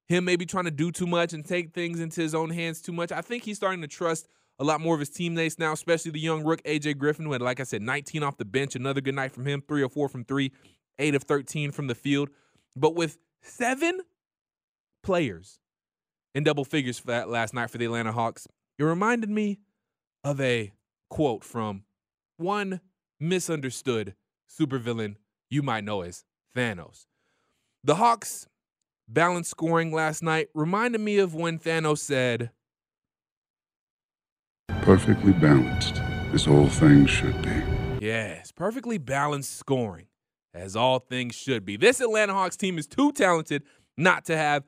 him 0.09 0.25
maybe 0.25 0.47
trying 0.47 0.65
to 0.65 0.71
do 0.71 0.93
too 0.93 1.07
much 1.07 1.33
and 1.33 1.45
take 1.45 1.73
things 1.73 2.01
into 2.01 2.21
his 2.21 2.35
own 2.35 2.51
hands 2.51 2.81
too 2.81 2.93
much. 2.93 3.13
I 3.13 3.21
think 3.21 3.45
he's 3.45 3.57
starting 3.57 3.83
to 3.83 3.89
trust 3.89 4.29
a 4.59 4.65
lot 4.65 4.81
more 4.81 4.95
of 4.95 5.01
his 5.01 5.11
teammates 5.11 5.59
now, 5.59 5.73
especially 5.73 6.13
the 6.13 6.21
young 6.21 6.45
rook 6.45 6.63
AJ 6.63 6.99
Griffin, 6.99 7.27
who 7.27 7.33
had, 7.33 7.43
like 7.43 7.61
I 7.61 7.65
said, 7.65 7.83
19 7.83 8.23
off 8.23 8.37
the 8.37 8.45
bench. 8.45 8.75
Another 8.75 9.01
good 9.01 9.15
night 9.15 9.33
from 9.33 9.47
him, 9.47 9.63
three 9.67 9.83
or 9.83 9.89
four 9.89 10.09
from 10.09 10.25
three, 10.25 10.53
eight 10.99 11.15
of 11.15 11.25
13 11.25 11.73
from 11.73 11.89
the 11.89 11.95
field. 11.95 12.31
But 12.75 12.95
with 12.95 13.19
seven 13.43 14.01
players 15.03 15.61
in 16.37 16.45
double 16.45 16.67
figures 16.67 16.99
for 16.99 17.07
that 17.07 17.31
last 17.31 17.55
night 17.55 17.71
for 17.71 17.79
the 17.79 17.87
Atlanta 17.87 18.13
Hawks, 18.13 18.47
it 18.79 18.85
reminded 18.85 19.31
me 19.31 19.59
of 20.23 20.39
a 20.39 20.71
quote 21.09 21.43
from 21.43 21.85
one 22.37 22.83
misunderstood 23.19 24.15
supervillain 24.47 25.17
you 25.49 25.63
might 25.63 25.83
know 25.83 26.03
as 26.03 26.25
Thanos. 26.55 27.07
The 27.83 27.95
Hawks' 27.95 28.47
balanced 29.09 29.51
scoring 29.51 29.93
last 29.93 30.23
night 30.23 30.49
reminded 30.53 31.01
me 31.01 31.17
of 31.17 31.35
when 31.35 31.59
Thanos 31.59 32.01
said, 32.01 32.51
Perfectly 34.83 35.33
balanced, 35.33 36.03
as 36.35 36.47
all 36.47 36.69
things 36.69 37.09
should 37.09 37.41
be. 37.41 37.63
Yes, 37.99 38.53
perfectly 38.53 38.99
balanced 38.99 39.57
scoring 39.57 40.09
as 40.53 40.77
all 40.77 40.99
things 40.99 41.35
should 41.35 41.65
be. 41.65 41.79
This 41.79 42.03
Atlanta 42.03 42.35
Hawks 42.35 42.59
team 42.59 42.77
is 42.77 42.87
too 42.87 43.11
talented 43.13 43.63
not 43.97 44.27
to 44.27 44.37
have 44.37 44.65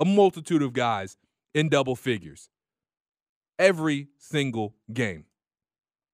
a 0.00 0.04
multitude 0.04 0.62
of 0.62 0.72
guys 0.72 1.16
in 1.54 1.68
double 1.68 1.96
figures 1.96 2.50
every 3.58 4.08
single 4.18 4.74
game. 4.92 5.24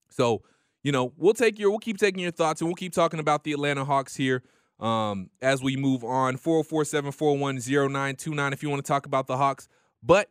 So, 0.09 0.43
you 0.83 0.93
know, 0.93 1.13
we'll 1.17 1.35
take 1.35 1.59
your, 1.59 1.71
we'll 1.71 1.79
keep 1.79 1.99
taking 1.99 2.23
your 2.23 2.31
thoughts 2.31 2.61
and 2.61 2.69
we'll 2.69 2.77
keep 2.77 2.93
talking 2.93 3.21
about 3.21 3.45
the 3.45 3.53
Atlanta 3.53 3.85
Hawks 3.85 4.17
here 4.17 4.43
um, 4.81 5.31
as 5.43 5.63
we 5.63 5.77
move 5.77 6.05
on. 6.05 6.37
404 6.37 6.85
741 6.85 7.57
0929 7.57 8.53
if 8.53 8.63
you 8.63 8.71
want 8.71 8.85
to 8.85 8.89
talk 8.89 9.07
about 9.07 9.27
the 9.27 9.37
Hawks. 9.37 9.69
But 10.03 10.31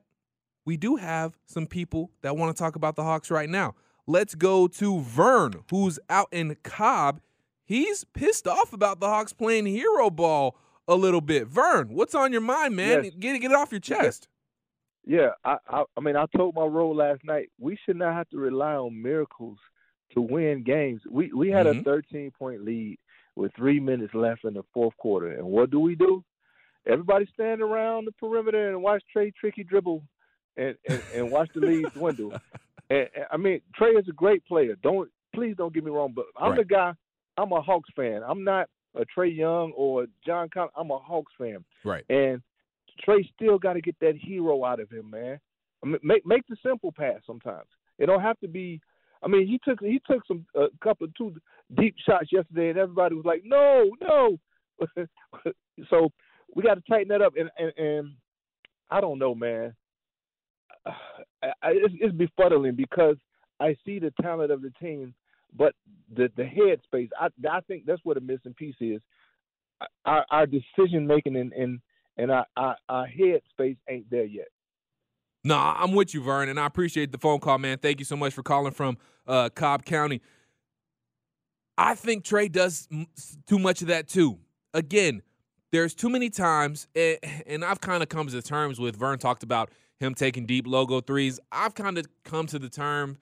we 0.66 0.78
do 0.78 0.96
have 0.96 1.38
some 1.46 1.68
people 1.68 2.12
that 2.22 2.38
want 2.38 2.56
to 2.56 2.60
talk 2.62 2.76
about 2.76 2.96
the 2.96 3.04
Hawks 3.04 3.30
right 3.30 3.50
now. 3.50 3.76
Let's 4.08 4.36
go 4.36 4.68
to 4.68 5.02
Vern, 5.02 5.64
who's 5.70 6.00
out 6.10 6.28
in 6.32 6.56
Cobb 6.64 7.22
he's 7.66 8.04
pissed 8.04 8.48
off 8.48 8.74
about 8.74 9.00
the 9.00 9.08
Hawks 9.08 9.34
playing 9.34 9.66
hero 9.66 10.10
ball 10.10 10.56
a 10.88 10.96
little 10.96 11.22
bit. 11.22 11.48
Vern, 11.48 11.90
what's 11.94 12.16
on 12.16 12.32
your 12.32 12.42
mind, 12.42 12.76
man? 12.76 13.06
Yes. 13.06 13.14
Get 13.20 13.40
get 13.42 13.52
it 13.52 13.56
off 13.56 13.72
your 13.72 13.80
chest. 13.82 14.28
Yeah, 15.06 15.30
I, 15.44 15.58
I 15.68 15.84
I 15.98 16.02
mean 16.02 16.16
I 16.16 16.26
told 16.36 16.56
my 16.56 16.64
role 16.66 16.96
last 16.96 17.22
night. 17.26 17.50
We 17.60 17.78
should 17.86 17.98
not 17.98 18.14
have 18.14 18.30
to 18.30 18.38
rely 18.38 18.74
on 18.76 19.02
miracles 19.02 19.58
to 20.14 20.22
win 20.22 20.64
games. 20.64 21.02
We 21.10 21.32
we 21.34 21.50
had 21.50 21.66
Mhm. 21.66 21.82
a 21.82 21.84
13 21.84 22.32
point 22.38 22.64
lead 22.64 22.98
with 23.36 23.52
three 23.56 23.80
minutes 23.80 24.14
left 24.14 24.46
in 24.46 24.54
the 24.54 24.64
fourth 24.74 24.96
quarter, 24.98 25.28
and 25.32 25.46
what 25.48 25.72
do 25.72 25.80
we 25.80 25.96
do? 25.96 26.24
Everybody 26.86 27.28
stand 27.34 27.62
around 27.62 28.06
the 28.06 28.12
perimeter 28.14 28.70
and 28.70 28.82
watch 28.84 29.04
Trae 29.16 29.34
Tricky 29.36 29.64
dribble, 29.64 30.04
and 30.58 30.76
and, 30.88 31.02
and 31.16 31.32
watch 31.32 31.50
the 31.54 31.62
lead 31.62 31.86
dwindle. 31.94 32.34
And, 32.90 33.10
and, 33.16 33.26
I 33.32 33.38
mean 33.38 33.62
Trae 33.80 34.00
is 34.00 34.08
a 34.08 34.14
great 34.14 34.46
player. 34.46 34.76
Don't 34.84 35.10
please 35.34 35.56
don't 35.58 35.74
get 35.74 35.84
me 35.84 35.92
wrong, 35.92 36.14
but 36.16 36.26
I'm 36.38 36.56
the 36.56 36.64
guy. 36.66 36.94
I'm 37.38 37.52
a 37.52 37.62
Hawks 37.62 37.90
fan. 37.96 38.22
I'm 38.26 38.44
not 38.44 38.70
a 38.96 39.04
Trae 39.06 39.36
Young 39.36 39.72
or 39.76 40.06
John 40.26 40.50
Collins. 40.50 40.74
I'm 40.78 40.92
a 40.92 40.98
Hawks 40.98 41.34
fan. 41.38 41.64
Right. 41.84 42.04
And 42.10 42.42
Trae 43.06 43.28
still 43.36 43.58
got 43.58 43.74
to 43.74 43.82
get 43.82 43.96
that 44.02 44.16
hero 44.16 44.64
out 44.66 44.80
of 44.80 44.90
him, 44.90 45.10
man. 45.10 45.40
I 45.84 45.88
mean, 45.88 46.00
make 46.04 46.26
make 46.26 46.48
the 46.48 46.56
simple 46.64 46.92
pass 46.92 47.22
sometimes. 47.26 47.68
It 48.00 48.06
don't 48.06 48.22
have 48.22 48.40
to 48.40 48.48
be. 48.48 48.82
I 49.24 49.28
mean, 49.28 49.48
he 49.48 49.60
took 49.64 49.82
he 49.82 50.02
took 50.10 50.26
some 50.28 50.46
a 50.56 50.68
couple 50.82 51.06
of 51.06 51.16
two 51.16 51.36
deep 51.78 51.96
shots 52.06 52.30
yesterday, 52.32 52.70
and 52.70 52.78
everybody 52.78 53.16
was 53.16 53.26
like, 53.26 53.44
"No, 53.46 53.92
no." 54.02 54.38
so 55.90 56.10
we 56.56 56.64
got 56.64 56.76
to 56.76 56.84
tighten 56.90 57.10
that 57.10 57.22
up. 57.22 57.34
And 57.38 57.50
and, 57.58 57.74
and 57.78 58.12
I 58.90 59.02
don't 59.02 59.20
know, 59.20 59.36
man. 59.36 59.74
I, 60.86 61.48
I, 61.62 61.72
it's, 61.72 61.94
it's 62.00 62.16
befuddling 62.16 62.78
because 62.78 63.18
I 63.60 63.76
see 63.86 64.00
the 64.00 64.14
talent 64.22 64.52
of 64.52 64.62
the 64.62 64.72
team, 64.82 65.14
but 65.56 65.74
the 66.14 66.30
the 66.36 66.44
headspace. 66.44 67.10
I 67.20 67.28
I 67.50 67.62
think 67.62 67.86
that's 67.86 68.02
what 68.04 68.18
a 68.18 68.22
missing 68.22 68.54
piece 68.56 68.76
is. 68.80 69.02
Our, 70.06 70.26
our 70.32 70.46
decision 70.46 71.08
making 71.08 71.36
and 71.36 71.52
and 71.54 71.80
and 72.18 72.32
our, 72.32 72.46
our 72.56 72.78
our 72.90 73.08
headspace 73.08 73.78
ain't 73.90 74.10
there 74.10 74.26
yet. 74.26 74.48
No, 75.44 75.58
I'm 75.58 75.92
with 75.92 76.14
you, 76.14 76.22
Vern, 76.22 76.48
and 76.48 76.60
I 76.60 76.66
appreciate 76.66 77.12
the 77.12 77.18
phone 77.18 77.40
call, 77.40 77.58
man. 77.58 77.78
Thank 77.78 78.00
you 78.00 78.06
so 78.06 78.16
much 78.16 78.34
for 78.34 78.44
calling 78.44 78.72
from 78.72 78.98
uh, 79.28 79.50
Cobb 79.50 79.84
County. 79.84 80.22
I 81.78 81.96
think 81.96 82.24
Trae 82.24 82.50
does 82.52 82.88
too 83.48 83.60
much 83.60 83.82
of 83.82 83.90
that 83.90 84.08
too. 84.08 84.38
Again, 84.74 85.22
there's 85.72 85.94
too 85.94 86.10
many 86.10 86.30
times, 86.30 86.88
eh, 86.96 87.18
and 87.46 87.66
I've 87.66 87.82
kind 87.82 88.04
of 88.04 88.10
come 88.10 88.28
to 88.28 88.42
terms 88.42 88.80
with. 88.80 88.96
Vern 88.96 89.20
talked 89.20 89.44
about 89.44 89.70
him 90.00 90.14
taking 90.14 90.46
deep 90.46 90.66
logo 90.68 91.02
threes. 91.02 91.40
I've 91.52 91.74
kind 91.76 91.98
of 91.98 92.06
come 92.24 92.46
to 92.48 92.60
the 92.60 92.70
term 92.70 93.18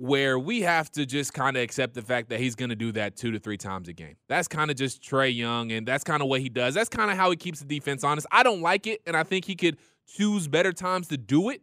where 0.00 0.38
we 0.38 0.62
have 0.62 0.90
to 0.92 1.04
just 1.04 1.34
kind 1.34 1.58
of 1.58 1.62
accept 1.62 1.92
the 1.92 2.00
fact 2.00 2.30
that 2.30 2.40
he's 2.40 2.54
going 2.54 2.70
to 2.70 2.74
do 2.74 2.90
that 2.92 3.16
two 3.16 3.30
to 3.32 3.38
three 3.38 3.58
times 3.58 3.86
a 3.86 3.92
game. 3.92 4.16
That's 4.28 4.48
kind 4.48 4.70
of 4.70 4.76
just 4.78 5.02
Trae 5.02 5.34
Young, 5.36 5.70
and 5.72 5.86
that's 5.86 6.04
kind 6.04 6.22
of 6.22 6.28
what 6.28 6.40
he 6.40 6.48
does. 6.48 6.72
That's 6.72 6.88
kind 6.88 7.10
of 7.10 7.18
how 7.18 7.30
he 7.30 7.36
keeps 7.36 7.60
the 7.60 7.66
defense 7.66 8.02
honest. 8.02 8.26
I 8.32 8.42
don't 8.42 8.62
like 8.62 8.86
it, 8.86 9.02
and 9.06 9.14
I 9.14 9.24
think 9.24 9.44
he 9.44 9.54
could 9.54 9.76
choose 10.06 10.48
better 10.48 10.72
times 10.72 11.08
to 11.08 11.18
do 11.18 11.50
it, 11.50 11.60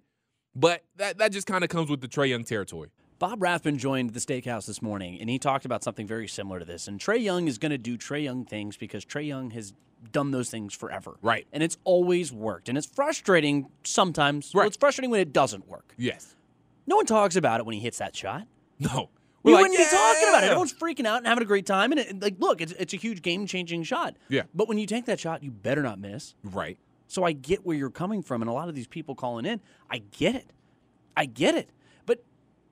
but 0.55 0.83
that, 0.97 1.17
that 1.17 1.31
just 1.31 1.47
kind 1.47 1.63
of 1.63 1.71
comes 1.71 1.89
with 1.89 1.99
the 1.99 2.07
Trae 2.07 2.29
Young 2.29 2.43
territory. 2.43 2.89
Bob 3.17 3.41
Rathbun 3.41 3.79
joined 3.79 4.11
the 4.11 4.19
steakhouse 4.19 4.67
this 4.67 4.83
morning, 4.83 5.19
and 5.19 5.31
he 5.31 5.39
talked 5.39 5.65
about 5.65 5.83
something 5.83 6.05
very 6.05 6.27
similar 6.27 6.59
to 6.59 6.65
this. 6.65 6.87
And 6.87 6.99
Trae 6.99 7.19
Young 7.19 7.47
is 7.47 7.57
going 7.57 7.71
to 7.71 7.79
do 7.79 7.97
Trae 7.97 8.23
Young 8.23 8.45
things 8.45 8.77
because 8.77 9.03
Trae 9.03 9.25
Young 9.25 9.49
has 9.51 9.73
done 10.11 10.29
those 10.29 10.51
things 10.51 10.75
forever. 10.75 11.17
Right. 11.23 11.47
And 11.51 11.63
it's 11.63 11.77
always 11.83 12.31
worked. 12.31 12.69
And 12.69 12.77
it's 12.77 12.85
frustrating 12.85 13.69
sometimes. 13.83 14.51
Well, 14.53 14.61
Right. 14.61 14.67
it's 14.67 14.77
frustrating 14.77 15.09
when 15.09 15.21
it 15.21 15.33
doesn't 15.33 15.67
work. 15.67 15.95
Yes. 15.97 16.35
No 16.87 16.95
one 16.95 17.05
talks 17.05 17.35
about 17.35 17.59
it 17.59 17.65
when 17.65 17.73
he 17.73 17.81
hits 17.81 17.97
that 17.99 18.15
shot. 18.15 18.47
No. 18.79 19.09
We 19.43 19.51
We're 19.51 19.57
like, 19.57 19.69
wouldn't 19.69 19.77
be 19.77 19.95
talking 19.95 20.29
about 20.29 20.43
it. 20.43 20.47
Everyone's 20.47 20.73
freaking 20.73 21.05
out 21.05 21.17
and 21.17 21.27
having 21.27 21.43
a 21.43 21.45
great 21.45 21.65
time. 21.65 21.91
And 21.91 21.99
it, 21.99 22.21
like, 22.21 22.35
look, 22.39 22.61
it's, 22.61 22.71
it's 22.73 22.93
a 22.93 22.97
huge 22.97 23.21
game 23.21 23.45
changing 23.45 23.83
shot. 23.83 24.15
Yeah. 24.29 24.43
But 24.53 24.67
when 24.67 24.77
you 24.77 24.87
take 24.87 25.05
that 25.05 25.19
shot, 25.19 25.43
you 25.43 25.51
better 25.51 25.83
not 25.83 25.99
miss. 25.99 26.33
Right. 26.43 26.77
So 27.07 27.23
I 27.23 27.31
get 27.31 27.65
where 27.65 27.77
you're 27.77 27.89
coming 27.89 28.21
from, 28.21 28.41
and 28.41 28.49
a 28.49 28.53
lot 28.53 28.67
of 28.67 28.75
these 28.75 28.87
people 28.87 29.15
calling 29.15 29.45
in, 29.45 29.61
I 29.89 29.99
get 29.99 30.35
it. 30.35 30.51
I 31.15 31.25
get 31.25 31.55
it. 31.55 31.69
But 32.05 32.23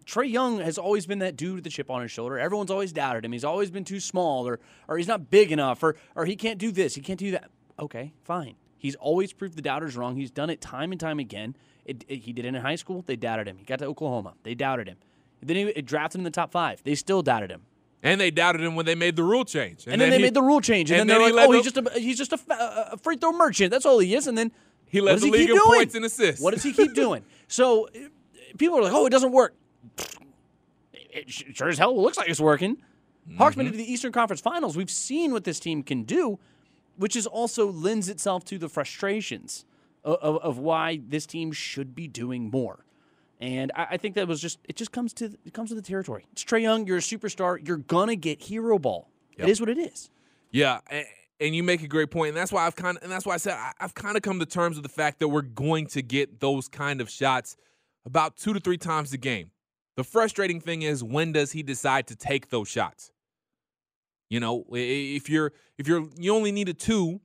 Trae 0.05 0.29
Young 0.29 0.59
has 0.59 0.77
always 0.77 1.05
been 1.05 1.19
that 1.19 1.37
dude 1.37 1.55
with 1.55 1.63
the 1.63 1.69
chip 1.69 1.89
on 1.89 2.01
his 2.01 2.11
shoulder. 2.11 2.37
Everyone's 2.37 2.71
always 2.71 2.91
doubted 2.91 3.23
him. 3.23 3.31
He's 3.31 3.45
always 3.45 3.71
been 3.71 3.85
too 3.85 3.99
small, 3.99 4.47
or 4.47 4.59
or 4.87 4.97
he's 4.97 5.07
not 5.07 5.29
big 5.29 5.51
enough, 5.51 5.81
or 5.83 5.95
or 6.15 6.25
he 6.25 6.35
can't 6.35 6.59
do 6.59 6.71
this, 6.71 6.95
he 6.95 7.01
can't 7.01 7.19
do 7.19 7.31
that. 7.31 7.49
Okay, 7.79 8.13
fine. 8.23 8.55
He's 8.77 8.95
always 8.95 9.33
proved 9.33 9.55
the 9.55 9.61
doubters 9.61 9.95
wrong. 9.95 10.15
He's 10.15 10.31
done 10.31 10.49
it 10.49 10.61
time 10.61 10.91
and 10.91 10.99
time 10.99 11.17
again. 11.17 11.55
It, 11.85 12.03
it- 12.07 12.17
he 12.23 12.33
did 12.33 12.45
it 12.45 12.49
in 12.49 12.55
high 12.55 12.75
school. 12.75 13.03
They 13.05 13.15
doubted 13.15 13.47
him. 13.47 13.57
He 13.57 13.65
got 13.65 13.79
to 13.79 13.85
Oklahoma. 13.85 14.33
They 14.43 14.55
doubted 14.55 14.87
him. 14.87 14.97
Then 15.41 15.55
he 15.73 15.81
drafted 15.81 16.19
in 16.19 16.23
the 16.25 16.31
top 16.31 16.51
five. 16.51 16.81
They 16.83 16.95
still 16.95 17.21
doubted 17.21 17.51
him. 17.51 17.61
And 18.01 18.19
they 18.19 18.31
doubted 18.31 18.61
him 18.61 18.75
when 18.75 18.85
they 18.85 18.95
made 18.95 19.15
the 19.15 19.23
rule 19.23 19.45
change. 19.45 19.85
And, 19.87 19.99
then, 20.01 20.09
they 20.09 20.17
he- 20.17 20.23
made 20.23 20.33
the 20.33 20.41
rule 20.41 20.61
change, 20.61 20.91
and, 20.91 21.01
and 21.01 21.09
then, 21.09 21.19
then 21.19 21.21
they're 21.21 21.29
he 21.29 21.35
like, 21.35 21.49
"Oh, 21.49 21.51
he's 21.51 21.63
just 21.71 21.77
a 21.77 21.99
he's 21.99 22.17
just 22.17 22.33
a, 22.33 22.93
a 22.93 22.97
free 22.97 23.17
throw 23.17 23.31
merchant. 23.31 23.71
That's 23.71 23.85
all 23.85 23.99
he 23.99 24.13
is." 24.15 24.27
And 24.27 24.37
then 24.37 24.51
He 24.87 25.01
led 25.01 25.19
the 25.19 25.25
he 25.25 25.31
league 25.31 25.49
in 25.49 25.55
doing? 25.55 25.65
points 25.77 25.95
and 25.95 26.05
assists. 26.05 26.41
What 26.41 26.53
does 26.53 26.63
he 26.63 26.73
keep 26.73 26.93
doing? 26.93 27.23
So 27.47 27.87
people 28.57 28.77
are 28.79 28.83
like, 28.83 28.93
"Oh, 28.93 29.05
it 29.05 29.11
doesn't 29.11 29.31
work." 29.31 29.53
It 30.93 31.29
sure 31.29 31.69
as 31.69 31.77
hell 31.77 31.99
looks 31.99 32.17
like 32.17 32.29
it's 32.29 32.39
working. 32.39 32.77
Hawks 33.37 33.55
Mm-hmm. 33.55 33.63
been 33.63 33.71
to 33.71 33.77
the 33.77 33.91
Eastern 33.91 34.11
Conference 34.11 34.41
Finals. 34.41 34.75
We've 34.77 34.89
seen 34.89 35.31
what 35.31 35.43
this 35.43 35.59
team 35.59 35.81
can 35.83 36.03
do. 36.03 36.39
which 36.97 37.15
is 37.15 37.27
also 37.27 37.69
lends 37.71 38.07
itself 38.07 38.45
to 38.45 38.57
the 38.57 38.69
frustrations 38.69 39.65
of, 40.05 40.37
of, 40.37 40.57
why 40.59 41.01
this 41.07 41.25
team 41.25 41.51
should 41.51 41.95
be 41.95 42.07
doing 42.07 42.49
more. 42.51 42.85
And 43.39 43.71
I, 43.75 43.87
I, 43.91 43.97
think 43.97 44.15
that 44.15 44.27
was 44.27 44.39
just 44.39 44.59
it 44.63 44.75
just 44.75 44.91
comes 44.91 45.13
to 45.15 45.35
it 45.45 45.53
comes 45.53 45.69
to 45.69 45.75
the 45.75 45.81
territory. 45.81 46.25
It's 46.31 46.43
Trae 46.43 46.61
Young, 46.61 46.87
you're 46.87 46.97
a 46.97 47.01
superstar, 47.01 47.65
you're 47.65 47.77
gonna 47.77 48.15
get 48.15 48.41
hero 48.41 48.79
ball. 48.79 49.09
Yep. 49.37 49.47
It 49.47 49.51
is 49.51 49.59
what 49.59 49.69
it 49.69 49.77
is. 49.77 50.09
Yeah, 50.51 50.79
and, 50.89 51.05
and, 51.41 51.55
you 51.55 51.63
make 51.63 51.83
a 51.83 51.87
great 51.87 52.11
point, 52.11 52.29
and 52.29 52.37
that's 52.37 52.51
why 52.51 52.65
I've 52.65 52.75
kind 52.77 52.95
of 52.95 53.03
and 53.03 53.11
that's 53.11 53.25
why 53.25 53.33
I 53.33 53.37
said 53.37 53.53
I, 53.53 53.73
I've 53.79 53.93
kind 53.93 54.15
of 54.15 54.21
come 54.21 54.39
to 54.39 54.45
terms 54.45 54.77
with 54.77 54.83
the 54.83 54.89
fact 54.89 55.19
that 55.19 55.27
we're 55.27 55.41
going 55.41 55.87
to 55.87 56.01
get 56.01 56.39
those 56.39 56.69
kind 56.69 57.01
of 57.01 57.09
shots 57.09 57.57
about 58.05 58.37
two 58.37 58.53
to 58.53 58.59
three 58.59 58.77
times 58.77 59.11
a 59.11 59.17
game. 59.17 59.51
The 59.97 60.03
frustrating 60.03 60.61
thing 60.61 60.83
is 60.83 61.03
when 61.03 61.31
does 61.31 61.51
he 61.51 61.63
decide 61.63 62.07
to 62.07 62.15
take 62.15 62.49
those 62.49 62.69
shots? 62.69 63.11
You 64.29 64.39
know, 64.39 64.65
if 64.71 65.29
you're 65.29 65.51
if 65.77 65.87
you're 65.87 66.07
you 66.17 66.33
only 66.33 66.51
need 66.51 66.69
a 66.69 66.73
two 66.73 67.19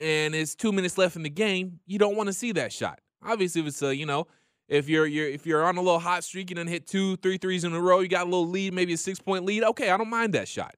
and 0.00 0.34
it's 0.34 0.54
two 0.54 0.72
minutes 0.72 0.98
left 0.98 1.16
in 1.16 1.22
the 1.22 1.30
game, 1.30 1.80
you 1.86 1.98
don't 1.98 2.16
want 2.16 2.28
to 2.28 2.32
see 2.32 2.52
that 2.52 2.72
shot. 2.72 3.00
Obviously, 3.22 3.60
if 3.62 3.68
it's 3.68 3.82
a 3.82 3.94
you 3.94 4.06
know 4.06 4.26
if 4.68 4.88
you're 4.88 5.06
you're 5.06 5.28
if 5.28 5.46
you're 5.46 5.64
on 5.64 5.76
a 5.76 5.80
little 5.80 6.00
hot 6.00 6.24
streak 6.24 6.50
and 6.50 6.58
then 6.58 6.66
hit 6.66 6.86
two 6.86 7.16
three 7.16 7.38
threes 7.38 7.64
in 7.64 7.72
a 7.72 7.80
row, 7.80 8.00
you 8.00 8.08
got 8.08 8.22
a 8.22 8.30
little 8.30 8.48
lead, 8.48 8.74
maybe 8.74 8.92
a 8.92 8.96
six 8.96 9.18
point 9.18 9.44
lead. 9.44 9.62
Okay, 9.62 9.90
I 9.90 9.96
don't 9.96 10.10
mind 10.10 10.34
that 10.34 10.48
shot. 10.48 10.74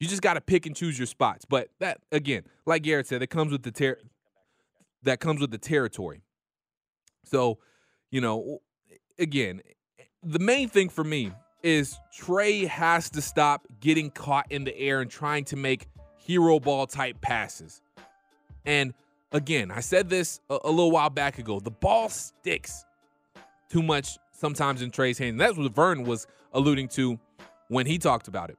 You 0.00 0.06
just 0.06 0.20
got 0.20 0.34
to 0.34 0.40
pick 0.40 0.66
and 0.66 0.76
choose 0.76 0.98
your 0.98 1.06
spots. 1.06 1.44
But 1.44 1.68
that 1.80 1.98
again, 2.12 2.42
like 2.66 2.82
Garrett 2.82 3.06
said, 3.06 3.22
it 3.22 3.28
comes 3.28 3.52
with 3.52 3.62
the 3.62 3.72
ter- 3.72 3.98
that 5.02 5.20
comes 5.20 5.40
with 5.40 5.50
the 5.50 5.58
territory. 5.58 6.22
So, 7.24 7.58
you 8.10 8.20
know, 8.20 8.60
again, 9.18 9.62
the 10.22 10.38
main 10.38 10.68
thing 10.68 10.88
for 10.88 11.04
me 11.04 11.32
is 11.62 11.98
Trae 12.16 12.66
has 12.68 13.10
to 13.10 13.22
stop 13.22 13.66
getting 13.80 14.10
caught 14.10 14.46
in 14.50 14.64
the 14.64 14.76
air 14.78 15.00
and 15.00 15.10
trying 15.10 15.44
to 15.46 15.56
make 15.56 15.86
hero 16.16 16.60
ball 16.60 16.86
type 16.86 17.20
passes. 17.20 17.80
And 18.66 18.92
again, 19.32 19.70
I 19.70 19.80
said 19.80 20.10
this 20.10 20.40
a, 20.50 20.58
a 20.64 20.70
little 20.70 20.90
while 20.90 21.10
back 21.10 21.38
ago. 21.38 21.60
The 21.60 21.70
ball 21.70 22.08
sticks 22.08 22.84
too 23.70 23.82
much 23.82 24.18
sometimes 24.32 24.82
in 24.82 24.90
Trae's 24.90 25.18
hand. 25.18 25.40
that's 25.40 25.56
what 25.56 25.72
Vern 25.74 26.04
was 26.04 26.26
alluding 26.52 26.88
to 26.88 27.18
when 27.68 27.86
he 27.86 27.98
talked 27.98 28.28
about 28.28 28.50
it. 28.50 28.58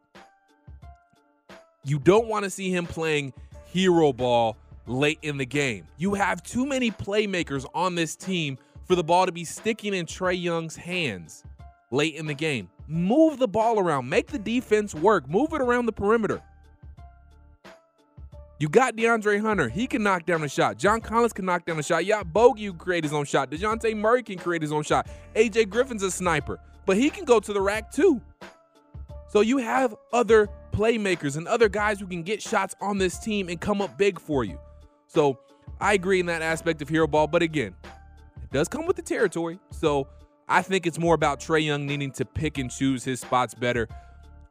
You 1.83 1.99
don't 1.99 2.27
want 2.27 2.43
to 2.43 2.49
see 2.49 2.71
him 2.71 2.85
playing 2.85 3.33
hero 3.65 4.11
ball 4.11 4.57
late 4.87 5.19
in 5.21 5.37
the 5.37 5.45
game. 5.45 5.85
You 5.97 6.15
have 6.15 6.41
too 6.43 6.65
many 6.65 6.91
playmakers 6.91 7.65
on 7.73 7.95
this 7.95 8.15
team 8.15 8.57
for 8.85 8.95
the 8.95 9.03
ball 9.03 9.25
to 9.25 9.31
be 9.31 9.43
sticking 9.43 9.93
in 9.93 10.05
Trae 10.05 10.41
Young's 10.41 10.75
hands 10.75 11.43
late 11.91 12.15
in 12.15 12.25
the 12.25 12.33
game. 12.33 12.69
Move 12.87 13.37
the 13.37 13.47
ball 13.47 13.79
around, 13.79 14.09
make 14.09 14.27
the 14.27 14.39
defense 14.39 14.95
work, 14.95 15.29
move 15.29 15.53
it 15.53 15.61
around 15.61 15.85
the 15.85 15.91
perimeter. 15.91 16.41
You 18.59 18.69
got 18.69 18.95
DeAndre 18.95 19.39
Hunter. 19.39 19.69
He 19.69 19.85
can 19.85 20.01
knock 20.01 20.25
down 20.25 20.43
a 20.43 20.49
shot. 20.49 20.77
John 20.77 20.99
Collins 20.99 21.33
can 21.33 21.45
knock 21.45 21.65
down 21.65 21.77
a 21.77 21.83
shot. 21.83 22.05
Yeah, 22.05 22.23
Bogey 22.23 22.69
can 22.69 22.77
create 22.77 23.03
his 23.03 23.13
own 23.13 23.25
shot. 23.25 23.51
DeJounte 23.51 23.95
Murray 23.95 24.23
can 24.23 24.39
create 24.39 24.63
his 24.63 24.71
own 24.71 24.81
shot. 24.81 25.07
AJ 25.35 25.69
Griffin's 25.69 26.01
a 26.01 26.09
sniper, 26.09 26.59
but 26.87 26.97
he 26.97 27.11
can 27.11 27.23
go 27.23 27.39
to 27.39 27.53
the 27.53 27.61
rack 27.61 27.91
too. 27.91 28.19
So 29.29 29.41
you 29.41 29.57
have 29.57 29.93
other 30.11 30.47
playmakers 30.71 31.37
and 31.37 31.47
other 31.47 31.69
guys 31.69 31.99
who 31.99 32.07
can 32.07 32.23
get 32.23 32.41
shots 32.41 32.75
on 32.81 32.97
this 32.97 33.19
team 33.19 33.49
and 33.49 33.61
come 33.61 33.81
up 33.81 33.97
big 33.97 34.19
for 34.19 34.43
you. 34.43 34.59
So 35.07 35.37
I 35.79 35.93
agree 35.93 36.19
in 36.19 36.25
that 36.25 36.41
aspect 36.41 36.81
of 36.81 36.89
hero 36.89 37.05
ball, 37.05 37.27
but 37.27 37.43
again, 37.43 37.75
it 37.85 38.51
does 38.51 38.67
come 38.67 38.87
with 38.87 38.95
the 38.95 39.01
territory. 39.03 39.59
So 39.69 40.07
I 40.47 40.63
think 40.63 40.87
it's 40.87 40.97
more 40.97 41.13
about 41.13 41.39
Trae 41.39 41.63
Young 41.63 41.85
needing 41.85 42.11
to 42.13 42.25
pick 42.25 42.57
and 42.57 42.71
choose 42.71 43.03
his 43.03 43.19
spots 43.19 43.53
better. 43.53 43.87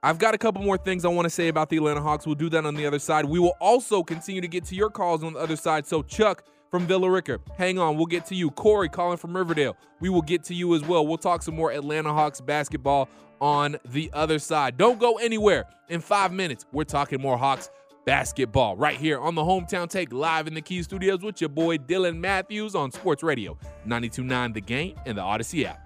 I've 0.07 0.19
got 0.19 0.35
a 0.37 0.39
couple 0.39 0.63
more 0.63 0.79
things 0.79 1.05
I 1.05 1.09
want 1.09 1.27
to 1.27 1.31
say 1.31 1.49
about 1.49 1.69
the 1.69 1.79
Atlanta 1.79 2.01
Hawks. 2.01 2.27
We'll 2.27 2.37
do 2.37 2.49
that 2.51 2.65
on 2.65 2.77
the 2.77 2.87
other 2.87 3.01
side. 3.01 3.25
We 3.25 3.41
will 3.41 3.57
also 3.61 4.05
continue 4.05 4.41
to 4.41 4.47
get 4.47 4.65
to 4.67 4.77
your 4.77 4.89
calls 4.89 5.25
on 5.25 5.33
the 5.33 5.41
other 5.41 5.57
side. 5.57 5.85
So, 5.85 6.01
Chuck 6.01 6.45
from 6.71 6.87
Villa 6.87 7.11
Rica, 7.11 7.41
hang 7.59 7.81
on. 7.81 7.97
We'll 7.97 8.07
get 8.07 8.25
to 8.27 8.37
you. 8.37 8.53
Corey 8.53 8.89
calling 8.89 9.17
from 9.17 9.37
Riverdale, 9.37 9.77
we 9.99 10.09
will 10.09 10.23
get 10.23 10.45
to 10.45 10.55
you 10.55 10.77
as 10.77 10.83
well. 10.83 11.05
We'll 11.05 11.19
talk 11.19 11.43
some 11.43 11.57
more 11.57 11.73
Atlanta 11.73 12.13
Hawks 12.13 12.41
basketball 12.41 13.09
on 13.41 13.79
the 13.85 14.09
other 14.13 14.39
side. 14.39 14.77
Don't 14.77 15.01
go 15.01 15.19
anywhere. 15.19 15.65
In 15.89 16.01
five 16.01 16.33
minutes, 16.33 16.67
we're 16.71 16.85
talking 16.85 17.21
more 17.21 17.37
Hawks 17.37 17.69
basketball 18.05 18.77
right 18.77 18.97
here 18.97 19.19
on 19.19 19.35
the 19.35 19.43
Hometown 19.43 19.91
Take 19.91 20.13
live 20.13 20.47
in 20.47 20.55
the 20.55 20.63
Kia 20.63 20.85
Studios 20.85 21.25
with 21.25 21.41
your 21.41 21.51
boy 21.51 21.79
Dylan 21.79 22.19
Matthews 22.19 22.77
on 22.77 22.93
Sports 22.93 23.25
Radio 23.25 23.59
929 23.85 24.53
The 24.53 24.61
Game 24.61 24.95
and 25.05 25.19
the 25.19 25.23
Audacy 25.23 25.65
app. 25.65 25.86